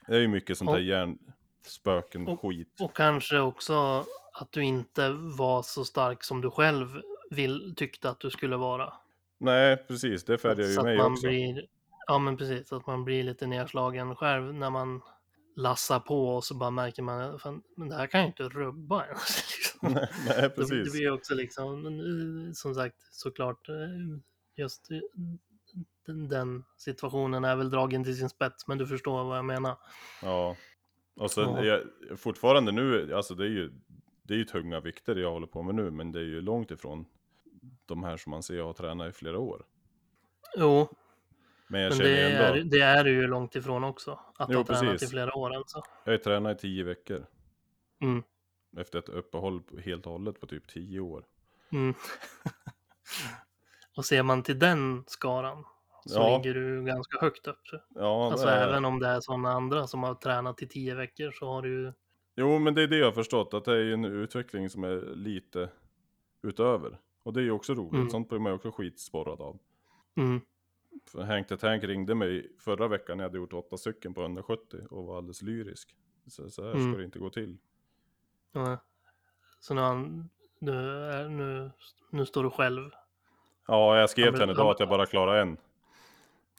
Det 0.06 0.16
är 0.16 0.20
ju 0.20 0.28
mycket 0.28 0.58
sånt 0.58 0.70
Och- 0.70 0.80
hjärnspöken 0.80 2.28
och- 2.28 2.40
skit. 2.40 2.80
Och 2.80 2.96
kanske 2.96 3.38
också 3.40 4.04
att 4.32 4.52
du 4.52 4.62
inte 4.64 5.10
var 5.10 5.62
så 5.62 5.84
stark 5.84 6.24
som 6.24 6.40
du 6.40 6.50
själv 6.50 6.88
vill, 7.30 7.74
tyckte 7.76 8.10
att 8.10 8.20
du 8.20 8.30
skulle 8.30 8.56
vara. 8.56 8.92
Nej, 9.38 9.76
precis. 9.76 10.24
Det 10.24 10.38
färgar 10.38 10.64
ju 10.64 10.82
mig 10.82 11.00
också. 11.00 11.26
blir, 11.26 11.66
ja 12.06 12.18
men 12.18 12.36
precis, 12.36 12.72
att 12.72 12.86
man 12.86 13.04
blir 13.04 13.22
lite 13.22 13.46
nedslagen 13.46 14.16
själv 14.16 14.54
när 14.54 14.70
man 14.70 15.00
lassar 15.56 16.00
på 16.00 16.28
och 16.28 16.44
så 16.44 16.54
bara 16.54 16.70
märker 16.70 17.02
man, 17.02 17.38
fan, 17.38 17.62
men 17.76 17.88
det 17.88 17.94
här 17.94 18.06
kan 18.06 18.20
ju 18.20 18.26
inte 18.26 18.42
rubba 18.42 19.04
en. 19.04 19.08
liksom. 19.58 19.92
nej, 19.92 20.08
nej, 20.26 20.50
precis. 20.50 20.92
det 20.92 20.98
blir 20.98 21.12
också 21.12 21.34
liksom, 21.34 21.86
eh, 21.86 22.52
som 22.52 22.74
sagt, 22.74 22.96
såklart, 23.10 23.68
eh, 23.68 23.74
just 24.56 24.90
eh, 24.90 24.98
den, 26.06 26.64
situationen 26.76 27.44
är 27.44 27.56
väl 27.56 27.70
dragen 27.70 28.04
till 28.04 28.18
sin 28.18 28.28
spets, 28.28 28.66
men 28.66 28.78
du 28.78 28.86
förstår 28.86 29.24
vad 29.24 29.38
jag 29.38 29.44
menar. 29.44 29.76
Ja. 30.22 30.56
Och 31.16 31.30
sen 31.30 31.54
Ja. 31.54 31.64
jag 31.64 31.82
fortfarande 32.18 32.72
nu, 32.72 33.14
alltså 33.14 33.34
det 33.34 33.44
är 33.44 33.48
ju, 33.48 33.72
det 34.22 34.34
är 34.34 34.38
ju 34.38 34.44
tunga 34.44 34.80
vikter 34.80 35.16
jag 35.16 35.30
håller 35.30 35.46
på 35.46 35.62
med 35.62 35.74
nu, 35.74 35.90
men 35.90 36.12
det 36.12 36.18
är 36.18 36.24
ju 36.24 36.40
långt 36.40 36.70
ifrån 36.70 37.06
de 37.86 38.04
här 38.04 38.16
som 38.16 38.30
man 38.30 38.42
ser 38.42 38.56
jag 38.56 38.66
har 38.66 38.72
tränat 38.72 39.10
i 39.10 39.12
flera 39.12 39.38
år. 39.38 39.64
Jo, 40.56 40.88
Men 41.74 41.82
jag 41.82 41.90
men 41.90 41.98
känner 41.98 42.10
det 42.10 42.16
ju 42.20 42.34
ändå, 42.36 42.58
är, 42.58 42.64
det 42.64 42.80
är 42.80 43.04
ju 43.04 43.26
långt 43.26 43.56
ifrån 43.56 43.84
också. 43.84 44.20
Att 44.36 44.48
Jo, 44.50 44.58
ha 44.58 44.64
tränat 44.64 44.84
i 44.84 44.86
precis. 44.88 45.10
flera 45.10 45.34
år 45.34 45.54
alltså. 45.56 45.82
jag 46.04 46.12
har 46.12 46.18
tränat 46.18 46.58
i 46.58 46.60
tio 46.60 46.84
veckor. 46.84 47.26
Mm. 48.02 48.22
Efter 48.76 48.98
ett 48.98 49.08
uppehåll 49.08 49.62
helt 49.84 50.06
och 50.06 50.12
hållet 50.12 50.40
på 50.40 50.46
typ 50.46 50.68
tio 50.68 51.00
år. 51.00 51.24
Mm. 51.72 51.94
och 53.96 54.04
ser 54.04 54.22
man 54.22 54.42
till 54.42 54.58
den 54.58 55.04
skaran 55.06 55.64
så 56.06 56.18
Ja. 56.18 56.36
ligger 56.36 56.54
du 56.54 56.84
ganska 56.84 57.18
högt 57.20 57.46
upp. 57.46 57.60
Ja, 57.94 58.30
Alltså 58.32 58.46
är- 58.48 58.68
även 58.68 58.84
om 58.84 58.98
det 58.98 59.08
är 59.08 59.20
sådana 59.20 59.52
andra 59.52 59.86
som 59.86 60.02
har 60.02 60.14
tränat 60.14 60.62
i 60.62 60.66
tio 60.68 60.94
veckor 60.94 61.30
så 61.30 61.46
har 61.46 61.62
du 61.62 61.68
ju... 61.82 61.92
Jo, 62.36 62.58
men 62.58 62.74
det 62.74 62.82
är 62.82 62.86
det 62.88 62.96
jag 62.96 63.06
har 63.06 63.12
förstått, 63.12 63.54
att 63.54 63.64
det 63.64 63.72
är 63.72 63.82
ju 63.82 63.92
en 63.92 64.04
utveckling 64.04 64.70
som 64.70 64.84
är 64.84 65.14
lite 65.16 65.68
utöver. 66.42 66.98
Och 67.22 67.32
det 67.32 67.40
är 67.40 67.44
ju 67.44 67.50
också 67.50 67.74
roligt, 67.74 67.92
Mm. 67.94 68.10
sånt 68.10 68.28
blir 68.28 68.38
man 68.38 68.52
ju 68.52 68.56
också 68.56 68.70
skitsporrad 68.70 69.40
av. 69.40 69.58
Mm. 70.16 70.40
För 71.06 71.22
Hank 71.22 71.48
the 71.48 71.56
Tank 71.56 71.84
ringde 71.84 72.14
mig 72.14 72.52
förra 72.58 72.88
veckan 72.88 73.16
när 73.16 73.24
jag 73.24 73.28
hade 73.28 73.38
gjort 73.38 73.52
åtta 73.52 73.76
stycken 73.76 74.14
på 74.14 74.20
170 74.22 74.80
och 74.90 75.04
var 75.04 75.16
alldeles 75.16 75.42
lyrisk. 75.42 75.96
Så, 76.26 76.50
så 76.50 76.62
här 76.64 76.70
Mm. 76.72 76.92
ska 76.92 76.98
det 76.98 77.04
inte 77.04 77.18
gå 77.18 77.30
till. 77.30 77.58
Ja. 78.52 78.78
Så 79.60 79.74
nu, 79.74 79.80
han, 79.80 80.30
nu, 80.58 80.72
nu, 81.28 81.70
nu 82.10 82.26
står 82.26 82.42
du 82.44 82.50
själv. 82.50 82.90
Ja, 83.66 83.98
jag 84.00 84.10
skrev 84.10 84.24
Han 84.24 84.32
till 84.34 84.40
henne 84.40 84.52
idag 84.52 84.62
han- 84.64 84.72
att 84.72 84.80
jag 84.80 84.88
bara 84.88 85.06
klarar 85.06 85.36
en. 85.40 85.56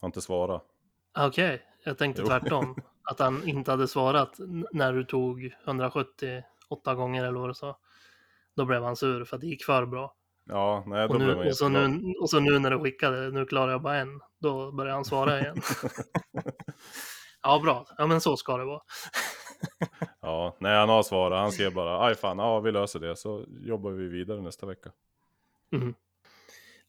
Har 0.01 0.07
inte 0.07 0.21
svarat. 0.21 0.65
Okej, 1.17 1.65
jag 1.83 1.97
tänkte 1.97 2.21
Jo. 2.21 2.27
tvärtom. 2.27 2.75
Att 3.03 3.19
han 3.19 3.47
inte 3.47 3.71
hade 3.71 3.87
svarat 3.87 4.35
när 4.71 4.93
du 4.93 5.03
tog 5.03 5.55
178 5.65 6.95
gånger 6.95 7.23
eller 7.25 7.39
vad 7.39 7.49
du 7.49 7.53
sa. 7.53 7.77
Då 8.55 8.65
blev 8.65 8.83
han 8.83 8.95
sur 8.95 9.23
för 9.25 9.35
att 9.35 9.41
det 9.41 9.47
gick 9.47 9.63
för 9.63 9.85
bra. 9.85 10.15
Ja, 10.45 10.83
nej, 10.87 11.07
då 11.07 11.13
Och, 11.13 11.19
nu, 11.19 11.35
och, 11.35 11.57
så 11.57 11.69
nu, 11.69 12.13
och 12.21 12.29
så 12.29 12.39
nu 12.39 12.59
när 12.59 12.71
du 12.71 12.79
skickade, 12.79 13.31
nu 13.31 13.45
klarar 13.45 13.71
jag 13.71 13.81
bara 13.81 13.97
en. 13.97 14.21
Då 14.39 14.71
börjar 14.71 14.93
han 14.93 15.05
svara 15.05 15.39
igen. 15.39 15.61
ja, 17.43 17.59
bra. 17.63 17.85
Ja, 17.97 18.07
men 18.07 18.21
så 18.21 18.37
ska 18.37 18.57
det 18.57 18.65
vara. 18.65 18.81
Ja, 20.21 20.55
nej, 20.59 20.75
han 20.77 20.89
har 20.89 21.03
svarat. 21.03 21.39
Han 21.39 21.51
skrev 21.51 21.73
bara, 21.73 22.05
aj 22.05 22.15
fan, 22.15 22.37
ja 22.39 22.59
vi 22.59 22.71
löser 22.71 22.99
det. 22.99 23.15
Så 23.15 23.45
jobbar 23.47 23.91
vi 23.91 24.07
vidare 24.07 24.41
nästa 24.41 24.65
vecka. 24.65 24.91
Mhm. 25.71 25.95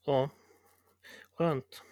Ja, 0.07 0.29
skönt. 1.39 1.83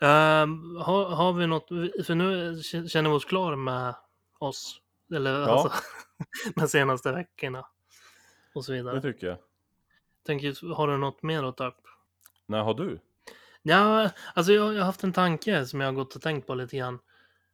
Ehm, 0.00 0.76
har, 0.76 1.04
har 1.04 1.32
vi 1.32 1.46
något, 1.46 1.68
för 2.06 2.14
nu 2.14 2.62
känner 2.88 3.10
vi 3.10 3.16
oss 3.16 3.24
klar 3.24 3.56
med 3.56 3.94
oss. 4.38 4.80
Eller 5.14 5.40
Ja. 5.40 5.46
alltså, 5.48 5.72
de 6.60 6.68
senaste 6.68 7.12
veckorna. 7.12 7.66
Och 8.54 8.64
så 8.64 8.72
Det 8.72 8.78
vidare. 8.78 9.02
tycker 9.02 9.26
jag. 9.26 9.38
Tänker, 10.26 10.74
har 10.74 10.88
du 10.88 10.96
något 10.96 11.22
mer 11.22 11.42
att 11.42 11.56
ta 11.56 11.66
upp? 11.66 11.82
När 12.46 12.62
har 12.62 12.74
du? 12.74 13.00
Ja, 13.62 14.10
alltså 14.34 14.52
jag, 14.52 14.74
jag 14.74 14.78
har 14.78 14.86
haft 14.86 15.04
en 15.04 15.12
tanke 15.12 15.66
som 15.66 15.80
jag 15.80 15.88
har 15.88 15.92
gått 15.92 16.16
och 16.16 16.22
tänkt 16.22 16.46
på 16.46 16.54
lite 16.54 16.76
grann. 16.76 16.98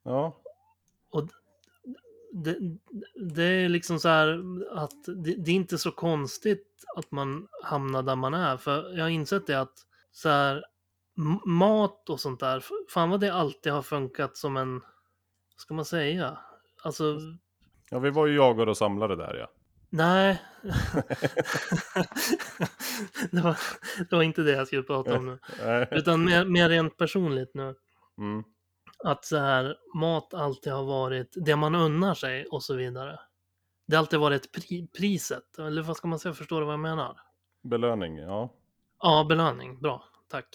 Ja, 0.02 0.36
Det, 2.32 2.56
det 3.14 3.44
är 3.44 3.68
liksom 3.68 3.98
så 3.98 4.08
här 4.08 4.42
att 4.70 5.04
det, 5.04 5.34
det 5.34 5.50
är 5.50 5.54
inte 5.54 5.78
så 5.78 5.90
konstigt 5.90 6.84
att 6.96 7.10
man 7.10 7.48
hamnar 7.62 8.02
där 8.02 8.16
man 8.16 8.34
är. 8.34 8.56
För 8.56 8.96
jag 8.96 9.04
har 9.04 9.10
insett 9.10 9.46
det 9.46 9.60
att 9.60 9.86
så 10.12 10.28
här, 10.28 10.64
mat 11.44 12.08
och 12.08 12.20
sånt 12.20 12.40
där, 12.40 12.64
fan 12.88 13.10
vad 13.10 13.20
det 13.20 13.34
alltid 13.34 13.72
har 13.72 13.82
funkat 13.82 14.36
som 14.36 14.56
en, 14.56 14.72
vad 14.74 15.60
ska 15.60 15.74
man 15.74 15.84
säga? 15.84 16.38
Alltså, 16.82 17.18
ja 17.90 17.98
vi 17.98 18.10
var 18.10 18.26
ju 18.26 18.36
jagare 18.36 18.70
och 18.70 18.76
samlare 18.76 19.16
där 19.16 19.34
ja. 19.34 19.50
Nej. 19.92 20.42
det, 23.30 23.40
var, 23.40 23.58
det 24.10 24.16
var 24.16 24.22
inte 24.22 24.42
det 24.42 24.52
jag 24.52 24.66
skulle 24.66 24.82
prata 24.82 25.18
om 25.18 25.26
nu. 25.26 25.38
Utan 25.90 26.24
mer, 26.24 26.44
mer 26.44 26.68
rent 26.68 26.96
personligt 26.96 27.50
nu. 27.54 27.74
Mm. 28.18 28.44
att 29.04 29.24
så 29.24 29.36
här, 29.36 29.76
mat 29.94 30.34
alltid 30.34 30.72
har 30.72 30.84
varit 30.84 31.32
det 31.36 31.56
man 31.56 31.74
unnar 31.74 32.14
sig 32.14 32.46
och 32.46 32.62
så 32.62 32.74
vidare. 32.74 33.20
Det 33.86 33.96
har 33.96 34.00
alltid 34.00 34.20
varit 34.20 34.52
pri 34.52 34.88
priset, 34.98 35.58
eller 35.58 35.82
vad 35.82 35.96
ska 35.96 36.08
man 36.08 36.18
säga, 36.18 36.34
förstår 36.34 36.60
du 36.60 36.66
vad 36.66 36.72
jag 36.72 36.80
menar? 36.80 37.20
Belöning, 37.62 38.16
ja. 38.16 38.52
Ja, 38.98 39.26
belöning, 39.28 39.80
bra, 39.80 40.04
tack. 40.28 40.46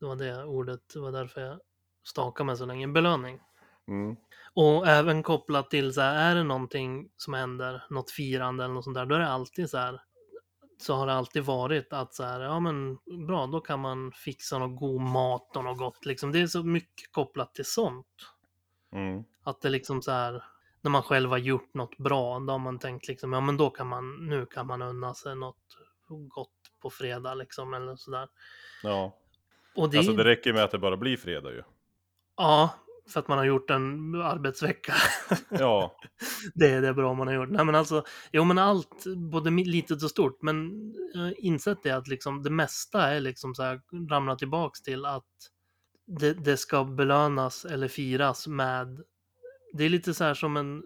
Det 0.00 0.06
var 0.06 0.16
det 0.16 0.44
ordet, 0.44 0.80
det 0.94 1.00
var 1.00 1.12
därför 1.12 1.40
jag 1.40 1.60
stakade 2.04 2.46
mig 2.46 2.56
så 2.56 2.66
länge. 2.66 2.88
Belöning. 2.88 3.40
Mm. 3.88 4.16
Och 4.56 4.86
även 4.86 5.22
kopplat 5.22 5.70
till 5.70 5.94
så 5.94 6.00
här, 6.00 6.30
är 6.30 6.34
det 6.34 6.42
någonting 6.42 7.08
som 7.16 7.34
händer, 7.34 7.82
något 7.90 8.10
firande 8.10 8.64
eller 8.64 8.74
något 8.74 8.84
sånt 8.84 8.94
där, 8.94 9.06
då 9.06 9.14
är 9.14 9.18
det 9.18 9.28
alltid 9.28 9.70
så 9.70 9.78
här, 9.78 10.00
så 10.78 10.94
har 10.94 11.06
det 11.06 11.12
alltid 11.12 11.44
varit 11.44 11.92
att 11.92 12.14
så 12.14 12.22
här, 12.22 12.40
ja 12.40 12.60
men 12.60 12.98
bra, 13.26 13.46
då 13.46 13.60
kan 13.60 13.80
man 13.80 14.12
fixa 14.12 14.58
någon 14.58 14.76
god 14.76 15.00
mat 15.00 15.56
och 15.56 15.64
något 15.64 15.78
gott 15.78 16.06
liksom. 16.06 16.32
Det 16.32 16.40
är 16.40 16.46
så 16.46 16.62
mycket 16.62 17.12
kopplat 17.12 17.54
till 17.54 17.64
sånt. 17.64 18.06
Mm. 18.92 19.24
Att 19.42 19.60
det 19.60 19.68
liksom 19.68 20.02
så 20.02 20.10
här, 20.10 20.44
när 20.80 20.90
man 20.90 21.02
själv 21.02 21.30
har 21.30 21.38
gjort 21.38 21.74
något 21.74 21.98
bra, 21.98 22.38
då 22.38 22.52
har 22.52 22.58
man 22.58 22.78
tänkt 22.78 23.08
liksom, 23.08 23.32
ja 23.32 23.40
men 23.40 23.56
då 23.56 23.70
kan 23.70 23.86
man, 23.86 24.26
nu 24.26 24.46
kan 24.46 24.66
man 24.66 24.82
unna 24.82 25.14
sig 25.14 25.36
något 25.36 25.76
gott 26.08 26.50
på 26.82 26.90
fredag 26.90 27.34
liksom, 27.34 27.74
eller 27.74 27.96
sådär. 27.96 28.28
Ja, 28.82 29.16
Och 29.76 29.90
det, 29.90 29.98
alltså 29.98 30.12
det 30.12 30.24
räcker 30.24 30.52
med 30.52 30.64
att 30.64 30.70
det 30.70 30.78
bara 30.78 30.96
blir 30.96 31.16
fredag 31.16 31.52
ju. 31.52 31.62
ja, 32.36 32.70
för 33.12 33.20
att 33.20 33.28
man 33.28 33.38
har 33.38 33.44
gjort 33.44 33.70
en 33.70 34.14
arbetsvecka. 34.14 34.94
Ja, 35.50 35.96
Det 36.54 36.70
är 36.70 36.82
det 36.82 36.94
bra 36.94 37.14
man 37.14 37.26
har 37.26 37.34
gjort. 37.34 37.50
Nej 37.50 37.64
men 37.64 37.74
alltså, 37.74 38.04
jo 38.32 38.44
men 38.44 38.58
allt, 38.58 39.04
både 39.16 39.50
litet 39.50 40.02
och 40.02 40.10
stort, 40.10 40.42
men 40.42 40.70
jag 41.14 41.20
har 41.20 41.40
insett 41.44 41.82
det 41.82 41.90
att 41.90 42.08
liksom 42.08 42.42
det 42.42 42.50
mesta 42.50 43.02
är 43.02 43.20
liksom 43.20 43.54
så 43.54 43.62
här, 43.62 43.80
ramlar 44.10 44.36
tillbaks 44.36 44.82
till 44.82 45.04
att 45.04 45.24
det, 46.06 46.32
det 46.32 46.56
ska 46.56 46.84
belönas 46.84 47.64
eller 47.64 47.88
firas 47.88 48.46
med 48.46 49.00
det 49.72 49.84
är 49.84 49.88
lite 49.88 50.14
så 50.14 50.24
här 50.24 50.34
som 50.34 50.56
en, 50.56 50.82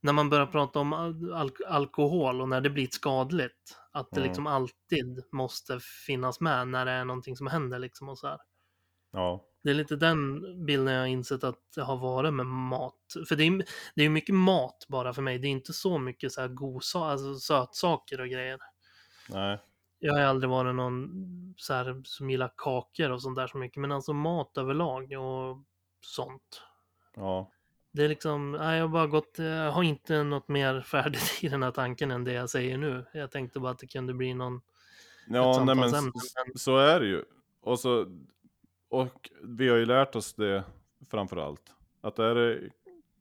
när 0.00 0.12
man 0.12 0.30
börjar 0.30 0.46
prata 0.46 0.78
om 0.78 0.92
al- 0.92 1.64
alkohol 1.68 2.40
och 2.40 2.48
när 2.48 2.60
det 2.60 2.70
blir 2.70 2.88
skadligt. 2.90 3.78
Att 3.92 4.08
det 4.10 4.16
Mm. 4.20 4.28
liksom 4.28 4.46
alltid 4.46 5.24
måste 5.32 5.80
finnas 6.06 6.40
med 6.40 6.68
när 6.68 6.84
det 6.86 6.90
är 6.92 7.04
någonting 7.04 7.36
som 7.36 7.46
händer 7.46 7.78
liksom 7.78 8.08
och 8.08 8.18
så 8.18 8.26
här. 8.26 8.38
ja, 9.12 9.44
Det 9.66 9.72
är 9.72 9.74
lite 9.74 9.96
den 9.96 10.40
bilden 10.66 10.94
jag 10.94 11.00
har 11.00 11.06
insett 11.06 11.44
att 11.44 11.58
det 11.74 11.82
har 11.82 11.96
varit 11.96 12.34
med 12.34 12.46
mat. 12.46 12.94
För 13.28 13.36
det 13.36 13.44
är, 13.44 13.64
det 13.94 14.02
är 14.04 14.08
mycket 14.08 14.34
mat 14.34 14.86
bara 14.88 15.12
för 15.12 15.22
mig. 15.22 15.38
Det 15.38 15.46
är 15.46 15.50
inte 15.50 15.72
så 15.72 15.98
mycket 15.98 16.32
så 16.32 16.40
här 16.40 16.48
gosa, 16.48 16.98
alltså 16.98 17.34
sötsaker 17.34 18.20
och 18.20 18.28
grejer. 18.28 18.58
nej. 19.28 19.58
Jag 19.98 20.14
har 20.14 20.20
aldrig 20.20 20.50
varit 20.50 20.74
någon 20.74 21.08
så 21.56 21.74
här, 21.74 22.00
som 22.04 22.30
gillar 22.30 22.52
kakor 22.56 23.10
och 23.10 23.22
sånt 23.22 23.36
där 23.36 23.46
så 23.46 23.58
mycket. 23.58 23.80
Men 23.80 23.92
alltså 23.92 24.12
mat 24.12 24.58
överlag 24.58 25.02
och 25.12 25.64
sånt. 26.00 26.62
Ja, 27.16 27.50
Det 27.92 28.04
är 28.04 28.08
liksom, 28.08 28.52
nej, 28.52 28.76
jag 28.78 28.84
har 28.84 28.92
bara 28.92 29.06
gått, 29.06 29.34
jag 29.38 29.72
har 29.72 29.82
inte 29.82 30.22
något 30.22 30.48
mer 30.48 30.80
färdigt 30.86 31.38
i 31.42 31.48
den 31.48 31.62
här 31.62 31.70
tanken 31.70 32.10
än 32.10 32.24
det 32.24 32.32
jag 32.32 32.50
säger 32.50 32.78
nu. 32.78 33.04
Jag 33.12 33.30
tänkte 33.30 33.60
bara 33.60 33.72
att 33.72 33.78
det 33.78 33.86
kunde 33.86 34.14
bli 34.14 34.34
någon, 34.34 34.60
ja 35.28 35.64
nej, 35.64 35.74
men 35.74 35.90
men- 35.90 36.12
så 36.54 36.78
är 36.78 37.00
det 37.00 37.06
ju. 37.06 37.24
Och, 37.60 37.80
så, 37.80 38.06
och 38.88 39.30
vi 39.42 39.68
har 39.68 39.76
ju 39.76 39.86
lärt 39.86 40.16
oss 40.16 40.34
det 40.34 40.64
framför 41.10 41.36
allt. 41.36 41.72
Att 42.00 42.18
är 42.18 42.34
det 42.34 42.70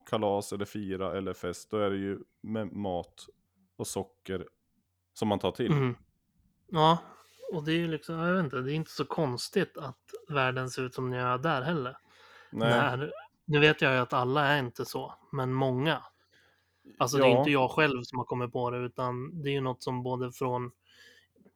kalas 0.09 0.53
eller 0.53 0.65
fira 0.65 1.17
eller 1.17 1.33
fest, 1.33 1.71
då 1.71 1.77
är 1.77 1.89
det 1.89 1.97
ju 1.97 2.19
med 2.41 2.73
mat 2.73 3.25
och 3.75 3.87
socker 3.87 4.47
som 5.13 5.27
man 5.27 5.39
tar 5.39 5.51
till. 5.51 5.71
Mm. 5.71 5.95
Ja, 6.67 6.97
och 7.53 7.63
det 7.63 7.71
är 7.71 7.77
ju 7.77 7.87
liksom, 7.87 8.15
jag 8.15 8.33
vet 8.35 8.43
inte, 8.43 8.57
det 8.61 8.71
är 8.71 8.75
inte 8.75 8.91
så 8.91 9.05
konstigt 9.05 9.77
att 9.77 9.99
världen 10.29 10.69
ser 10.69 10.83
ut 10.83 10.93
som 10.93 11.09
den 11.11 11.19
gör 11.19 11.37
där 11.37 11.61
heller. 11.61 11.97
Nej, 12.51 12.69
När, 12.69 13.11
nu 13.45 13.59
vet 13.59 13.81
jag 13.81 13.93
ju 13.93 13.99
att 13.99 14.13
alla 14.13 14.45
är 14.45 14.59
inte 14.59 14.85
så, 14.85 15.13
men 15.31 15.53
många. 15.53 16.03
Alltså 16.97 17.17
det 17.17 17.23
är 17.23 17.29
Ja. 17.29 17.37
inte 17.39 17.51
jag 17.51 17.71
själv 17.71 18.01
som 18.03 18.17
har 18.17 18.25
kommit 18.25 18.51
på 18.51 18.69
det, 18.71 18.77
utan 18.77 19.41
det 19.41 19.49
är 19.49 19.53
ju 19.53 19.61
något 19.61 19.83
som 19.83 20.03
både 20.03 20.31
från 20.31 20.71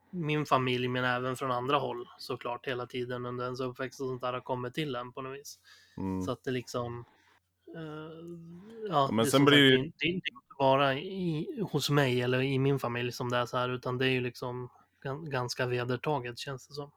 min 0.09 0.45
familj, 0.45 0.87
men 0.87 1.03
även 1.03 1.35
från 1.35 1.51
andra 1.51 1.77
håll 1.77 2.05
såklart 2.17 2.67
hela 2.67 2.85
tiden 2.85 3.25
under 3.25 3.43
ens 3.45 3.59
uppväxt 3.59 4.01
och 4.01 4.07
sånt 4.07 4.21
där 4.21 4.33
har 4.33 4.39
kommit 4.41 4.73
till 4.73 4.95
en 4.95 5.11
på 5.11 5.21
något 5.21 5.39
vis. 5.39 5.59
mm. 5.97 6.21
Så 6.21 6.31
att 6.31 6.43
det 6.43 6.51
liksom... 6.51 7.05
eh, 7.75 7.81
ja, 8.89 9.07
men 9.11 9.17
det 9.17 9.23
är 9.29 9.31
sen 9.31 9.45
blir 9.45 9.57
det 9.57 9.63
ju- 9.69 9.77
det, 9.77 9.91
det 9.99 10.05
är 10.05 10.11
inte 10.11 10.29
bara 10.59 10.93
i, 10.93 11.61
hos 11.71 11.89
mig 11.89 12.21
eller 12.21 12.41
i 12.41 12.59
min 12.59 12.79
familj 12.79 13.11
som 13.11 13.29
det 13.29 13.37
är 13.37 13.45
så 13.45 13.57
här, 13.57 13.69
utan 13.69 13.97
det 13.97 14.05
är 14.05 14.09
ju 14.11 14.21
liksom 14.21 14.69
gan- 15.03 15.29
ganska 15.29 15.65
vedertaget 15.65 16.37
känns 16.39 16.67
det 16.67 16.73
som. 16.73 16.91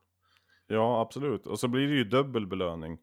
Ja, 0.67 1.01
absolut. 1.01 1.47
Och 1.47 1.59
så 1.61 1.69
blir 1.69 1.89
det 1.89 1.95
ju 1.95 2.05
dubbel 2.05 2.47
belöning. 2.47 2.99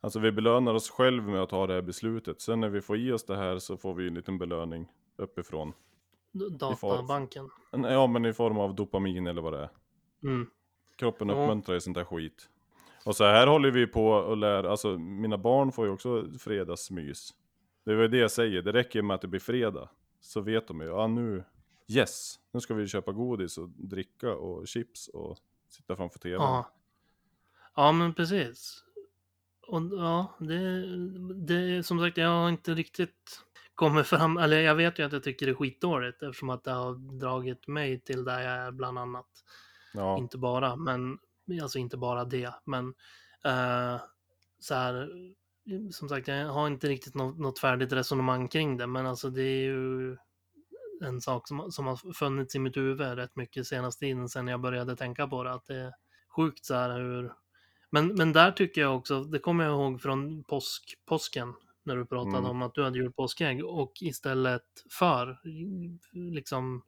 Alltså 0.00 0.18
vi 0.18 0.32
belönar 0.32 0.74
oss 0.74 0.90
själv 0.90 1.22
med 1.22 1.42
att 1.42 1.48
ta 1.48 1.66
det 1.66 1.74
här 1.74 1.82
beslutet. 1.82 2.40
Sen 2.40 2.60
när 2.60 2.68
vi 2.68 2.80
får 2.80 2.96
i 2.98 3.12
oss 3.12 3.24
det 3.26 3.36
här 3.36 3.58
så 3.58 3.76
får 3.76 3.94
vi 3.94 4.08
en 4.08 4.14
liten 4.14 4.38
belöning 4.38 4.86
uppifrån. 5.16 5.72
Databanken. 6.34 7.50
Ja, 7.70 8.06
men 8.06 8.24
i 8.24 8.32
form 8.32 8.58
av 8.58 8.74
dopamin 8.74 9.26
eller 9.26 9.42
vad 9.42 9.52
det 9.52 9.58
är. 9.62 9.70
Mm. 10.22 10.46
Kroppen 10.96 11.28
Ja. 11.28 11.34
uppmuntrar 11.42 11.74
ju 11.74 11.80
sånt 11.80 11.96
där 11.96 12.04
skit. 12.04 12.48
Och 13.04 13.16
så 13.16 13.24
här 13.24 13.46
håller 13.46 13.70
vi 13.70 13.86
på 13.86 14.06
och 14.08 14.36
lär, 14.36 14.64
alltså 14.64 14.98
mina 14.98 15.38
barn 15.38 15.72
får 15.72 15.86
ju 15.86 15.92
också 15.92 16.26
fredagsmys. 16.38 17.34
Det 17.84 17.90
är 17.92 17.96
väl 17.96 18.10
det 18.10 18.16
jag 18.18 18.30
säger, 18.30 18.62
det 18.62 18.72
räcker 18.72 19.02
med 19.02 19.14
att 19.14 19.20
det 19.20 19.28
blir 19.28 19.40
fredag. 19.40 19.88
Så 20.20 20.40
vet 20.40 20.68
de 20.68 20.80
ju, 20.80 20.86
ja 20.86 21.06
nu, 21.06 21.44
yes, 21.88 22.34
nu 22.52 22.60
ska 22.60 22.74
vi 22.74 22.86
köpa 22.86 23.12
godis 23.12 23.58
och 23.58 23.68
dricka 23.68 24.34
och 24.34 24.68
chips 24.68 25.08
och 25.08 25.38
sitta 25.68 25.96
framför 25.96 26.18
tvn. 26.18 26.40
Ja. 26.42 26.72
ja, 27.76 27.92
men 27.92 28.14
precis. 28.14 28.84
Och 29.66 29.82
ja, 29.92 30.26
det, 30.38 30.84
det 31.34 31.82
som 31.82 31.98
sagt, 32.00 32.16
jag 32.16 32.28
har 32.28 32.48
inte 32.48 32.74
riktigt 32.74 33.44
kommit 33.74 34.06
fram, 34.06 34.36
eller 34.36 34.60
jag 34.60 34.74
vet 34.74 34.98
ju 34.98 35.02
att 35.06 35.12
jag 35.12 35.22
tycker 35.22 35.46
det 35.46 35.52
är 35.52 35.56
skitdåligt 35.56 36.22
eftersom 36.22 36.50
att 36.50 36.64
det 36.64 36.70
har 36.70 37.18
dragit 37.18 37.68
mig 37.68 38.00
till 38.00 38.24
där 38.24 38.40
jag 38.40 38.66
är 38.66 38.70
bland 38.70 38.98
annat. 38.98 39.26
Ja, 39.94 40.18
Inte 40.18 40.38
bara, 40.38 40.76
men 40.76 41.18
alltså 41.62 41.78
inte 41.78 41.96
bara 41.96 42.24
det, 42.24 42.54
men 42.64 42.94
eh, 43.44 44.00
så 44.58 44.74
här, 44.74 45.10
som 45.90 46.08
sagt, 46.08 46.28
jag 46.28 46.48
har 46.48 46.66
inte 46.66 46.88
riktigt 46.88 47.14
något, 47.14 47.38
något 47.38 47.58
färdigt 47.58 47.92
resonemang 47.92 48.48
kring 48.48 48.76
det, 48.76 48.86
men 48.86 49.06
alltså 49.06 49.30
det 49.30 49.42
är 49.42 49.64
ju 49.64 50.16
en 51.00 51.20
sak 51.20 51.48
som, 51.48 51.72
som 51.72 51.86
har 51.86 52.12
funnits 52.12 52.54
i 52.54 52.58
mitt 52.58 52.76
huvud 52.76 53.00
rätt 53.00 53.36
mycket 53.36 53.66
senaste 53.66 54.00
tiden 54.00 54.28
sedan 54.28 54.48
jag 54.48 54.60
började 54.60 54.96
tänka 54.96 55.26
på 55.26 55.44
det, 55.44 55.52
att 55.52 55.66
det 55.66 55.76
är 55.76 55.92
sjukt 56.36 56.64
så 56.64 56.74
här 56.74 57.00
hur 57.00 57.32
men, 57.90 58.06
men 58.06 58.32
där 58.32 58.50
tycker 58.50 58.80
jag 58.80 58.96
också, 58.96 59.24
det 59.24 59.38
kommer 59.38 59.64
jag 59.64 59.72
ihåg 59.72 60.00
från 60.00 60.44
påsk, 60.44 60.94
påsken, 61.06 61.54
när 61.84 61.96
du 61.96 62.06
pratade 62.06 62.38
Mm. 62.38 62.50
om 62.50 62.62
att 62.62 62.74
du 62.74 62.84
hade 62.84 62.98
gjort 62.98 63.16
påskägg 63.16 63.64
och 63.64 63.92
istället 64.00 64.62
för, 64.98 65.38
liksom, 66.12 66.82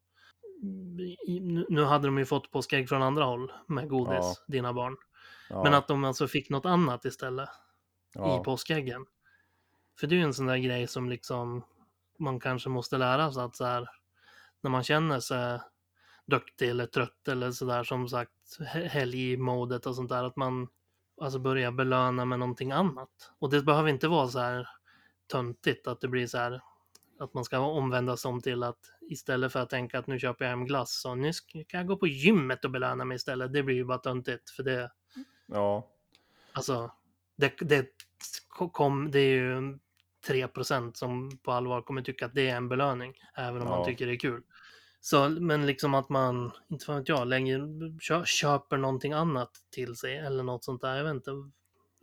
nu- 1.68 1.84
hade 1.84 2.08
de 2.08 2.18
ju 2.18 2.24
fått 2.24 2.50
påskägg 2.50 2.88
från 2.88 3.02
andra 3.02 3.24
håll 3.24 3.52
med 3.66 3.88
godis, 3.88 4.16
Ja. 4.20 4.34
dina 4.46 4.72
barn. 4.72 4.96
ja, 5.50 5.62
Men 5.62 5.74
att 5.74 5.88
de 5.88 6.04
alltså 6.04 6.28
fick 6.28 6.50
något 6.50 6.66
annat 6.66 7.04
istället 7.04 7.48
ja, 8.14 8.40
i 8.40 8.44
påskäggen. 8.44 9.06
För 10.00 10.06
det 10.06 10.14
är 10.14 10.16
ju 10.16 10.22
en 10.22 10.34
sån 10.34 10.46
där 10.46 10.56
grej 10.56 10.86
som 10.86 11.08
liksom 11.10 11.64
man 12.18 12.40
kanske 12.40 12.68
måste 12.68 12.98
lära 12.98 13.32
sig 13.32 13.42
att 13.42 13.56
så 13.56 13.64
här, 13.64 13.88
när 14.60 14.70
man 14.70 14.82
känner 14.84 15.20
sig 15.20 15.60
duktig 16.26 16.68
eller 16.70 16.86
trött 16.86 17.28
eller 17.28 17.50
sådär 17.50 17.84
som 17.84 18.08
sagt 18.08 18.32
he- 18.60 18.88
helgmodet 18.88 19.86
och 19.86 19.96
sånt 19.96 20.08
där 20.08 20.24
att 20.24 20.36
man 20.36 20.68
alltså 21.20 21.38
börjar 21.38 21.70
belöna 21.72 22.24
med 22.24 22.38
någonting 22.38 22.72
annat. 22.72 23.32
Och 23.38 23.50
det 23.50 23.62
behöver 23.62 23.88
inte 23.88 24.08
vara 24.08 24.28
så 24.28 24.38
här 24.38 24.68
töntigt 25.26 25.86
att 25.86 26.00
det 26.00 26.08
blir 26.08 26.26
så 26.26 26.38
här 26.38 26.60
att 27.18 27.34
man 27.34 27.44
ska 27.44 27.58
omvända 27.58 28.16
sig 28.16 28.28
om 28.28 28.40
till 28.40 28.62
att 28.62 28.78
istället 29.00 29.52
för 29.52 29.60
att 29.60 29.70
tänka 29.70 29.98
att 29.98 30.06
nu 30.06 30.18
köper 30.18 30.44
jag 30.44 30.50
hem 30.50 30.66
glass 30.66 31.00
så 31.00 31.14
nu 31.14 31.32
ska 31.32 31.64
jag 31.68 31.86
gå 31.86 31.96
på 31.96 32.06
gymmet 32.06 32.64
och 32.64 32.70
belöna 32.70 33.04
mig 33.04 33.14
istället. 33.16 33.52
Det 33.52 33.62
blir 33.62 33.76
ju 33.76 33.84
bara 33.84 33.98
töntigt 33.98 34.50
för 34.50 34.62
det 34.62 34.90
ja, 35.46 35.88
Alltså, 36.52 36.90
det, 37.36 37.52
det, 37.60 37.86
kom, 38.72 39.10
det 39.10 39.18
är 39.18 39.34
ju 39.34 39.78
3% 40.28 40.92
som 40.94 41.38
på 41.38 41.52
allvar 41.52 41.82
kommer 41.82 42.02
tycka 42.02 42.26
att 42.26 42.34
det 42.34 42.48
är 42.48 42.56
en 42.56 42.68
belöning, 42.68 43.14
även 43.36 43.62
om 43.62 43.68
man 43.68 43.78
Ja. 43.78 43.84
tycker 43.84 44.06
det 44.06 44.12
är 44.12 44.18
kul. 44.18 44.42
Så, 45.00 45.28
men 45.28 45.66
liksom 45.66 45.94
att 45.94 46.08
man, 46.08 46.52
inte 46.68 46.92
vet 46.94 47.08
jag, 47.08 47.26
längre, 47.28 47.60
kö, 48.00 48.24
köper 48.24 48.76
någonting 48.76 49.12
annat 49.12 49.50
till 49.70 49.96
sig 49.96 50.16
eller 50.18 50.42
något 50.42 50.64
sånt 50.64 50.82
där, 50.82 50.96
jag 50.96 51.04
vet 51.04 51.14
inte. 51.14 51.30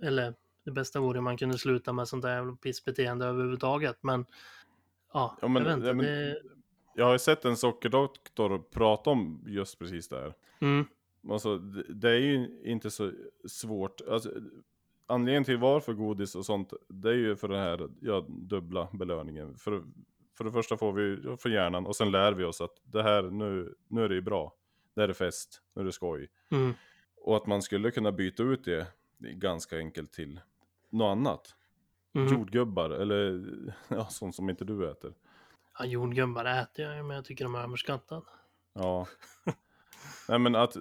Eller 0.03 0.35
det 0.63 0.71
bästa 0.71 0.99
vore 0.99 1.21
man 1.21 1.37
kunde 1.37 1.57
sluta 1.57 1.93
med 1.93 2.07
sånt 2.07 2.21
där 2.23 2.35
jävla 2.35 2.55
pissbeteende 2.55 3.25
överhuvudtaget, 3.25 3.97
men 4.01 4.25
ja, 5.13 5.37
Ja, 5.41 5.47
men- 5.47 5.63
jag 5.63 5.69
vet 5.69 5.75
inte. 5.77 5.87
ja, 5.87 5.93
men- 5.93 6.05
det, 6.05 6.41
Jag 6.95 7.05
har 7.05 7.13
ju 7.13 7.19
sett 7.19 7.45
en 7.45 7.57
sockerdoktor 7.57 8.57
prata 8.71 9.09
om 9.09 9.43
just 9.47 9.79
precis 9.79 10.07
det 10.09 10.15
här. 10.19 10.33
mm, 10.59 10.85
Alltså, 11.29 11.57
det, 11.57 11.83
det 11.93 12.09
är 12.09 12.19
ju 12.19 12.61
inte 12.63 12.89
så 12.91 13.11
svårt. 13.47 14.01
Alltså, 14.09 14.31
anledningen 15.07 15.43
till 15.43 15.57
varför 15.57 15.93
godis 15.93 16.35
och 16.35 16.45
sånt, 16.45 16.73
det 16.89 17.09
är 17.09 17.13
ju 17.13 17.35
för 17.35 17.47
den 17.47 17.59
här 17.59 17.89
ja, 18.01 18.25
dubbla 18.29 18.87
belöningen. 18.93 19.55
För, 19.57 19.83
för 20.37 20.43
det 20.43 20.51
första 20.51 20.77
får 20.77 20.93
vi 20.93 21.37
för 21.37 21.49
hjärnan 21.49 21.85
och 21.85 21.95
sen 21.95 22.11
lär 22.11 22.31
vi 22.33 22.43
oss 22.43 22.61
att 22.61 22.81
det 22.83 23.03
här, 23.03 23.23
nu, 23.23 23.75
nu 23.87 24.03
är 24.03 24.09
det 24.09 24.15
ju 24.15 24.21
bra. 24.21 24.53
Det 24.95 25.03
är 25.03 25.13
fest, 25.13 25.61
nu 25.75 25.81
är 25.81 25.85
det 25.85 25.91
skoj. 25.91 26.29
mm, 26.51 26.73
Och 27.17 27.37
att 27.37 27.47
man 27.47 27.61
skulle 27.61 27.91
kunna 27.91 28.11
byta 28.11 28.43
ut 28.43 28.63
det 28.63 28.87
ganska 29.19 29.77
enkelt 29.77 30.11
till 30.13 30.39
något 30.93 31.11
annat. 31.11 31.55
Mm. 32.15 32.33
Jordgubbar, 32.33 32.89
eller 32.89 33.43
ja, 33.87 34.05
sånt 34.05 34.35
som 34.35 34.49
inte 34.49 34.65
du 34.65 34.91
äter. 34.91 35.13
Ja, 35.79 35.85
jordgubbar 35.85 36.45
äter 36.45 36.85
jag 36.85 36.95
ju, 36.97 37.03
men 37.03 37.15
jag 37.15 37.25
tycker 37.25 37.45
de 37.45 37.55
är 37.55 37.59
överskattade. 37.63 38.21
Ja. 38.73 39.07
Nej 40.29 40.39
men 40.39 40.55
att 40.55 40.77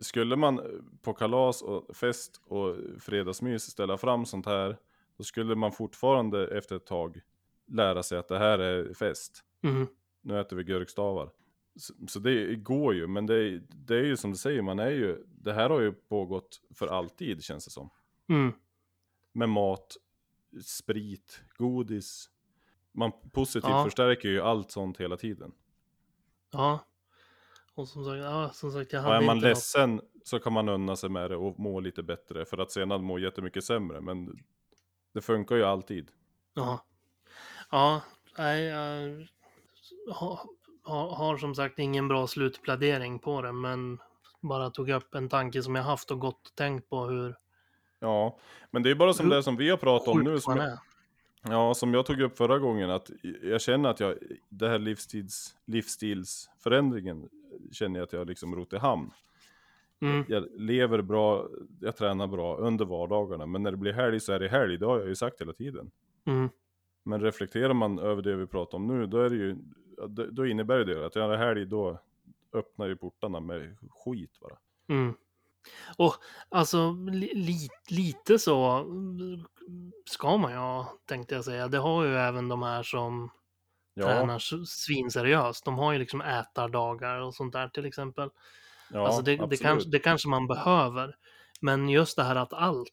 skulle 0.00 0.36
man 0.36 0.60
på 1.02 1.12
kalas 1.12 1.62
och 1.62 1.96
fest 1.96 2.40
och 2.44 2.76
fredagsmys 3.00 3.62
ställa 3.62 3.96
fram 3.98 4.24
sånt 4.26 4.46
här, 4.46 4.76
då 5.16 5.24
skulle 5.24 5.54
man 5.54 5.72
fortfarande 5.72 6.58
efter 6.58 6.76
ett 6.76 6.86
tag 6.86 7.20
lära 7.66 8.02
sig 8.02 8.18
att 8.18 8.28
det 8.28 8.38
här 8.38 8.58
är 8.58 8.94
fest. 8.94 9.44
Mm. 9.62 9.86
Nu 10.22 10.40
äter 10.40 10.56
vi 10.56 10.64
gurkstavar. 10.64 11.30
Så, 11.76 11.94
så 12.08 12.18
det 12.18 12.54
går 12.56 12.94
ju, 12.94 13.06
men 13.06 13.26
det, 13.26 13.34
är- 13.34 13.62
det 13.68 13.94
är 13.96 14.04
ju 14.04 14.16
som 14.16 14.30
du 14.30 14.36
säger, 14.36 14.62
man 14.62 14.78
är 14.78 14.90
ju, 14.90 15.24
det 15.26 15.52
här 15.52 15.70
har 15.70 15.80
ju 15.80 15.92
pågått 15.92 16.60
för 16.74 16.86
alltid 16.86 17.42
känns 17.44 17.64
det 17.64 17.70
som. 17.70 17.90
Mm. 18.28 18.52
Med 19.36 19.48
mat, 19.48 19.96
sprit, 20.64 21.40
godis. 21.58 22.30
Man 22.92 23.12
positivt 23.32 23.70
Ja. 23.70 23.84
förstärker 23.84 24.28
ju 24.28 24.40
allt 24.40 24.70
sånt 24.70 25.00
hela 25.00 25.16
tiden. 25.16 25.52
Ja. 26.52 26.80
Och 27.74 27.88
som 27.88 28.04
sagt, 28.04 28.18
ja, 28.18 28.50
som 28.52 28.72
sagt 28.72 28.92
jag 28.92 29.00
Och 29.00 29.04
hade 29.04 29.16
är 29.16 29.26
man 29.26 29.36
inte 29.36 29.48
något... 29.48 29.56
ledsen 29.56 30.00
så 30.24 30.38
kan 30.38 30.52
man 30.52 30.68
unna 30.68 30.96
sig 30.96 31.10
med 31.10 31.30
det 31.30 31.36
och 31.36 31.58
må 31.58 31.80
lite 31.80 32.02
bättre 32.02 32.44
för 32.44 32.58
att 32.58 32.70
sedan 32.72 33.04
må 33.04 33.18
jättemycket 33.18 33.64
sämre. 33.64 34.00
Men 34.00 34.38
det 35.14 35.20
funkar 35.20 35.56
ju 35.56 35.64
alltid. 35.64 36.10
Ja. 36.54 36.84
Ja, 37.70 38.02
nej, 38.38 38.64
jag 38.64 39.26
har, 40.14 40.40
har, 40.82 41.08
har 41.16 41.36
som 41.36 41.54
sagt 41.54 41.78
ingen 41.78 42.08
bra 42.08 42.26
slutplädering 42.26 43.18
på 43.18 43.42
det, 43.42 43.52
men 43.52 43.98
bara 44.40 44.70
tog 44.70 44.90
upp 44.90 45.14
en 45.14 45.28
tanke 45.28 45.62
som 45.62 45.74
jag 45.74 45.82
haft 45.82 46.10
och 46.10 46.20
gått 46.20 46.48
och 46.48 46.54
tänkt 46.54 46.88
på 46.88 47.04
hur 47.04 47.36
Ja, 48.00 48.38
men 48.70 48.82
det 48.82 48.90
är 48.90 48.94
bara 48.94 49.12
som 49.12 49.28
det 49.28 49.42
som 49.42 49.56
vi 49.56 49.70
har 49.70 49.76
pratat 49.76 50.08
om 50.08 50.20
nu. 50.24 50.40
Som 50.40 50.56
jag, 50.56 50.78
ja, 51.42 51.74
som 51.74 51.94
jag 51.94 52.06
tog 52.06 52.20
upp 52.20 52.36
förra 52.38 52.58
gången. 52.58 52.90
Att 52.90 53.10
jag 53.42 53.60
känner 53.60 53.88
att 53.88 54.00
jag, 54.00 54.14
det 54.48 54.68
här 54.68 54.78
livsstils, 54.78 55.56
livsstilsförändringen 55.64 57.28
känner 57.72 58.00
jag 58.00 58.06
att 58.06 58.12
jag 58.12 58.28
liksom 58.28 58.56
rott 58.56 58.72
i 58.72 58.76
hamn. 58.76 59.10
Mm, 60.00 60.24
Jag 60.28 60.46
lever 60.60 61.02
bra, 61.02 61.48
jag 61.80 61.96
tränar 61.96 62.26
bra 62.26 62.56
under 62.56 62.84
vardagarna. 62.84 63.46
Men 63.46 63.62
när 63.62 63.70
det 63.70 63.76
blir 63.76 63.92
helg 63.92 64.20
så 64.20 64.32
är 64.32 64.38
det 64.40 64.48
helg, 64.48 64.78
det 64.78 64.86
har 64.86 64.98
jag 64.98 65.08
ju 65.08 65.14
sagt 65.14 65.40
hela 65.40 65.52
tiden. 65.52 65.90
mm, 66.26 66.48
Men 67.04 67.20
reflekterar 67.20 67.74
man 67.74 67.98
över 67.98 68.22
det 68.22 68.36
vi 68.36 68.46
pratar 68.46 68.78
om 68.78 68.86
nu, 68.86 69.06
då, 69.06 69.18
är 69.18 69.30
det 69.30 69.36
ju, 69.36 69.56
då 70.30 70.46
innebär 70.46 70.78
det 70.84 71.06
att 71.06 71.16
jag 71.16 71.32
är 71.34 71.36
helg, 71.36 71.66
då 71.66 71.98
öppnar 72.52 72.86
ju 72.86 72.96
portarna 72.96 73.40
med 73.40 73.76
skit 73.90 74.38
bara. 74.40 74.56
mm. 74.88 75.14
Och 75.98 76.14
alltså 76.48 76.92
li, 76.92 77.34
li, 77.34 77.68
lite 77.88 78.38
så 78.38 78.70
mm, 78.70 79.44
ska 80.10 80.36
man 80.36 80.52
ju 80.52 80.84
tänkte 81.06 81.34
jag 81.34 81.44
säga. 81.44 81.68
Det 81.68 81.78
har 81.78 82.04
ju 82.04 82.16
även 82.16 82.48
de 82.48 82.62
här 82.62 82.82
som 82.82 83.30
Ja, 83.94 84.06
tränar 84.06 84.38
svinseriöst. 84.66 85.64
De 85.64 85.78
har 85.78 85.92
ju 85.92 85.98
liksom 85.98 86.20
ätardagar 86.20 87.20
och 87.20 87.34
sånt 87.34 87.52
där 87.52 87.68
till 87.68 87.86
exempel. 87.86 88.30
ja 88.90 89.06
alltså 89.06 89.22
det, 89.22 89.36
det, 89.46 89.56
kanske, 89.56 89.90
det 89.90 89.98
kanske 89.98 90.28
man 90.28 90.46
behöver. 90.46 91.16
Men 91.60 91.88
just 91.88 92.16
det 92.16 92.24
här 92.24 92.36
att 92.36 92.52
allt 92.52 92.92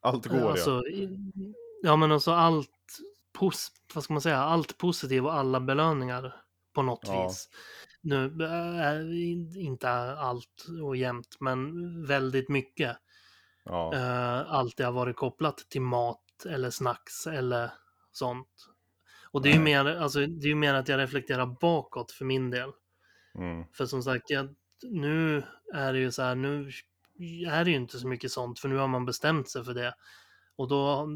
Allt 0.00 0.26
går 0.26 0.40
ja. 0.40 0.50
Alltså, 0.50 0.86
i- 0.86 1.18
ja 1.82 1.96
men 1.96 2.12
alltså 2.12 2.32
allt, 2.32 2.70
pos, 3.32 3.72
vad 3.94 4.04
ska 4.04 4.12
man 4.12 4.20
säga, 4.22 4.38
allt 4.38 4.78
positivt 4.78 5.22
och 5.24 5.34
alla 5.34 5.60
belöningar 5.60 6.36
på 6.74 6.82
något 6.82 7.00
Ja. 7.06 7.26
vis. 7.28 7.48
Nu 8.00 8.44
är 8.44 9.12
inte 9.58 9.90
allt 10.18 10.66
och 10.82 10.96
jämt, 10.96 11.36
men 11.40 11.72
väldigt 12.06 12.48
mycket. 12.48 12.96
ja. 13.64 13.92
Uh, 13.94 14.52
alltid 14.54 14.86
har 14.86 14.92
varit 14.92 15.16
kopplat 15.16 15.56
till 15.56 15.82
mat 15.82 16.46
eller 16.48 16.70
snacks 16.70 17.26
eller 17.26 17.70
sånt. 18.12 18.68
Och 19.30 19.42
det 19.42 19.48
är 19.48 19.54
ju 19.54 19.60
mer, 19.60 19.84
alltså, 19.84 20.26
det 20.26 20.50
är 20.50 20.54
mer 20.54 20.74
att 20.74 20.88
jag 20.88 20.98
reflekterar 20.98 21.46
bakåt 21.46 22.12
för 22.12 22.24
min 22.24 22.50
del. 22.50 22.70
Mm. 23.34 23.64
För 23.72 23.86
som 23.86 24.02
sagt, 24.02 24.30
jag, 24.30 24.54
nu 24.82 25.42
är 25.74 25.92
det 25.92 25.98
ju 25.98 26.12
så 26.12 26.22
här, 26.22 26.34
nu 26.34 26.70
är 27.48 27.64
det 27.64 27.70
ju 27.70 27.76
inte 27.76 27.98
så 27.98 28.08
mycket 28.08 28.30
sånt, 28.30 28.58
för 28.58 28.68
nu 28.68 28.76
har 28.76 28.88
man 28.88 29.04
bestämt 29.06 29.48
sig 29.48 29.64
för 29.64 29.74
det. 29.74 29.94
Och 30.56 30.68
då, 30.68 31.06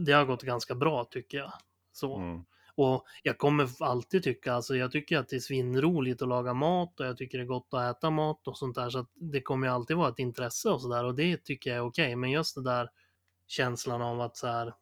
det 0.00 0.12
har 0.12 0.24
gått 0.24 0.42
ganska 0.42 0.74
bra 0.74 1.04
tycker 1.04 1.38
jag. 1.38 1.52
Så. 1.92 2.16
Mm. 2.16 2.44
Och 2.76 3.04
jag 3.22 3.38
kommer 3.38 3.68
alltid 3.80 4.22
tycka, 4.22 4.52
alltså 4.52 4.76
jag 4.76 4.92
tycker 4.92 5.18
att 5.18 5.28
det 5.28 5.36
är 5.36 5.40
svinroligt 5.40 6.22
att 6.22 6.28
laga 6.28 6.54
mat 6.54 7.00
och 7.00 7.06
jag 7.06 7.16
tycker 7.16 7.38
det 7.38 7.44
är 7.44 7.48
gott 7.48 7.68
att 7.74 7.96
äta 7.96 8.10
mat 8.10 8.48
och 8.48 8.58
sånt 8.58 8.74
där. 8.74 8.90
Så 8.90 8.98
att 8.98 9.10
det 9.14 9.40
kommer 9.40 9.66
ju 9.66 9.72
alltid 9.72 9.96
vara 9.96 10.08
ett 10.08 10.18
intresse 10.18 10.68
och 10.68 10.82
sådär 10.82 11.04
och 11.04 11.14
det 11.14 11.44
tycker 11.44 11.70
jag 11.70 11.76
är 11.76 11.84
okej. 11.88 12.16
Men 12.16 12.30
just 12.30 12.54
det 12.54 12.62
där 12.62 12.90
känslan 13.46 14.02
av 14.02 14.20
att 14.20 14.36
så 14.36 14.46
här, 14.46 14.74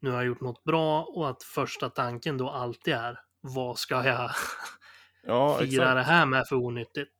nu 0.00 0.10
har 0.10 0.16
jag 0.16 0.26
gjort 0.26 0.40
något 0.40 0.64
bra 0.64 1.02
och 1.04 1.30
att 1.30 1.42
första 1.42 1.90
tanken 1.90 2.38
då 2.38 2.50
alltid 2.50 2.94
är, 2.94 3.20
vad 3.40 3.78
ska 3.78 4.04
jag 4.06 4.30
Ja, 5.26 5.58
fira 5.58 5.66
exakt. 5.66 5.94
det 5.94 6.02
här 6.02 6.26
med 6.26 6.44
för 6.48 6.56
onyttigt? 6.56 7.14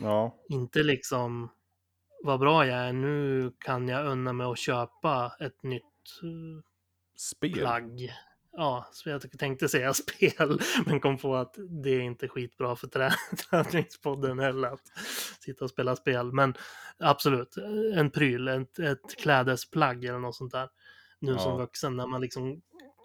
Ja, 0.00 0.36
Inte 0.48 0.82
liksom, 0.82 1.50
vad 2.24 2.40
bra 2.40 2.66
jag 2.66 2.78
är, 2.78 2.92
nu 2.92 3.52
kan 3.58 3.88
jag 3.88 4.06
unna 4.06 4.32
mig 4.32 4.46
att 4.46 4.58
köpa 4.58 5.32
ett 5.40 5.62
nytt 5.62 5.82
eh, 6.22 6.64
spel. 7.16 7.52
plagg. 7.52 8.12
Ja, 8.56 8.86
så 8.92 9.08
jag 9.08 9.38
tänkte 9.38 9.68
säga 9.68 9.94
spel, 9.94 10.60
men 10.86 11.00
kom 11.00 11.18
på 11.18 11.36
att 11.36 11.56
det 11.82 11.90
är 11.90 12.00
inte 12.00 12.28
skitbra 12.28 12.76
för 12.76 12.86
trä 12.86 13.10
träningspodden 13.50 14.38
heller 14.38 14.68
att 14.68 14.92
sitta 15.40 15.64
och 15.64 15.70
spela 15.70 15.96
spel. 15.96 16.32
Men 16.32 16.54
absolut, 16.98 17.56
en 17.94 18.10
pryl, 18.10 18.48
ett, 18.48 18.78
ett 18.78 19.16
klädesplagg 19.18 20.04
eller 20.04 20.18
något 20.18 20.36
sånt 20.36 20.52
där. 20.52 20.68
Nu 21.18 21.32
Ja. 21.32 21.38
som 21.38 21.58
vuxen 21.58 21.96
när 21.96 22.06
man 22.06 22.20
liksom 22.20 22.62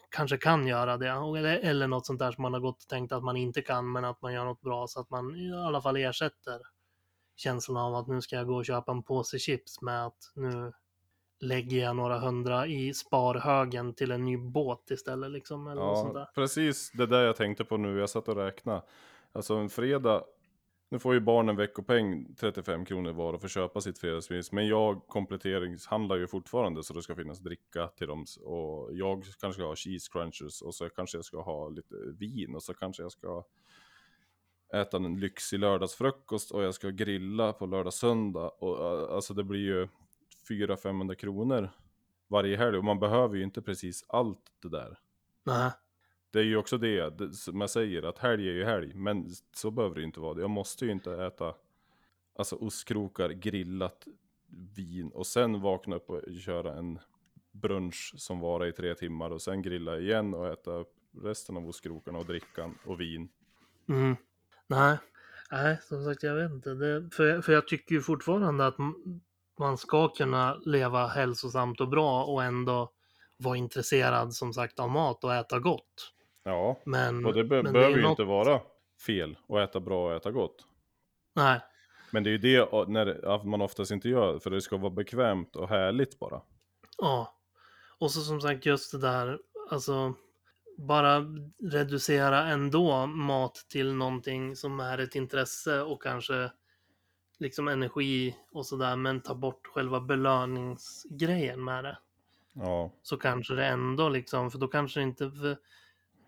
kanske 0.09 0.37
kan 0.37 0.67
göra 0.67 0.97
det. 0.97 1.09
Eller, 1.09 1.57
eller 1.57 1.87
något 1.87 2.05
sånt 2.05 2.19
där 2.19 2.31
som 2.31 2.41
man 2.41 2.53
har 2.53 2.59
gått 2.59 2.83
och 2.83 2.87
tänkt 2.89 3.11
att 3.11 3.23
man 3.23 3.37
inte 3.37 3.61
kan, 3.61 3.91
men 3.91 4.05
att 4.05 4.21
man 4.21 4.33
gör 4.33 4.45
något 4.45 4.61
bra 4.61 4.87
så 4.87 4.99
att 4.99 5.09
man 5.09 5.35
i 5.35 5.53
alla 5.53 5.81
fall 5.81 5.97
ersätter 5.97 6.61
känslan 7.35 7.77
av 7.77 7.95
att 7.95 8.07
nu 8.07 8.21
ska 8.21 8.35
jag 8.35 8.47
gå 8.47 8.55
och 8.55 8.65
köpa 8.65 8.91
en 8.91 9.03
påse 9.03 9.39
chips 9.39 9.81
med 9.81 10.05
att 10.05 10.31
nu 10.35 10.73
lägger 11.39 11.77
jag 11.77 11.95
några 11.95 12.19
hundra 12.19 12.67
i 12.67 12.93
sparhögen 12.93 13.93
till 13.93 14.11
en 14.11 14.25
ny 14.25 14.37
båt 14.37 14.91
istället 14.91 15.31
liksom. 15.31 15.67
Eller 15.67 15.81
något 15.81 15.99
sånt 15.99 16.13
där. 16.13 16.19
Ja, 16.21 16.31
precis 16.35 16.91
det 16.91 17.05
där 17.05 17.23
jag 17.23 17.35
tänkte 17.35 17.65
på 17.65 17.77
nu. 17.77 17.99
Jag 17.99 18.09
satt 18.09 18.27
och 18.27 18.35
räknade. 18.35 18.81
Alltså 19.31 19.53
en 19.53 19.69
fredag, 19.69 20.23
nu 20.91 20.99
får 20.99 21.13
ju 21.13 21.19
barnen 21.19 21.55
veckopeng 21.55 22.35
35 22.35 22.85
kronor 22.85 23.11
var 23.11 23.33
och 23.33 23.41
får 23.41 23.47
köpa 23.47 23.81
sitt 23.81 23.99
fredagsmys. 23.99 24.51
Men 24.51 24.67
jag 24.67 25.07
kompletteringshandlar 25.07 26.15
ju 26.15 26.27
fortfarande 26.27 26.83
så 26.83 26.93
det 26.93 27.01
ska 27.01 27.15
finnas 27.15 27.39
dricka 27.39 27.87
till 27.87 28.07
dem. 28.07 28.25
Och 28.41 28.89
jag 28.93 29.23
kanske 29.41 29.61
ska 29.61 29.67
ha 29.67 29.75
cheese 29.75 30.09
crunchers 30.11 30.61
och 30.61 30.75
så 30.75 30.89
kanske 30.89 31.17
jag 31.17 31.25
ska 31.25 31.41
ha 31.41 31.69
lite 31.69 31.95
vin 32.19 32.55
och 32.55 32.63
så 32.63 32.73
kanske 32.73 33.03
jag 33.03 33.11
ska 33.11 33.43
äta 34.73 34.97
en 34.97 35.19
lyxig 35.19 35.59
lördagsfrukost 35.59 36.51
och 36.51 36.63
jag 36.63 36.73
ska 36.73 36.89
grilla 36.89 37.53
på 37.53 37.65
lördag 37.65 37.93
söndag. 37.93 38.49
Och 38.49 38.77
äh, 38.77 39.15
alltså 39.15 39.33
det 39.33 39.43
blir 39.43 39.59
ju 39.59 39.87
400-500 40.49 41.15
kronor 41.15 41.69
varje 42.27 42.57
helg 42.57 42.77
och 42.77 42.83
man 42.83 42.99
behöver 42.99 43.35
ju 43.35 43.43
inte 43.43 43.61
precis 43.61 44.05
allt 44.07 44.51
det 44.61 44.69
där. 44.69 44.99
Nej. 45.43 45.71
Det 46.31 46.39
är 46.39 46.43
ju 46.43 46.57
också 46.57 46.77
det, 46.77 47.17
det 47.17 47.33
som 47.33 47.61
jag 47.61 47.69
säger, 47.69 48.03
att 48.03 48.17
helg 48.17 48.49
är 48.49 48.53
ju 48.53 48.63
helg. 48.63 48.93
Men 48.95 49.29
så 49.55 49.71
behöver 49.71 49.95
det 49.95 50.01
ju 50.01 50.07
inte 50.07 50.19
vara. 50.19 50.39
Jag 50.39 50.49
måste 50.49 50.85
ju 50.85 50.91
inte 50.91 51.23
äta 51.23 51.53
alltså 52.35 52.55
ostkrokar, 52.55 53.29
grillat 53.29 54.07
vin 54.75 55.09
och 55.09 55.27
sen 55.27 55.61
vakna 55.61 55.95
upp 55.95 56.09
och 56.09 56.21
köra 56.39 56.73
en 56.73 56.99
brunch 57.51 58.13
som 58.17 58.39
varar 58.39 58.65
i 58.65 58.71
tre 58.71 58.95
timmar 58.95 59.29
och 59.29 59.41
sen 59.41 59.61
grilla 59.61 59.99
igen 59.99 60.33
och 60.33 60.47
äta 60.47 60.71
upp 60.71 60.93
resten 61.23 61.57
av 61.57 61.67
ostkrokarna 61.67 62.19
och 62.19 62.25
drickan 62.25 62.77
och 62.85 63.01
vin. 63.01 63.29
Mm. 63.89 64.15
Nej. 64.67 64.97
Nej, 65.51 65.77
som 65.81 66.05
sagt 66.05 66.23
jag 66.23 66.35
vet 66.35 66.51
inte. 66.51 66.73
Det, 66.73 67.09
för, 67.11 67.41
för 67.41 67.53
jag 67.53 67.67
tycker 67.67 67.95
ju 67.95 68.01
fortfarande 68.01 68.67
att 68.67 68.77
man 69.59 69.77
ska 69.77 70.07
kunna 70.09 70.55
leva 70.65 71.07
hälsosamt 71.07 71.81
och 71.81 71.87
bra 71.89 72.23
och 72.23 72.43
ändå 72.43 72.91
vara 73.37 73.57
intresserad 73.57 74.33
som 74.33 74.53
sagt 74.53 74.79
av 74.79 74.89
mat 74.89 75.23
och 75.23 75.33
äta 75.35 75.59
gott. 75.59 76.13
Ja, 76.43 76.77
Men, 76.85 77.25
och 77.25 77.33
det 77.33 77.43
be- 77.43 77.63
men 77.63 77.73
behöver 77.73 77.93
är 77.93 77.97
ju 77.97 78.01
något- 78.03 78.09
inte 78.09 78.23
vara 78.23 78.61
fel 79.05 79.37
att 79.49 79.69
äta 79.69 79.79
bra 79.79 80.05
och 80.09 80.15
äta 80.15 80.31
gott. 80.31 80.65
Nej, 81.35 81.59
Men 82.11 82.23
det 82.23 82.29
är 82.29 82.31
ju 82.31 82.37
det 82.37 82.87
när, 82.87 83.43
man 83.45 83.61
oftast 83.61 83.91
inte 83.91 84.09
gör, 84.09 84.39
för 84.39 84.49
det 84.49 84.61
ska 84.61 84.77
vara 84.77 84.91
bekvämt 84.91 85.55
och 85.55 85.69
härligt 85.69 86.19
bara. 86.19 86.41
Ja. 86.97 87.35
Och 87.99 88.11
så 88.11 88.21
som 88.21 88.41
sagt 88.41 88.65
just 88.65 88.91
det 88.91 88.97
där, 88.99 89.39
alltså 89.71 90.13
bara 90.77 91.25
reducera 91.71 92.47
ändå 92.47 93.05
mat 93.05 93.55
till 93.69 93.93
någonting 93.93 94.55
som 94.55 94.79
är 94.79 94.97
ett 94.97 95.15
intresse 95.15 95.81
och 95.81 96.03
kanske 96.03 96.51
liksom 97.39 97.67
energi 97.67 98.35
och 98.51 98.65
sådär, 98.65 98.95
men 98.95 99.21
ta 99.21 99.35
bort 99.35 99.67
själva 99.67 100.01
belöningsgrejen 100.01 101.63
med 101.63 101.83
det. 101.83 101.97
Ja, 102.53 102.91
Så 103.01 103.17
kanske 103.17 103.53
det 103.53 103.65
ändå 103.65 104.09
liksom, 104.09 104.51
för 104.51 104.59
då 104.59 104.67
kanske 104.67 104.99
det 104.99 105.03
inte, 105.03 105.31
för, 105.31 105.57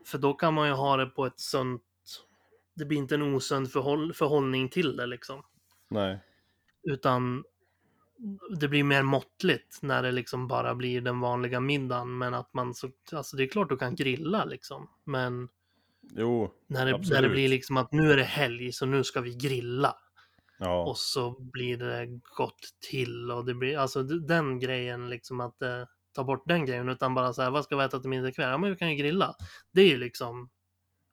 för 0.05 0.17
då 0.17 0.33
kan 0.33 0.53
man 0.53 0.67
ju 0.67 0.73
ha 0.73 0.97
det 0.97 1.05
på 1.05 1.25
ett 1.25 1.39
sunt, 1.39 1.81
det 2.73 2.85
blir 2.85 2.97
inte 2.97 3.15
en 3.15 3.35
osund 3.35 3.71
förhåll, 3.71 4.13
förhållning 4.13 4.69
till 4.69 4.97
det 4.97 5.05
liksom. 5.05 5.43
nej. 5.89 6.19
Utan 6.83 7.43
det 8.59 8.67
blir 8.67 8.83
mer 8.83 9.03
måttligt 9.03 9.79
när 9.81 10.03
det 10.03 10.11
liksom 10.11 10.47
bara 10.47 10.75
blir 10.75 11.01
den 11.01 11.19
vanliga 11.19 11.59
middagen. 11.59 12.17
Men 12.17 12.33
att 12.33 12.53
man 12.53 12.73
så, 12.73 12.91
alltså 13.11 13.37
det 13.37 13.43
är 13.43 13.47
klart 13.47 13.69
du 13.69 13.77
kan 13.77 13.95
grilla 13.95 14.45
liksom. 14.45 14.89
Men 15.03 15.49
Jo, 16.01 16.51
när 16.67 16.85
det, 16.85 17.09
när 17.09 17.21
det 17.21 17.29
blir 17.29 17.49
liksom 17.49 17.77
att 17.77 17.91
nu 17.91 18.11
är 18.11 18.17
det 18.17 18.23
helg 18.23 18.71
så 18.71 18.85
nu 18.85 19.03
ska 19.03 19.21
vi 19.21 19.35
grilla. 19.35 19.95
Ja. 20.61 20.83
Och 20.85 20.97
så 20.97 21.39
blir 21.39 21.77
det 21.77 22.07
gott 22.37 22.59
till 22.89 23.31
och 23.31 23.45
det 23.45 23.53
blir, 23.53 23.77
alltså 23.77 24.03
den 24.03 24.59
grejen 24.59 25.09
liksom 25.09 25.39
att 25.39 25.61
eh, 25.61 25.83
ta 26.15 26.23
bort 26.23 26.43
den 26.47 26.65
grejen 26.65 26.89
utan 26.89 27.13
bara 27.13 27.33
så 27.33 27.41
här, 27.41 27.49
vad 27.51 27.63
ska 27.63 27.77
vi 27.77 27.83
äta 27.83 27.99
till 27.99 28.09
middag 28.09 28.29
ikväll? 28.29 28.49
Ja 28.49 28.57
men 28.57 28.69
vi 28.69 28.75
kan 28.75 28.89
ju 28.89 28.95
grilla. 28.95 29.35
Det 29.71 29.81
är 29.81 29.87
ju 29.89 29.97
liksom 29.97 30.49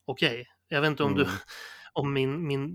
okej. 0.05 0.47
Jag 0.69 0.81
vet 0.81 0.91
inte 0.91 1.03
om 1.03 1.15
du, 1.15 1.23
Mm. 1.23 1.35
om 1.93 2.13
min, 2.13 2.47
min 2.47 2.67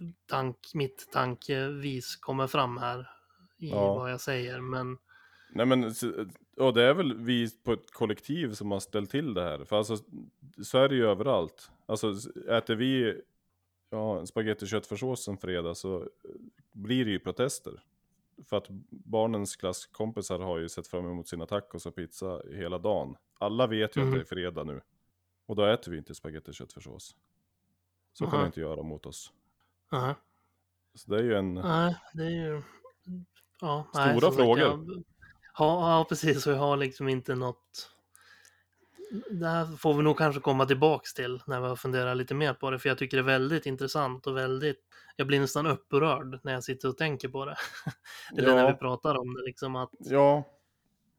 eh, 0.00 0.06
tank, 0.26 0.56
mitt 0.74 1.08
tankevis 1.12 2.16
kommer 2.16 2.46
fram 2.46 2.78
här 2.78 3.00
i 3.58 3.70
Ja. 3.70 3.94
vad 3.94 4.12
jag 4.12 4.20
säger, 4.20 4.60
men 4.60 4.98
Nej 5.52 5.66
men, 5.66 5.92
och 6.56 6.74
det 6.74 6.82
är 6.84 6.94
väl 6.94 7.14
vi 7.16 7.50
på 7.64 7.72
ett 7.72 7.90
kollektiv 7.92 8.52
som 8.52 8.70
har 8.70 8.80
ställt 8.80 9.10
till 9.10 9.34
det 9.34 9.42
här. 9.42 9.64
För 9.64 9.76
alltså, 9.78 9.96
så 10.62 10.78
är 10.78 10.88
det 10.88 10.94
ju 10.94 11.06
överallt. 11.06 11.70
Alltså, 11.86 12.14
äter 12.48 12.74
vi 12.74 13.20
ja, 13.90 14.26
spagetti 14.26 14.64
och 14.64 14.68
köttfärssås 14.68 15.28
en 15.28 15.38
fredag 15.38 15.74
så 15.74 16.02
eh, 16.02 16.06
blir 16.72 17.04
det 17.04 17.10
ju 17.10 17.18
protester. 17.18 17.82
För 18.44 18.56
att 18.56 18.66
barnens 18.90 19.56
klasskompisar 19.56 20.38
har 20.38 20.58
ju 20.58 20.68
sett 20.68 20.86
fram 20.88 21.06
emot 21.06 21.28
sina 21.28 21.46
tacos 21.46 21.86
och 21.86 21.94
pizza 21.94 22.42
hela 22.52 22.78
dagen. 22.78 23.16
Alla 23.38 23.66
vet 23.66 23.96
ju 23.96 24.00
Mhm. 24.00 24.08
att 24.08 24.14
det 24.14 24.20
är 24.20 24.24
fredag 24.24 24.64
nu. 24.64 24.80
Och 25.46 25.56
då 25.56 25.64
äter 25.64 25.92
vi 25.92 25.98
inte 25.98 26.14
spagetti 26.14 26.50
och 26.50 26.54
köttfärssås. 26.54 27.16
Så 28.12 28.24
kan 28.24 28.28
Aha. 28.28 28.36
man 28.38 28.46
inte 28.46 28.60
göra 28.60 28.82
mot 28.82 29.06
oss. 29.06 29.32
nej, 29.92 30.14
Så 30.94 31.10
det 31.10 31.18
är 31.18 31.22
ju 31.22 31.34
en... 31.34 31.54
nej, 31.54 31.96
det 32.14 32.22
är 32.24 32.30
ju 32.30 32.62
ja, 33.60 33.86
Stora 33.92 34.04
nej, 34.04 34.20
frågor. 34.20 34.58
jag- 34.58 35.04
Ja, 35.58 35.98
ja, 35.98 36.06
precis. 36.08 36.46
Och 36.46 36.52
jag 36.52 36.58
har 36.58 36.76
liksom 36.76 37.08
inte 37.08 37.34
något... 37.34 37.90
Det 39.30 39.46
här 39.46 39.76
får 39.76 39.94
vi 39.94 40.02
nog 40.02 40.18
kanske 40.18 40.40
komma 40.40 40.66
tillbaks 40.66 41.14
till 41.14 41.42
när 41.46 41.60
vi 41.60 41.66
har 41.66 41.76
funderat 41.76 42.16
lite 42.16 42.34
mer 42.34 42.54
på 42.54 42.70
det, 42.70 42.78
för 42.78 42.88
jag 42.88 42.98
tycker 42.98 43.16
det 43.16 43.20
är 43.20 43.38
väldigt 43.38 43.66
intressant 43.66 44.26
och 44.26 44.36
väldigt... 44.36 44.80
Jag 45.16 45.26
blir 45.26 45.40
nästan 45.40 45.66
upprörd 45.66 46.40
när 46.42 46.52
jag 46.52 46.64
sitter 46.64 46.88
och 46.88 46.96
tänker 46.96 47.28
på 47.28 47.44
det. 47.44 47.56
Eller 48.38 48.54
när 48.54 48.66
vi 48.66 48.72
Ja, 48.72 48.76
pratar 48.76 49.14
om 49.14 49.34
det, 49.34 49.42
liksom 49.42 49.76
att, 49.76 49.90
ja, 49.98 50.44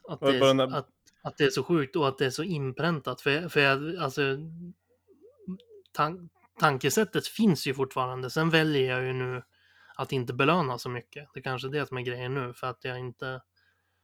att, 0.08 0.20
Ja, 0.22 0.32
det, 0.32 0.38
är, 0.38 0.78
att, 0.78 0.88
att 1.24 1.38
det 1.38 1.44
är 1.44 1.50
så 1.50 1.64
sjukt 1.64 1.96
och 1.96 2.08
att 2.08 2.18
det 2.18 2.26
är 2.26 2.30
så 2.30 2.44
inpräntat. 2.44 3.22
För, 3.22 3.50
för 3.50 3.60
jag, 3.60 3.96
alltså, 3.96 4.22
tan 5.92 6.30
tankesättet 6.60 7.28
finns 7.28 7.68
ju 7.68 7.74
fortfarande. 7.74 8.30
Sen 8.30 8.50
väljer 8.50 8.92
jag 8.92 9.06
ju 9.06 9.14
nu 9.14 9.44
att 9.96 10.12
inte 10.12 10.34
belöna 10.34 10.78
så 10.78 10.90
mycket. 10.90 11.28
Det 11.34 11.40
är 11.40 11.44
kanske 11.44 11.68
är 11.68 11.72
det 11.72 11.86
som 11.86 11.98
är 11.98 12.02
grejen 12.02 12.34
nu, 12.34 12.54
för 12.54 12.68
att 12.68 12.84
jag 12.84 13.00
inte 13.00 13.42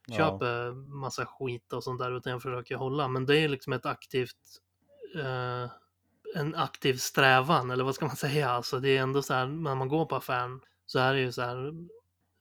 ja. 0.08 0.18
köper 0.18 0.72
massa 0.72 1.26
skit 1.26 1.74
och 1.74 1.84
sånt 1.84 2.00
där, 2.00 2.18
utan 2.18 2.32
jag 2.32 2.42
försöker 2.42 2.76
hålla. 2.76 3.08
Men 3.08 3.26
det 3.26 3.38
är 3.38 3.48
liksom 3.48 3.74
ett 3.74 3.86
aktivt, 3.86 4.62
eh, 5.16 5.70
en 6.36 6.56
aktiv 6.56 6.96
strävan, 6.96 7.72
eller 7.72 7.84
vad 7.84 7.96
ska 7.96 8.06
man 8.06 8.16
säga? 8.16 8.50
Alltså 8.50 8.80
det 8.80 8.98
är 8.98 9.02
ändå 9.02 9.22
så 9.22 9.34
här, 9.34 9.48
när 9.48 9.76
man 9.76 9.88
går 9.88 10.06
på 10.06 10.16
affären 10.16 10.62
så 10.86 11.00
är 11.00 11.14
det 11.14 11.20
ju 11.20 11.32
så 11.32 11.42
här 11.42 11.74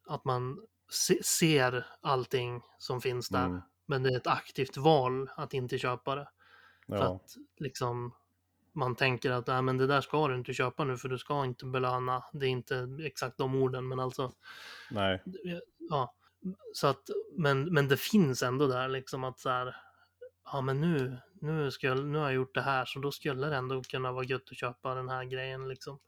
att 0.06 0.24
man 0.24 0.66
se, 0.90 1.22
ser 1.24 1.86
allting 2.00 2.62
som 2.78 3.00
finns 3.00 3.28
där. 3.28 3.46
Mm. 3.46 3.60
Men 3.86 4.02
det 4.02 4.10
är 4.10 4.16
ett 4.16 4.26
aktivt 4.26 4.76
val 4.76 5.30
att 5.36 5.54
inte 5.54 5.78
köpa 5.78 6.14
det. 6.14 6.28
För 6.86 6.96
Ja, 6.96 7.14
att 7.14 7.36
liksom 7.56 8.12
man 8.72 8.96
tänker 8.96 9.30
att 9.30 9.46
Nej, 9.46 9.62
men 9.62 9.78
det 9.78 9.86
där 9.86 10.00
ska 10.00 10.28
du 10.28 10.34
inte 10.34 10.52
köpa 10.52 10.84
nu 10.84 10.96
för 10.96 11.08
du 11.08 11.18
ska 11.18 11.44
inte 11.44 11.66
belöna. 11.66 12.24
Det 12.32 12.46
är 12.46 12.50
inte 12.50 12.88
exakt 13.04 13.38
de 13.38 13.54
orden 13.54 13.88
men 13.88 14.00
alltså 14.00 14.32
nej. 14.90 15.22
ja. 15.78 16.14
Så 16.72 16.86
att, 16.86 17.10
men, 17.32 17.64
men 17.74 17.88
det 17.88 17.96
finns 17.96 18.42
ändå 18.42 18.66
där 18.66 18.88
liksom 18.88 19.24
att 19.24 19.40
så 19.40 19.48
här, 19.48 19.76
ja 20.44 20.60
men 20.60 20.80
nu, 20.80 21.18
nu, 21.40 21.70
ska 21.70 21.86
jag, 21.86 22.04
nu 22.04 22.18
har 22.18 22.24
jag 22.24 22.34
gjort 22.34 22.54
det 22.54 22.62
här 22.62 22.84
så 22.84 22.98
då 22.98 23.12
skulle 23.12 23.46
det 23.46 23.56
ändå 23.56 23.82
kunna 23.82 24.12
vara 24.12 24.24
gött 24.24 24.50
att 24.50 24.58
köpa 24.58 24.94
den 24.94 25.08
här 25.08 25.24
grejen 25.24 25.68
liksom. 25.68 25.98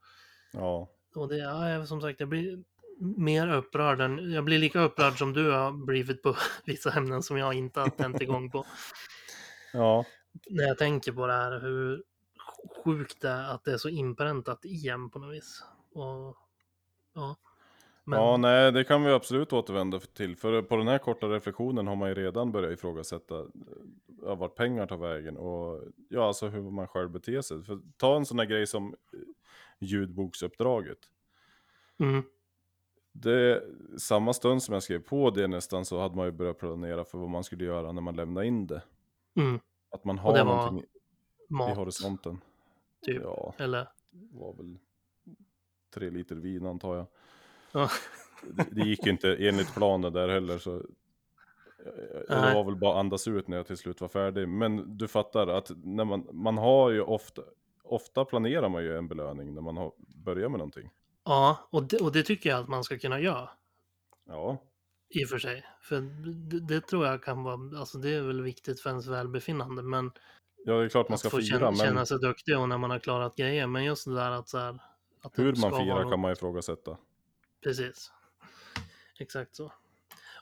Ja. 0.52 0.88
Och 1.14 1.28
det, 1.28 1.36
ja, 1.36 1.86
som 1.86 2.00
sagt, 2.00 2.20
jag 2.20 2.28
blir 2.28 2.64
mer 2.98 3.52
upprörd 3.52 4.00
än, 4.00 4.32
jag 4.32 4.44
blir 4.44 4.58
lika 4.58 4.80
upprörd 4.80 5.18
som 5.18 5.32
du 5.32 5.50
har 5.50 5.72
blivit 5.72 6.22
på 6.22 6.36
vissa 6.64 6.92
ämnen 6.92 7.22
som 7.22 7.38
jag 7.38 7.54
inte 7.54 7.80
har 7.80 7.88
tänt 7.88 8.22
igång 8.22 8.50
på. 8.50 8.66
Ja. 9.72 10.04
När 10.50 10.64
jag 10.64 10.78
tänker 10.78 11.12
på 11.12 11.26
det 11.26 11.32
här, 11.32 11.60
hur 11.60 12.04
sjukt 12.84 13.20
det 13.20 13.28
är 13.28 13.54
att 13.54 13.64
det 13.64 13.72
är 13.72 13.78
så 13.78 13.88
inpräntat 13.88 14.64
i 14.64 14.88
en 14.88 15.10
på 15.10 15.18
något 15.18 15.34
vis. 15.34 15.64
Och, 15.92 16.36
ja. 17.14 17.36
Men, 18.06 18.18
Ja, 18.20 18.36
nej, 18.36 18.72
det 18.72 18.84
kan 18.84 19.04
vi 19.04 19.12
absolut 19.12 19.52
återvända 19.52 20.00
till. 20.00 20.36
För 20.36 20.62
på 20.62 20.76
den 20.76 20.88
här 20.88 20.98
korta 20.98 21.26
reflektionen 21.28 21.86
har 21.86 21.96
man 21.96 22.08
ju 22.08 22.14
redan 22.14 22.52
börjat 22.52 22.72
ifrågasätta 22.72 23.38
eh, 23.40 23.46
ja, 24.22 24.34
vart 24.34 24.54
pengar 24.54 24.86
tar 24.86 24.96
vägen 24.96 25.36
och 25.36 25.82
ja, 26.08 26.26
alltså 26.26 26.46
hur 26.48 26.70
man 26.70 26.88
själv 26.88 27.10
beter 27.10 27.40
sig. 27.40 27.62
För 27.62 27.80
ta 27.96 28.16
en 28.16 28.26
sån 28.26 28.38
här 28.38 28.46
grej 28.46 28.66
som 28.66 28.92
eh, 29.12 29.18
ljudboksuppdraget. 29.78 30.98
mm, 32.00 32.22
Det, 33.12 33.62
samma 33.98 34.32
stund 34.32 34.62
som 34.62 34.72
jag 34.72 34.82
skrev 34.82 34.98
på 34.98 35.30
det 35.30 35.46
nästan 35.46 35.84
så 35.84 36.00
hade 36.00 36.16
man 36.16 36.26
ju 36.26 36.32
börjat 36.32 36.58
planera 36.58 37.04
för 37.04 37.18
vad 37.18 37.28
man 37.30 37.44
skulle 37.44 37.64
göra 37.64 37.92
när 37.92 38.02
man 38.02 38.16
lämnar 38.16 38.42
in 38.42 38.66
det. 38.66 38.82
mm, 39.36 39.60
Att 39.90 40.04
man 40.04 40.18
har 40.18 40.44
någonting 40.44 40.80
i 40.80 40.86
mat, 41.48 41.76
horisonten. 41.76 42.40
typ. 43.06 43.22
Ja, 43.22 43.54
Eller, 43.58 43.88
det 44.10 44.38
var 44.38 44.52
väl 44.54 44.78
tre 45.94 46.10
liter 46.10 46.36
vin 46.36 46.66
antar 46.66 46.96
jag. 46.96 47.06
Ja. 47.74 47.90
det, 48.50 48.66
det 48.70 48.88
gick 48.88 49.04
ju 49.06 49.10
inte 49.10 49.36
enligt 49.36 49.74
planen 49.74 50.12
där 50.12 50.28
heller 50.28 50.58
så 50.58 50.82
Nej. 52.28 52.54
var 52.54 52.64
väl 52.64 52.76
bara 52.76 53.00
andas 53.00 53.28
ut 53.28 53.48
när 53.48 53.56
jag 53.56 53.66
till 53.66 53.76
slut 53.76 54.00
var 54.00 54.08
färdig. 54.08 54.48
Men 54.48 54.96
du 54.98 55.08
fattar 55.08 55.46
att 55.46 55.70
när 55.76 56.04
man, 56.04 56.28
man 56.32 56.58
har 56.58 56.90
ju 56.90 57.00
ofta, 57.00 57.42
ofta 57.82 58.24
planerar 58.24 58.68
man 58.68 58.82
ju 58.82 58.96
en 58.96 59.08
belöning 59.08 59.54
när 59.54 59.60
man 59.62 59.76
har 59.76 59.92
börjat 60.24 60.50
med 60.50 60.58
någonting. 60.58 60.90
ja 61.24 61.68
och, 61.70 61.82
det, 61.82 62.00
och 62.00 62.12
det 62.12 62.22
tycker 62.22 62.50
jag 62.50 62.60
att 62.60 62.68
man 62.68 62.84
ska 62.84 62.98
kunna 62.98 63.20
göra. 63.20 63.50
Ja, 64.26 64.58
I 65.08 65.24
och 65.24 65.28
för 65.28 65.38
sig. 65.38 65.64
För 65.82 66.00
det, 66.50 66.60
det 66.60 66.80
tror 66.80 67.06
jag 67.06 67.22
kan 67.22 67.42
vara, 67.42 67.78
alltså 67.80 67.98
det 67.98 68.10
är 68.14 68.22
väl 68.22 68.42
viktigt 68.42 68.80
för 68.80 68.90
ens 68.90 69.06
välbefinnande. 69.06 69.82
Men 69.82 70.10
ja 70.64 70.74
det 70.74 70.84
är 70.84 70.88
klart 70.88 71.08
man 71.08 71.14
att 71.14 71.20
ska 71.20 71.30
få 71.30 71.36
fira, 71.36 71.46
känna, 71.58 71.70
men 71.70 71.76
känna 71.76 72.06
sig 72.06 72.18
duktig 72.18 72.58
och 72.58 72.68
när 72.68 72.78
man 72.78 72.90
har 72.90 72.98
klarat 72.98 73.36
grejer. 73.36 73.66
Men 73.66 73.84
just 73.84 74.04
det 74.04 74.14
där 74.14 74.30
att 74.30 74.48
så 74.48 74.58
här. 74.58 74.78
Att 75.22 75.34
det 75.34 75.42
hur 75.42 75.56
man 75.60 75.70
firar 75.70 76.02
något- 76.02 76.12
kan 76.12 76.20
man 76.20 76.32
ifrågasätta. 76.32 76.96
Precis. 77.64 78.12
Exakt 79.18 79.56
så. 79.56 79.72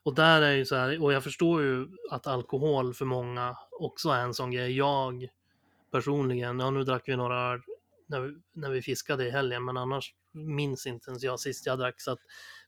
Och 0.02 0.14
där 0.14 0.42
är 0.42 0.52
ju 0.52 0.64
så 0.64 0.76
här, 0.76 1.02
och 1.02 1.12
jag 1.12 1.24
förstår 1.24 1.62
ju 1.62 1.88
att 2.10 2.26
alkohol 2.26 2.94
för 2.94 3.04
många 3.04 3.56
också 3.70 4.08
är 4.08 4.20
en 4.22 4.34
sån 4.34 4.50
grej. 4.50 4.76
Jag 4.76 5.28
personligen, 5.90 6.58
ja 6.58 6.70
nu 6.70 6.84
drack 6.84 7.08
vi 7.08 7.16
några 7.16 7.60
när 8.06 8.20
vi, 8.20 8.34
när 8.52 8.70
vi 8.70 8.82
fiskade 8.82 9.26
i 9.26 9.30
helgen, 9.30 9.64
men 9.64 9.76
annars 9.76 10.14
minns 10.32 10.86
inte 10.86 11.10
ens 11.10 11.22
jag 11.22 11.40
sist 11.40 11.66
jag 11.66 11.78
drack. 11.78 12.00
Så 12.00 12.10
att 12.10 12.20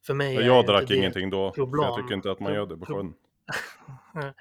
för 0.03 0.15
mig 0.15 0.35
jag 0.35 0.61
inte 0.61 0.73
drack 0.73 0.91
ingenting 0.91 1.31
då, 1.31 1.53
för 1.53 1.61
jag 1.61 1.71
problem. 1.71 1.95
tycker 1.97 2.15
inte 2.15 2.31
att 2.31 2.41
man 2.41 2.55
gör 2.55 2.67
det 2.67 2.77
på 2.77 2.87
sjön. 2.87 3.15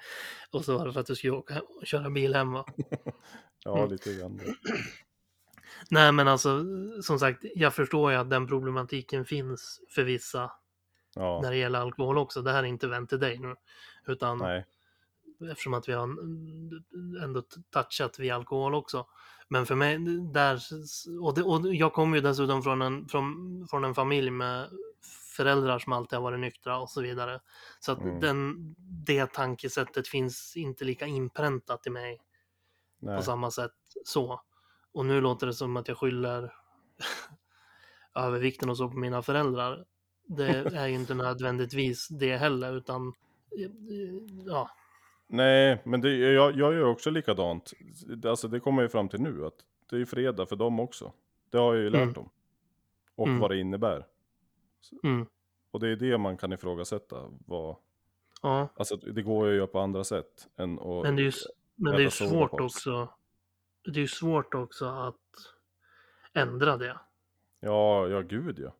och 0.50 0.64
så 0.64 0.78
var 0.78 0.86
det 0.86 0.92
för 0.92 1.00
att 1.00 1.06
du 1.06 1.16
skulle 1.16 1.32
åka 1.32 1.60
och 1.60 1.86
köra 1.86 2.10
bil 2.10 2.34
hem 2.34 2.52
va? 2.52 2.66
Ja, 3.64 3.86
lite 3.86 4.14
grann. 4.14 4.40
Nej 5.90 6.12
men 6.12 6.28
alltså, 6.28 6.64
som 7.02 7.18
sagt, 7.18 7.44
jag 7.54 7.74
förstår 7.74 8.12
ju 8.12 8.18
att 8.18 8.30
den 8.30 8.46
problematiken 8.46 9.24
finns 9.24 9.80
för 9.94 10.02
vissa 10.02 10.50
Ja, 11.14 11.40
när 11.42 11.50
det 11.50 11.56
gäller 11.56 11.78
alkohol 11.78 12.18
också. 12.18 12.42
Det 12.42 12.52
här 12.52 12.58
är 12.62 12.66
inte 12.66 12.86
vänt 12.86 13.08
till 13.08 13.20
dig 13.20 13.38
nu. 13.38 13.54
Utan 14.06 14.38
nej. 14.38 14.66
eftersom 15.50 15.74
att 15.74 15.88
vi 15.88 15.92
har 15.92 16.04
ändå 17.24 17.42
touchat 17.70 18.18
vid 18.18 18.32
alkohol 18.32 18.74
också. 18.74 19.06
Men 19.48 19.66
för 19.66 19.74
mig, 19.74 19.98
där, 20.32 20.60
och, 21.22 21.34
det, 21.34 21.42
och 21.42 21.74
jag 21.74 21.92
kommer 21.92 22.16
ju 22.16 22.22
dessutom 22.22 22.62
från 22.62 22.82
en, 22.82 23.08
från, 23.08 23.66
från 23.70 23.84
en 23.84 23.94
familj 23.94 24.30
med 24.30 24.68
föräldrar 25.36 25.78
som 25.78 25.92
alltid 25.92 26.16
har 26.16 26.22
varit 26.22 26.40
nyktra 26.40 26.78
och 26.78 26.90
så 26.90 27.02
vidare. 27.02 27.40
Så 27.80 27.92
att 27.92 28.00
Mm. 28.00 28.20
den, 28.20 28.74
det 29.06 29.32
tankesättet 29.32 30.08
finns 30.08 30.56
inte 30.56 30.84
lika 30.84 31.06
inpräntat 31.06 31.86
i 31.86 31.90
mig 31.90 32.20
nej. 32.98 33.16
på 33.16 33.22
samma 33.22 33.50
sätt 33.50 33.72
så. 34.04 34.40
Och 34.94 35.06
nu 35.06 35.20
låter 35.20 35.46
det 35.46 35.54
som 35.54 35.76
att 35.76 35.88
jag 35.88 35.98
skyller 35.98 36.52
övervikten 38.14 38.70
och 38.70 38.76
så 38.76 38.88
på 38.88 38.96
mina 38.96 39.22
föräldrar. 39.22 39.84
Det 40.26 40.48
är 40.74 40.86
ju 40.86 40.94
inte 40.94 41.14
nödvändigtvis 41.14 42.08
det 42.08 42.36
heller, 42.36 42.76
utan 42.76 43.12
ja, 44.46 44.70
Nej, 45.26 45.82
men 45.84 46.00
det, 46.00 46.16
jag, 46.16 46.56
jag 46.56 46.74
gör 46.74 46.84
också 46.84 47.10
likadant. 47.10 47.72
Alltså 48.24 48.48
det 48.48 48.60
kommer 48.60 48.82
jag 48.82 48.88
ju 48.88 48.92
fram 48.92 49.08
till 49.08 49.20
nu, 49.20 49.46
att 49.46 49.54
det 49.90 49.96
är 49.96 50.00
ju 50.00 50.06
fredag 50.06 50.46
för 50.46 50.56
dem 50.56 50.80
också. 50.80 51.12
Det 51.50 51.58
har 51.58 51.74
jag 51.74 51.82
ju 51.82 51.90
lärt 51.90 52.02
Mm. 52.02 52.12
dem. 52.12 52.30
Och 53.16 53.26
Mm. 53.26 53.40
vad 53.40 53.50
det 53.50 53.58
innebär. 53.60 54.06
mm, 55.02 55.26
Och 55.70 55.80
det 55.80 55.88
är 55.88 55.96
det 55.96 56.18
man 56.18 56.36
kan 56.36 56.52
ifrågasätta. 56.52 57.16
Vad, 57.46 57.76
ja. 58.42 58.68
alltså 58.76 58.96
det 58.96 59.22
går 59.22 59.46
ju 59.46 59.52
att 59.52 59.56
göra 59.56 59.66
på 59.66 59.78
andra 59.80 60.04
sätt 60.04 60.48
än 60.56 60.78
att... 60.78 61.02
Men 61.02 61.16
det 61.16 61.22
är 61.22 61.24
ju, 61.24 61.32
men 61.74 61.96
det 61.96 62.04
är 62.04 62.08
svårt 62.08 62.60
också. 62.60 63.08
Det 63.84 63.98
är 63.98 64.02
ju 64.02 64.08
svårt 64.08 64.54
också 64.54 64.86
att 64.86 65.16
ändra 66.32 66.76
det. 66.76 66.98
Ja, 67.60 68.08
ja 68.08 68.20
gud 68.20 68.58
ja. 68.58 68.74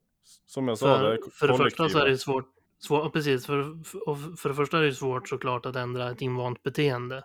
Som 0.47 0.69
jag 0.69 0.79
sa, 0.79 0.99
det 0.99 1.03
För, 1.03 1.13
är 1.13 1.31
för 1.31 1.49
det 1.49 1.57
första 1.57 1.89
så 1.89 1.99
är 1.99 2.09
det 2.09 2.19
svårt, 2.19 2.55
Svår, 2.79 3.11
precis, 3.11 3.47
för, 3.47 3.85
för, 3.85 4.37
för 4.37 4.49
det 4.49 4.55
första 4.55 4.79
är 4.79 4.83
det 4.83 4.95
svårt 4.95 5.29
såklart 5.29 5.67
att 5.67 5.77
ändra 5.77 6.11
ett 6.11 6.21
invant 6.21 6.63
beteende. 6.63 7.25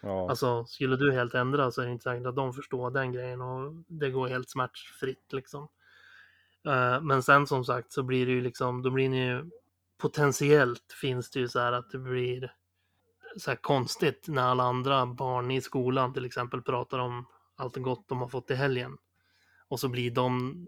Ja, 0.00 0.30
Alltså, 0.30 0.64
skulle 0.64 0.96
du 0.96 1.12
helt 1.12 1.34
ändra 1.34 1.70
så 1.70 1.82
är 1.82 1.86
det 1.86 1.92
inte 1.92 2.02
säkert 2.02 2.26
att 2.26 2.36
de 2.36 2.52
förstår 2.52 2.90
den 2.90 3.12
grejen 3.12 3.40
och 3.40 3.72
det 3.88 4.10
går 4.10 4.28
helt 4.28 4.50
smärtfritt 4.50 5.32
liksom. 5.32 5.68
Eh, 6.66 7.00
men 7.02 7.22
sen 7.22 7.46
som 7.46 7.64
sagt 7.64 7.92
så 7.92 8.02
blir 8.02 8.26
det 8.26 8.32
ju 8.32 8.40
liksom, 8.40 8.82
då 8.82 8.90
blir 8.90 9.08
ni 9.08 9.26
ju 9.26 9.50
potentiellt 9.98 10.92
finns 11.00 11.30
det 11.30 11.40
ju 11.40 11.48
så 11.48 11.60
här 11.60 11.72
att 11.72 11.90
det 11.90 11.98
blir 11.98 12.52
så 13.36 13.50
här 13.50 13.56
konstigt 13.56 14.28
när 14.28 14.42
alla 14.42 14.62
andra 14.64 15.06
barn 15.06 15.50
i 15.50 15.60
skolan 15.60 16.12
till 16.12 16.24
exempel 16.24 16.62
pratar 16.62 16.98
om 16.98 17.26
allt 17.56 17.76
gott 17.76 18.08
de 18.08 18.18
har 18.20 18.28
fått 18.28 18.50
i 18.50 18.54
helgen. 18.54 18.98
Och 19.68 19.80
så 19.80 19.88
blir 19.88 20.10
de 20.10 20.66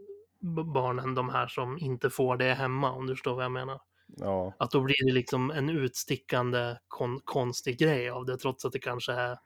barnen 0.75 1.15
de 1.15 1.29
här 1.29 1.47
som 1.47 1.79
inte 1.79 2.11
får 2.11 2.37
det 2.37 2.55
hemma, 2.55 2.93
om 2.93 3.07
du 3.07 3.15
förstår 3.15 3.35
vad 3.35 3.45
jag 3.45 3.53
menar. 3.53 3.81
ja, 4.07 4.53
Att 4.59 4.71
då 4.71 4.81
blir 4.81 5.07
det 5.07 5.13
liksom 5.13 5.51
en 5.51 5.71
utstickande 5.71 6.77
kon 6.89 7.21
konstig 7.25 7.79
grej 7.79 8.11
av 8.11 8.25
det, 8.27 8.37
trots 8.39 8.65
att 8.65 8.73
det 8.73 8.79
kanske 8.79 9.13
är 9.13 9.39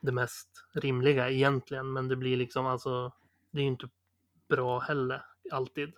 det 0.00 0.12
mest 0.12 0.48
rimliga 0.72 1.30
egentligen. 1.30 1.92
Men 1.92 2.08
det 2.08 2.16
blir 2.16 2.36
liksom 2.36 2.66
alltså, 2.66 3.12
det 3.50 3.58
är 3.58 3.62
ju 3.62 3.68
inte 3.68 3.88
bra 4.48 4.78
heller, 4.78 5.22
alltid. 5.52 5.92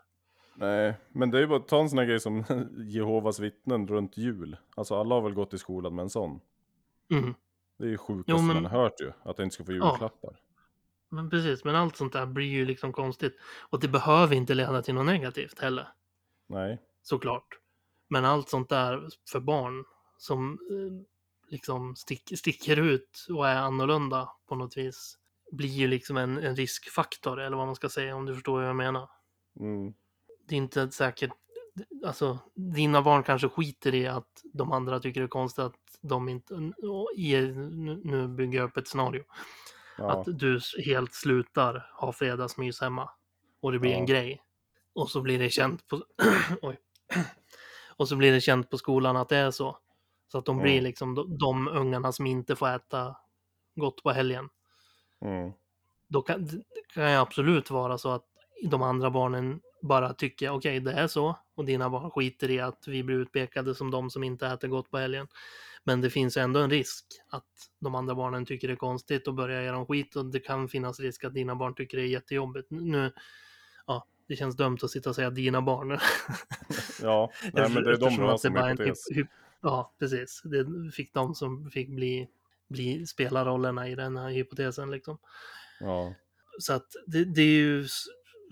nej, 0.54 0.94
men 1.08 1.30
det 1.30 1.38
är 1.38 1.40
ju 1.40 1.46
bara 1.46 1.58
att 1.58 1.68
ta 1.68 1.80
en 1.80 1.88
sån 1.90 1.98
här 1.98 2.06
grej 2.06 2.20
som 2.20 2.44
Jehovas 2.78 3.38
vittnen 3.40 3.88
runt 3.88 4.16
jul. 4.16 4.56
Alltså 4.74 4.94
alla 4.96 5.14
har 5.14 5.22
väl 5.22 5.34
gått 5.34 5.54
i 5.54 5.58
skolan 5.58 5.94
med 5.94 6.02
en 6.02 6.10
sån. 6.10 6.40
Mm. 7.18 7.34
Det 7.78 7.84
är 7.84 7.88
ju 7.88 7.98
sjukaste 7.98 8.42
men- 8.42 8.54
man 8.62 8.64
har 8.64 8.82
hört 8.82 9.00
ju, 9.00 9.12
att 9.22 9.36
de 9.36 9.42
inte 9.42 9.54
ska 9.54 9.64
få 9.64 9.72
Ja. 9.72 9.90
julklappar. 9.90 10.36
Men 11.08 11.30
precis, 11.30 11.64
men 11.64 11.76
allt 11.76 11.96
sånt 11.96 12.12
där 12.12 12.26
blir 12.26 12.46
ju 12.46 12.64
liksom 12.64 12.92
konstigt. 12.92 13.36
Och 13.60 13.80
det 13.80 13.88
behöver 13.88 14.36
inte 14.36 14.54
leda 14.54 14.82
till 14.82 14.94
något 14.94 15.06
negativt 15.06 15.58
heller, 15.58 15.88
Nej, 16.46 16.80
såklart. 17.02 17.46
Men 18.08 18.24
allt 18.24 18.48
sånt 18.48 18.68
där 18.68 19.08
för 19.30 19.40
barn 19.40 19.84
som 20.18 20.52
eh, 20.52 21.06
liksom 21.50 21.96
stick, 21.96 22.38
sticker 22.38 22.76
ut 22.76 23.26
och 23.30 23.48
är 23.48 23.56
annorlunda 23.56 24.28
på 24.48 24.54
något 24.54 24.76
vis 24.76 25.18
blir 25.52 25.68
ju 25.68 25.86
liksom 25.88 26.16
en, 26.16 26.38
en 26.38 26.56
riskfaktor, 26.56 27.40
eller 27.40 27.56
vad 27.56 27.66
man 27.66 27.76
ska 27.76 27.88
säga, 27.88 28.16
om 28.16 28.26
du 28.26 28.34
förstår 28.34 28.58
vad 28.60 28.68
jag 28.68 28.76
menar. 28.76 29.08
mm, 29.60 29.94
Det 30.48 30.54
är 30.54 30.56
inte 30.58 30.90
säkert, 30.90 31.30
alltså 32.06 32.38
dina 32.54 33.02
barn 33.02 33.22
kanske 33.22 33.48
skiter 33.48 33.94
i 33.94 34.06
att 34.06 34.42
de 34.52 34.72
andra 34.72 35.00
tycker 35.00 35.20
det 35.20 35.26
är 35.26 35.28
konstigt 35.28 35.64
att 35.64 35.74
de 36.00 36.28
inte, 36.28 36.54
nu 38.04 38.28
bygger 38.28 38.58
jag 38.58 38.68
upp 38.68 38.76
ett 38.76 38.88
scenario, 38.88 39.24
ja, 39.98 40.10
att 40.12 40.38
du 40.38 40.60
helt 40.84 41.14
slutar 41.14 41.90
ha 41.94 42.12
fredagsmys 42.12 42.80
hemma 42.80 43.10
och 43.60 43.72
det 43.72 43.78
blir 43.78 43.90
Ja. 43.90 43.96
en 43.98 44.06
grej. 44.06 44.42
Och 44.94 45.10
så 45.10 45.20
blir 45.20 45.38
det 45.38 45.50
känt 45.50 45.86
på. 45.88 46.04
Och 47.96 48.08
så 48.08 48.16
blir 48.16 48.32
det 48.32 48.40
känt 48.40 48.70
på 48.70 48.78
skolan 48.78 49.16
att 49.16 49.28
det 49.28 49.36
är 49.36 49.50
så. 49.50 49.78
Så 50.32 50.38
att 50.38 50.44
de 50.44 50.56
Ja. 50.58 50.62
blir 50.62 50.80
liksom 50.80 51.14
de, 51.14 51.38
de 51.38 51.68
ungarna 51.68 52.12
som 52.12 52.26
inte 52.26 52.56
får 52.56 52.68
äta 52.68 53.16
gott 53.74 54.02
på 54.02 54.10
helgen. 54.10 54.48
mm, 55.20 55.52
Då 56.08 56.22
kan 56.22 56.48
kan 56.94 57.04
absolut 57.16 57.70
vara 57.70 57.98
så 57.98 58.08
att 58.10 58.24
de 58.64 58.82
andra 58.82 59.10
barnen 59.10 59.60
bara 59.82 60.14
tycker 60.14 60.50
okej, 60.50 60.80
det 60.80 60.92
är 60.92 61.06
så. 61.06 61.38
Och 61.54 61.64
dina 61.64 61.90
barn 61.90 62.10
skiter 62.10 62.50
i 62.50 62.60
att 62.60 62.84
vi 62.88 63.02
blir 63.02 63.16
utpekade 63.16 63.74
som 63.74 63.90
de 63.90 64.10
som 64.10 64.24
inte 64.24 64.46
äter 64.46 64.68
gott 64.68 64.90
på 64.90 64.98
helgen. 64.98 65.26
Men 65.84 66.00
det 66.00 66.10
finns 66.10 66.36
ändå 66.36 66.60
en 66.60 66.70
risk 66.70 67.04
att 67.30 67.46
de 67.80 67.94
andra 67.94 68.14
barnen 68.14 68.46
tycker 68.46 68.68
det 68.68 68.74
är 68.74 68.76
konstigt 68.76 69.28
och 69.28 69.34
börjar 69.34 69.62
ge 69.62 69.70
dem 69.70 69.86
skit. 69.86 70.16
Och 70.16 70.26
det 70.26 70.40
kan 70.40 70.68
finnas 70.68 71.00
risk 71.00 71.24
att 71.24 71.34
dina 71.34 71.54
barn 71.56 71.74
tycker 71.74 71.96
det 71.96 72.02
är 72.02 72.06
jättejobbigt. 72.06 72.70
Nu, 72.70 73.12
ja, 73.86 74.06
det 74.28 74.36
känns 74.36 74.56
dumt 74.56 74.78
att 74.82 74.90
sitta 74.90 75.10
och 75.10 75.16
säga 75.16 75.30
dina 75.30 75.62
barn. 75.62 75.90
ja, 77.02 77.32
nej 77.52 77.70
men 77.70 77.84
det 77.84 77.90
är 77.92 77.96
de 77.96 78.10
som 78.16 78.38
som 78.38 78.56
är 78.56 78.68
hypotes. 78.70 79.10
hyp- 79.10 79.16
hyp- 79.16 79.28
Ja, 79.60 79.94
precis. 79.98 80.42
Det 80.44 80.66
fick 80.92 81.14
de 81.14 81.34
som 81.34 81.70
fick 81.70 81.88
bli, 81.88 82.28
bli 82.68 83.06
spela 83.06 83.44
rollerna 83.44 83.88
i 83.88 83.94
den 83.94 84.16
här 84.16 84.30
hypotesen 84.30 84.90
liksom. 84.90 85.18
Ja, 85.80 86.14
Så 86.58 86.72
att 86.72 86.86
det, 87.06 87.24
det 87.24 87.42
är 87.42 87.46
ju 87.46 87.86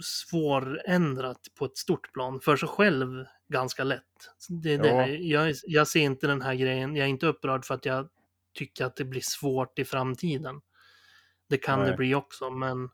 svårändrat 0.02 1.40
på 1.58 1.64
ett 1.64 1.76
stort 1.76 2.12
plan. 2.12 2.40
För 2.40 2.56
sig 2.56 2.68
själv 2.68 3.24
ganska 3.48 3.84
lätt. 3.84 4.02
Det 4.48 4.76
det. 4.76 4.88
Ja. 4.88 5.06
Jag, 5.06 5.54
jag 5.66 5.88
ser 5.88 6.00
inte 6.00 6.26
den 6.26 6.42
här 6.42 6.54
grejen, 6.54 6.96
jag 6.96 7.04
är 7.04 7.10
inte 7.10 7.26
upprörd 7.26 7.64
för 7.64 7.74
att 7.74 7.84
jag 7.84 8.08
tycker 8.54 8.84
att 8.84 8.96
det 8.96 9.04
blir 9.04 9.20
svårt 9.20 9.78
i 9.78 9.84
framtiden. 9.84 10.60
Det 11.48 11.56
kan 11.58 11.78
Nej. 11.78 11.90
det 11.90 11.96
bli 11.96 12.14
också, 12.14 12.50
men 12.50 12.90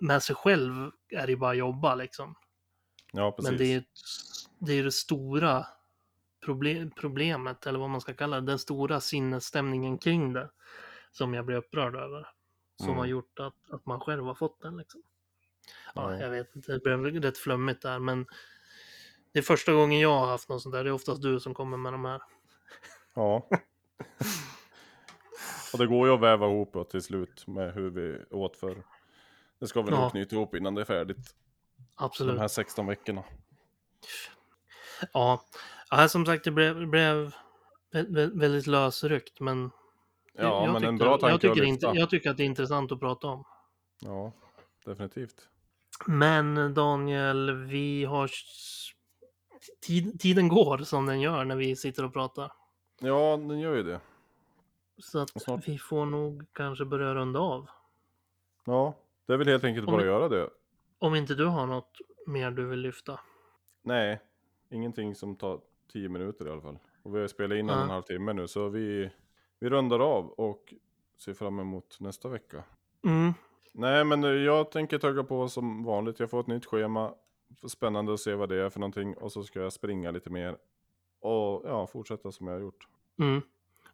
med 0.00 0.22
sig 0.22 0.36
själv 0.36 0.90
är 1.08 1.26
det 1.26 1.36
bara 1.36 1.50
att 1.50 1.56
jobba 1.56 1.94
liksom. 1.94 2.34
ja 3.12 3.32
precis. 3.32 3.50
Men 3.50 3.58
det 3.58 3.74
är, 3.74 3.84
det 4.58 4.72
är 4.72 4.84
det 4.84 4.92
stora 4.92 5.66
problem, 6.44 6.90
problemet, 6.90 7.66
eller 7.66 7.78
vad 7.78 7.90
man 7.90 8.00
ska 8.00 8.14
kalla 8.14 8.40
det, 8.40 8.46
den 8.46 8.58
stora 8.58 9.00
sinnesstämningen 9.00 9.98
kring 9.98 10.32
det 10.32 10.50
som 11.12 11.34
jag 11.34 11.46
blir 11.46 11.56
upprörd 11.56 11.96
över. 11.96 12.28
Som 12.76 12.86
Mm. 12.86 12.98
har 12.98 13.06
gjort 13.06 13.38
att, 13.38 13.70
att 13.70 13.86
man 13.86 14.00
själv 14.00 14.24
har 14.24 14.34
fått 14.34 14.60
den. 14.60 14.76
Liksom. 14.76 15.02
Ja, 15.94 16.12
Ja. 16.14 16.20
Jag 16.20 16.30
vet 16.30 16.56
inte, 16.56 16.72
det 16.72 16.78
blev 16.78 17.04
rätt 17.22 17.38
flummigt 17.38 17.82
där, 17.82 17.98
men 17.98 18.26
det 19.32 19.38
är 19.38 19.42
första 19.42 19.72
gången 19.72 20.00
jag 20.00 20.18
har 20.18 20.26
haft 20.26 20.48
något 20.48 20.62
sånt 20.62 20.74
där. 20.74 20.84
Det 20.84 20.90
är 20.90 20.94
oftast 20.94 21.22
du 21.22 21.40
som 21.40 21.54
kommer 21.54 21.76
med 21.76 21.92
de 21.92 22.04
här. 22.04 22.20
Ja. 23.14 23.48
Och 25.72 25.78
det 25.78 25.86
går 25.86 26.08
ju 26.08 26.14
att 26.14 26.20
väva 26.20 26.46
ihop 26.46 26.72
då 26.72 26.84
till 26.84 27.02
slut 27.02 27.46
med 27.46 27.74
hur 27.74 27.90
vi 27.90 28.24
åt 28.30 28.56
för. 28.56 28.82
Det 29.60 29.66
ska 29.66 29.82
vi 29.82 29.90
Ja. 29.90 30.00
nog 30.00 30.10
knyta 30.10 30.36
ihop 30.36 30.54
innan 30.54 30.74
det 30.74 30.80
är 30.80 30.84
färdigt. 30.84 31.34
Absolut. 31.94 32.34
De 32.34 32.40
här 32.40 32.48
16 32.48 32.86
veckorna. 32.86 33.24
Ja. 35.12 35.44
ja, 35.90 36.08
som 36.08 36.26
sagt, 36.26 36.44
det 36.44 36.50
blev, 36.50 36.86
blev 36.86 37.16
vä- 37.92 38.08
vä- 38.08 38.38
väldigt 38.40 38.66
lösryckt, 38.66 39.40
men 39.40 39.70
Ja, 40.32 40.42
jag 40.42 40.72
men 40.72 40.84
en 40.84 40.92
tyckte- 40.92 41.04
bra 41.04 41.10
jag 41.12 41.20
tanke 41.20 41.34
att 41.34 41.40
tycker, 41.40 41.62
inte, 41.68 41.86
jag 41.94 42.10
tycker 42.10 42.30
att 42.30 42.36
det 42.36 42.42
är 42.42 42.46
intressant 42.46 42.92
att 42.92 43.00
prata 43.00 43.26
om. 43.26 43.44
Ja, 44.00 44.32
definitivt. 44.84 45.48
Men 46.06 46.74
Daniel, 46.74 47.52
vi 47.52 48.04
har... 48.04 48.30
Tid, 49.86 50.20
tiden 50.20 50.48
går 50.48 50.78
som 50.78 51.06
den 51.06 51.20
gör 51.20 51.44
när 51.44 51.56
vi 51.56 51.76
sitter 51.76 52.04
och 52.04 52.12
pratar. 52.12 52.52
Ja, 53.00 53.36
den 53.36 53.58
gör 53.60 53.74
ju 53.76 53.82
det. 53.82 54.00
Så 54.98 55.18
att 55.18 55.42
snart- 55.42 55.68
vi 55.68 55.78
får 55.78 56.06
nog 56.06 56.46
kanske 56.52 56.84
börja 56.84 57.14
runda 57.14 57.40
av. 57.40 57.68
Ja, 58.64 58.94
det 59.26 59.32
är 59.32 59.36
väl 59.36 59.48
helt 59.48 59.64
enkelt 59.64 59.86
Om 59.86 59.92
bara 59.92 60.00
att 60.02 60.06
göra 60.06 60.28
det. 60.28 60.50
Om 60.98 61.14
inte 61.14 61.34
du 61.34 61.44
har 61.46 61.66
något 61.66 61.98
mer 62.26 62.50
du 62.50 62.66
vill 62.66 62.80
lyfta. 62.80 63.20
Nej, 63.82 64.20
ingenting 64.70 65.14
som 65.14 65.36
tar 65.36 65.60
10 65.92 66.08
minuter 66.08 66.46
i 66.46 66.50
alla 66.50 66.60
fall. 66.62 66.78
Och 67.02 67.14
vi 67.16 67.20
har 67.20 67.28
spelat 67.28 67.56
in 67.58 67.68
Ja. 67.68 67.82
en 67.82 67.90
halv 67.90 68.02
timme 68.02 68.32
nu, 68.32 68.48
så 68.48 68.68
vi, 68.68 69.10
vi 69.58 69.68
rundar 69.70 70.00
av 70.00 70.26
och 70.30 70.74
ser 71.18 71.34
fram 71.34 71.58
emot 71.58 71.96
nästa 72.00 72.28
vecka. 72.28 72.64
Mm. 73.04 73.34
Nej, 73.72 74.04
men 74.04 74.24
eh, 74.24 74.30
jag 74.30 74.70
tänker 74.70 74.98
tugga 74.98 75.24
på 75.24 75.48
som 75.48 75.84
vanligt. 75.84 76.20
Jag 76.20 76.30
får 76.30 76.40
ett 76.40 76.46
nytt 76.46 76.66
schema. 76.66 77.14
Spännande 77.68 78.12
att 78.14 78.20
se 78.20 78.34
vad 78.34 78.48
det 78.48 78.56
är 78.56 78.70
för 78.70 78.80
någonting. 78.80 79.16
Och 79.16 79.32
så 79.32 79.42
ska 79.44 79.60
jag 79.60 79.72
springa 79.72 80.10
lite 80.10 80.30
mer. 80.30 80.56
Och 81.20 81.62
ja, 81.64 81.86
fortsätta 81.86 82.32
som 82.32 82.46
jag 82.46 82.54
har 82.54 82.60
gjort. 82.60 82.88
Mm. 83.18 83.42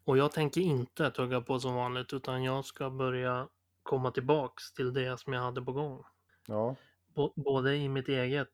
Och 0.05 0.18
jag 0.18 0.33
tänker 0.33 0.61
inte 0.61 1.11
tugga 1.11 1.41
på 1.41 1.61
som 1.61 1.75
vanligt 1.75 2.12
utan 2.12 2.45
jag 2.45 2.64
ska 2.64 2.91
börja 2.91 3.49
komma 3.83 4.11
tillbaks 4.11 4.72
till 4.72 4.93
det 4.93 5.20
som 5.20 5.33
jag 5.33 5.41
hade 5.43 5.62
på 5.62 5.72
gång. 5.72 6.05
Ja, 6.47 6.77
Bo- 7.14 7.33
både 7.37 7.77
i 7.77 7.89
mitt 7.89 8.09
eget 8.09 8.49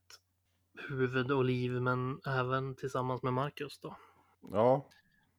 huvud 0.88 1.30
och 1.32 1.44
liv 1.44 1.72
men 1.72 2.20
även 2.26 2.74
tillsammans 2.74 3.22
med 3.22 3.32
Marcus 3.32 3.78
då. 3.78 3.96
ja, 4.52 4.86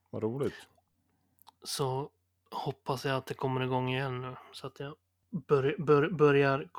vad 0.09 0.23
roligt. 0.23 0.67
så 1.63 2.09
hoppas 2.51 3.05
jag 3.05 3.15
att 3.17 3.25
det 3.25 3.33
kommer 3.33 3.61
igång 3.61 3.89
igen 3.89 4.21
nu 4.21 4.35
så 4.51 4.67
att 4.67 4.79
jag 4.79 4.95
bör, 5.31 5.75
bör, 5.79 6.09
börjar 6.09 6.69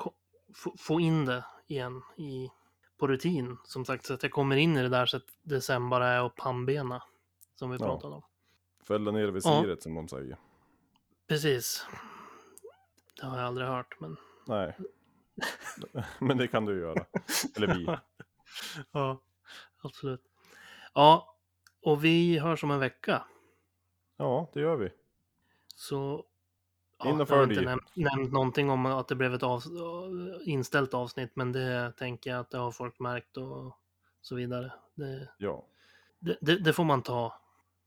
få, 0.77 0.99
in 0.99 1.25
det 1.25 1.45
igen 1.67 2.01
i, 2.17 2.49
på 2.97 3.07
rutin. 3.07 3.57
Som 3.63 3.85
sagt, 3.85 4.05
så 4.05 4.13
att 4.13 4.23
jag 4.23 4.31
kommer 4.31 4.55
in 4.55 4.77
i 4.77 4.81
det 4.81 4.89
där 4.89 5.05
så 5.05 5.17
att 5.17 5.23
det 5.41 5.61
sen 5.61 5.89
bara 5.89 6.07
är 6.07 6.25
att 6.25 6.35
pannbena 6.35 7.03
som 7.55 7.69
vi 7.69 7.77
Ja. 7.79 7.85
pratade 7.85 8.15
om. 8.15 8.23
Fälla 8.87 9.11
ner 9.11 9.25
Ja. 9.25 9.31
visiret 9.31 9.83
som 9.83 9.95
de 9.95 10.07
säger. 10.07 10.37
Precis. 11.27 11.85
Det 13.21 13.25
har 13.25 13.37
jag 13.37 13.47
aldrig 13.47 13.67
hört, 13.67 13.99
men 13.99 14.17
Nej, 14.47 14.77
men 16.19 16.37
det 16.37 16.47
kan 16.47 16.65
du 16.65 16.79
göra. 16.79 17.05
Eller 17.55 17.75
vi. 17.75 17.85
ja, 18.91 19.21
absolut. 19.81 20.21
Ja, 20.93 21.35
och 21.81 22.03
vi 22.05 22.39
hörs 22.39 22.63
om 22.63 22.71
en 22.71 22.79
vecka. 22.79 23.25
Ja, 24.17 24.49
det 24.53 24.59
gör 24.61 24.75
vi. 24.75 24.89
Så 25.75 26.25
Och 27.05 27.19
jag 27.19 27.25
har 27.25 27.43
inte 27.43 27.61
nämnt, 27.61 27.95
nämnt 27.95 28.31
någonting 28.31 28.69
om 28.69 28.85
att 28.85 29.07
det 29.07 29.15
blev 29.15 29.33
ett 29.33 29.43
av, 29.43 29.61
inställt 30.45 30.93
avsnitt, 30.93 31.31
men 31.35 31.51
det 31.51 31.93
tänker 31.97 32.29
jag 32.31 32.39
att 32.39 32.51
det 32.51 32.57
har 32.57 32.71
folk 32.71 32.99
märkt 32.99 33.37
och 33.37 33.77
så 34.21 34.35
vidare. 34.35 34.71
Det, 34.95 35.29
Ja, 35.37 35.65
det, 36.19 36.37
det, 36.41 36.55
det 36.59 36.73
får 36.73 36.83
man 36.83 37.01
ta, 37.01 37.33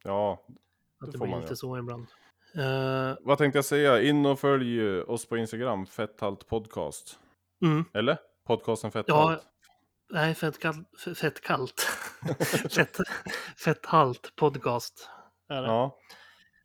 ja. 0.04 0.44
att 1.00 1.06
Det 1.06 1.12
det, 1.12 1.18
får 1.18 1.24
blir 1.24 1.30
man 1.30 1.40
lite 1.40 1.50
göra. 1.50 1.56
så 1.56 1.78
ibland. 1.78 2.06
Eh, 2.54 3.16
Vad 3.20 3.38
tänkte 3.38 3.58
jag 3.58 3.64
säga? 3.64 4.02
In 4.02 4.26
och 4.26 4.40
följ 4.40 5.00
oss 5.00 5.26
på 5.28 5.36
Instagram, 5.36 5.86
Fetthalt 5.86 6.46
Podcast. 6.48 7.18
mm, 7.62 7.84
Eller? 7.94 8.18
Podcasten 8.46 8.90
Fetthalt. 8.90 9.42
nej, 10.10 10.34
fett 10.34 10.58
kallt. 10.58 10.88
Fett 11.16 11.40
kallt. 11.40 11.80
fett, 12.74 12.96
fett 13.64 13.86
halt 13.86 14.32
podcast. 14.36 15.08
Är 15.48 15.62
det. 15.62 15.68
Ja, 15.68 15.98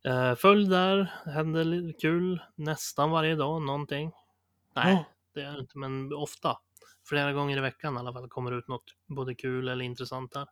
Eh, 0.04 0.36
följ 0.36 0.68
där, 0.70 1.12
händer 1.26 1.64
lite 1.64 2.00
kul 2.00 2.42
nästan 2.56 3.12
varje 3.12 3.36
dag, 3.36 3.62
någonting. 3.62 4.12
Nej, 4.76 4.94
Ja. 4.94 5.06
det 5.34 5.42
är 5.42 5.54
det 5.54 5.60
inte, 5.60 5.78
men 5.78 6.14
ofta. 6.14 6.58
Flera 7.06 7.34
gånger 7.34 7.58
i 7.58 7.60
veckan 7.60 7.96
i 7.96 8.00
alla 8.00 8.14
fall 8.14 8.28
kommer 8.30 8.52
ut 8.52 8.68
något 8.68 8.96
både 9.08 9.36
kul 9.36 9.68
eller 9.68 9.86
intressant 9.86 10.32
där. 10.34 10.48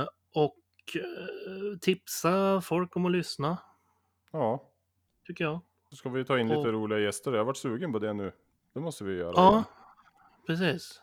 Eh, 0.00 0.06
och 0.34 0.56
eh, 0.94 1.78
tipsa 1.80 2.60
folk 2.60 2.96
om 2.96 3.06
att 3.06 3.12
lyssna, 3.12 3.58
ja. 4.32 4.62
tycker 5.26 5.44
jag. 5.44 5.60
Så 5.90 5.96
ska 5.96 6.08
vi 6.08 6.24
ta 6.24 6.38
in 6.38 6.48
lite 6.48 6.58
Och- 6.60 6.66
roliga 6.72 6.98
gäster. 6.98 7.30
Jag 7.32 7.38
har 7.38 7.44
varit 7.44 7.56
sugen 7.56 7.92
på 7.92 7.98
det 7.98 8.12
nu. 8.12 8.32
Det 8.74 8.80
måste 8.80 9.04
vi 9.04 9.16
göra. 9.16 9.32
Ja, 9.36 9.64
precis. 10.46 11.00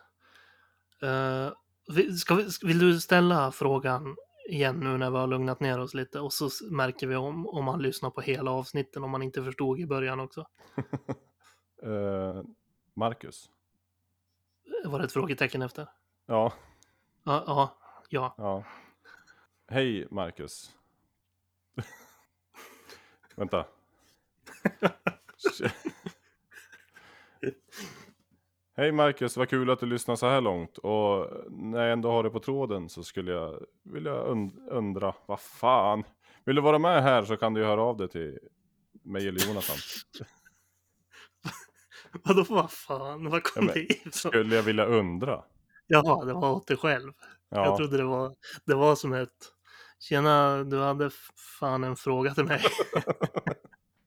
Vi- 1.95 2.13
ska 2.17 2.36
vi, 2.36 2.47
vill 2.63 2.80
du 2.80 2.99
ställa 2.99 3.51
frågan 3.51 4.15
igen 4.50 4.80
nu 4.80 4.97
när 4.97 5.12
vi 5.12 5.18
har 5.18 5.28
lugnat 5.28 5.60
ner 5.60 5.80
oss 5.80 5.93
lite 5.93 6.20
och 6.20 6.34
så 6.34 6.50
märker 6.72 7.08
vi 7.08 7.16
om, 7.16 7.47
om 7.47 7.66
man 7.66 7.82
lyssnar 7.82 8.10
på 8.10 8.22
hela 8.22 8.52
avsnitten 8.52 9.04
om 9.04 9.12
man 9.12 9.22
inte 9.22 9.43
förstod 9.43 9.80
i 9.80 9.86
början 9.86 10.20
också. 10.20 10.47
Eh, 11.84 12.43
Marcus. 12.93 13.50
Var 14.86 15.00
det 15.00 15.06
ett 15.06 15.12
frågetecken 15.12 15.62
efter? 15.62 15.88
Ja, 16.26 16.54
Ja, 17.24 17.43
ja, 17.47 17.78
ja. 18.10 18.36
ja. 18.38 18.64
Hej 19.68 20.08
Marcus. 20.12 20.72
Vänta. 23.36 23.66
Hej 28.80 28.91
Marcus, 28.91 29.38
vad 29.38 29.49
kul 29.49 29.69
att 29.69 29.80
du 29.80 29.86
lyssnar 29.86 30.15
så 30.15 30.30
här 30.30 30.41
långt. 30.41 30.77
Och 30.77 31.27
när 31.49 31.80
jag 31.84 31.91
ändå 31.91 32.11
har 32.11 32.23
det 32.23 32.30
på 32.30 32.39
tråden 32.39 32.89
så 32.89 33.03
skulle 33.03 33.32
jag 33.32 33.59
vilja 33.84 34.13
und- 34.13 34.69
undra, 34.69 35.13
vad 35.25 35.39
fan. 35.39 36.03
Vill 36.45 36.55
du 36.55 36.61
vara 36.61 36.80
med 36.80 37.03
här 37.03 37.23
så 37.23 37.38
kan 37.38 37.53
du 37.53 37.65
höra 37.65 37.82
av 37.82 37.97
dig 37.97 38.09
till 38.09 38.39
mig 39.03 39.27
eller 39.27 39.47
Jonathan. 39.47 39.75
Vadå 42.23 42.45
vad 42.49 42.71
fan, 42.71 43.30
vad 43.30 43.43
kom 43.43 43.65
Ja, 43.67 43.73
det 43.73 43.80
ifrån? 43.80 44.11
Skulle 44.11 44.55
jag 44.55 44.63
vilja 44.63 44.86
undra? 44.86 45.43
Jaha, 45.88 46.25
det 46.25 46.34
var 46.34 46.51
åt 46.51 46.67
dig 46.67 46.77
själv. 46.77 47.11
Jag 47.49 47.65
Ja, 47.67 47.77
trodde 47.77 47.97
det 47.97 48.03
var, 48.03 48.36
det 48.65 48.75
var 48.75 48.95
som 48.95 49.13
ett 49.13 49.53
Tjena, 49.99 50.63
du 50.63 50.80
hade 50.80 51.09
fan 51.59 51.84
en 51.84 51.95
fråga 51.95 52.34
till 52.34 52.45
mig. 52.45 52.61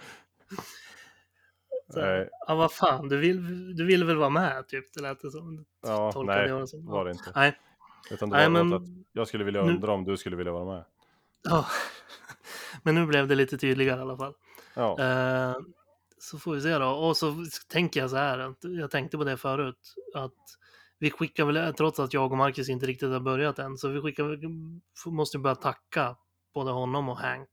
Så, 1.90 2.00
nej, 2.00 2.28
ja, 2.46 2.54
vad 2.54 2.72
fan, 2.72 3.08
du 3.08 3.16
vill, 3.16 3.76
du 3.76 3.84
vill 3.86 4.04
väl 4.04 4.16
vara 4.16 4.30
med 4.30 4.68
typ? 4.68 4.92
Det 4.94 5.02
lät 5.02 5.20
det 5.22 5.30
som. 5.30 5.64
ja, 5.82 6.22
nej, 6.26 6.48
det 6.48 6.66
som. 6.66 6.86
var 6.86 7.04
det 7.04 7.10
inte. 7.10 7.32
Nej, 7.34 7.58
Utan 8.10 8.30
det 8.30 8.36
nej 8.36 8.50
var 8.50 8.64
men, 8.64 8.72
att 8.72 8.82
jag 9.12 9.28
skulle 9.28 9.44
vilja 9.44 9.62
nu- 9.62 9.72
undra 9.72 9.92
om 9.92 10.04
du 10.04 10.16
skulle 10.16 10.36
vilja 10.36 10.52
vara 10.52 10.64
med. 10.74 10.84
ja. 11.42 11.66
men 12.82 12.94
nu 12.94 13.06
blev 13.06 13.28
det 13.28 13.34
lite 13.34 13.58
tydligare 13.58 13.98
i 13.98 14.02
alla 14.02 14.16
fall. 14.16 14.34
Ja, 14.74 14.98
Eh, 15.00 15.56
så 16.18 16.38
får 16.38 16.54
vi 16.54 16.60
se 16.60 16.78
då. 16.78 16.86
Och 16.88 17.16
så 17.16 17.34
tänker 17.68 18.00
jag 18.00 18.10
så 18.10 18.16
här, 18.16 18.38
att 18.38 18.58
jag 18.60 18.90
tänkte 18.90 19.18
på 19.18 19.24
det 19.24 19.36
förut, 19.36 19.94
att 20.14 20.34
vi 20.98 21.10
skickar 21.10 21.44
väl, 21.44 21.74
trots 21.74 21.98
att 22.00 22.14
jag 22.14 22.32
och 22.32 22.38
Marcus 22.38 22.68
inte 22.68 22.86
riktigt 22.86 23.08
har 23.10 23.20
börjat 23.20 23.58
än, 23.58 23.78
så 23.78 23.88
vi 23.88 24.00
skickar, 24.00 25.10
måste 25.10 25.38
börja 25.38 25.54
tacka 25.56 26.16
både 26.54 26.70
honom 26.70 27.08
och 27.08 27.16
Hank. 27.18 27.48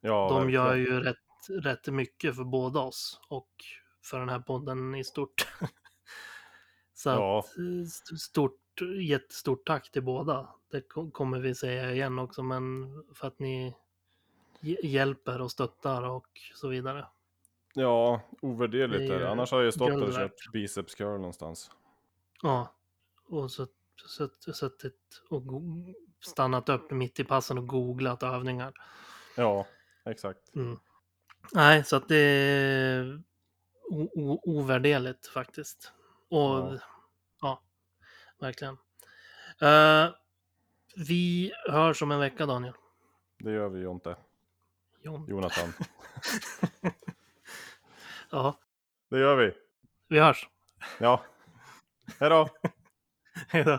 ja 0.00 0.28
De 0.28 0.34
verkligen. 0.34 0.50
gör 0.64 0.74
ju 0.74 1.00
rätt, 1.00 1.16
rätt 1.50 1.86
mycket 1.86 2.36
för 2.36 2.44
båda 2.44 2.80
oss 2.80 3.20
och 3.28 3.50
för 4.02 4.18
den 4.20 4.28
här 4.28 4.40
podden 4.40 4.94
i 4.94 5.04
stort. 5.04 5.46
så 6.94 7.08
Ja. 7.08 7.38
att, 7.38 7.58
eh, 7.58 7.82
st- 7.86 8.16
stort, 8.18 8.60
jättestort 9.00 9.66
tack 9.66 9.90
till 9.90 10.02
båda. 10.02 10.54
Det 10.70 10.80
ko- 10.80 11.10
kommer 11.10 11.38
vi 11.40 11.54
säga 11.54 11.92
igen 11.92 12.18
också, 12.18 12.42
men 12.42 12.88
för 13.14 13.26
att 13.26 13.38
ni 13.38 13.76
hj- 14.60 14.86
hjälper 14.86 15.40
och 15.40 15.50
stöttar 15.50 16.02
och 16.02 16.26
så 16.54 16.68
vidare. 16.68 17.06
Ja, 17.74 18.20
ovärderligt 18.40 19.10
är 19.12 19.18
det. 19.20 19.30
Annars 19.30 19.50
har 19.50 19.58
jag 19.58 19.64
ju 19.64 19.72
stått 19.72 20.02
och 20.02 20.12
kört 20.14 20.52
biceps 20.52 20.94
curl 20.94 21.16
någonstans. 21.18 21.70
Ja, 22.42 22.74
och 23.28 23.50
så, 23.50 23.66
så, 24.06 24.28
suttit 24.52 25.22
och 25.30 25.42
stannat 26.20 26.68
upp 26.68 26.90
mitt 26.90 27.20
i 27.20 27.24
passen 27.24 27.58
och 27.58 27.66
googlat 27.66 28.22
övningar. 28.22 28.72
Ja, 29.36 29.66
exakt. 30.04 30.54
Mm. 30.54 30.78
Nej, 31.52 31.84
så 31.84 31.96
att 31.96 32.08
det 32.08 32.16
är 32.16 33.22
ovärderligt 34.44 35.26
faktiskt. 35.26 35.92
Och 36.28 36.38
Ja. 36.40 36.78
ja, 37.40 37.62
verkligen. 38.40 38.76
Eh, 39.60 40.08
vi 40.96 41.52
hörs 41.68 42.02
om 42.02 42.10
en 42.10 42.20
vecka 42.20 42.46
Daniel. 42.46 42.74
Det 43.38 43.50
gör 43.52 43.68
vi 43.68 43.80
Jonte. 43.80 44.16
Jon. 45.02 45.26
Jonathan. 45.28 45.72
Ja, 48.30 48.58
Det 49.10 49.18
gör 49.18 49.36
vi. 49.36 49.52
vi 50.08 50.18
hörs. 50.18 50.48
Ja. 51.00 51.24
Hej 52.20 52.30
då. 52.30 52.48
Hej 53.48 53.64
då. 53.64 53.78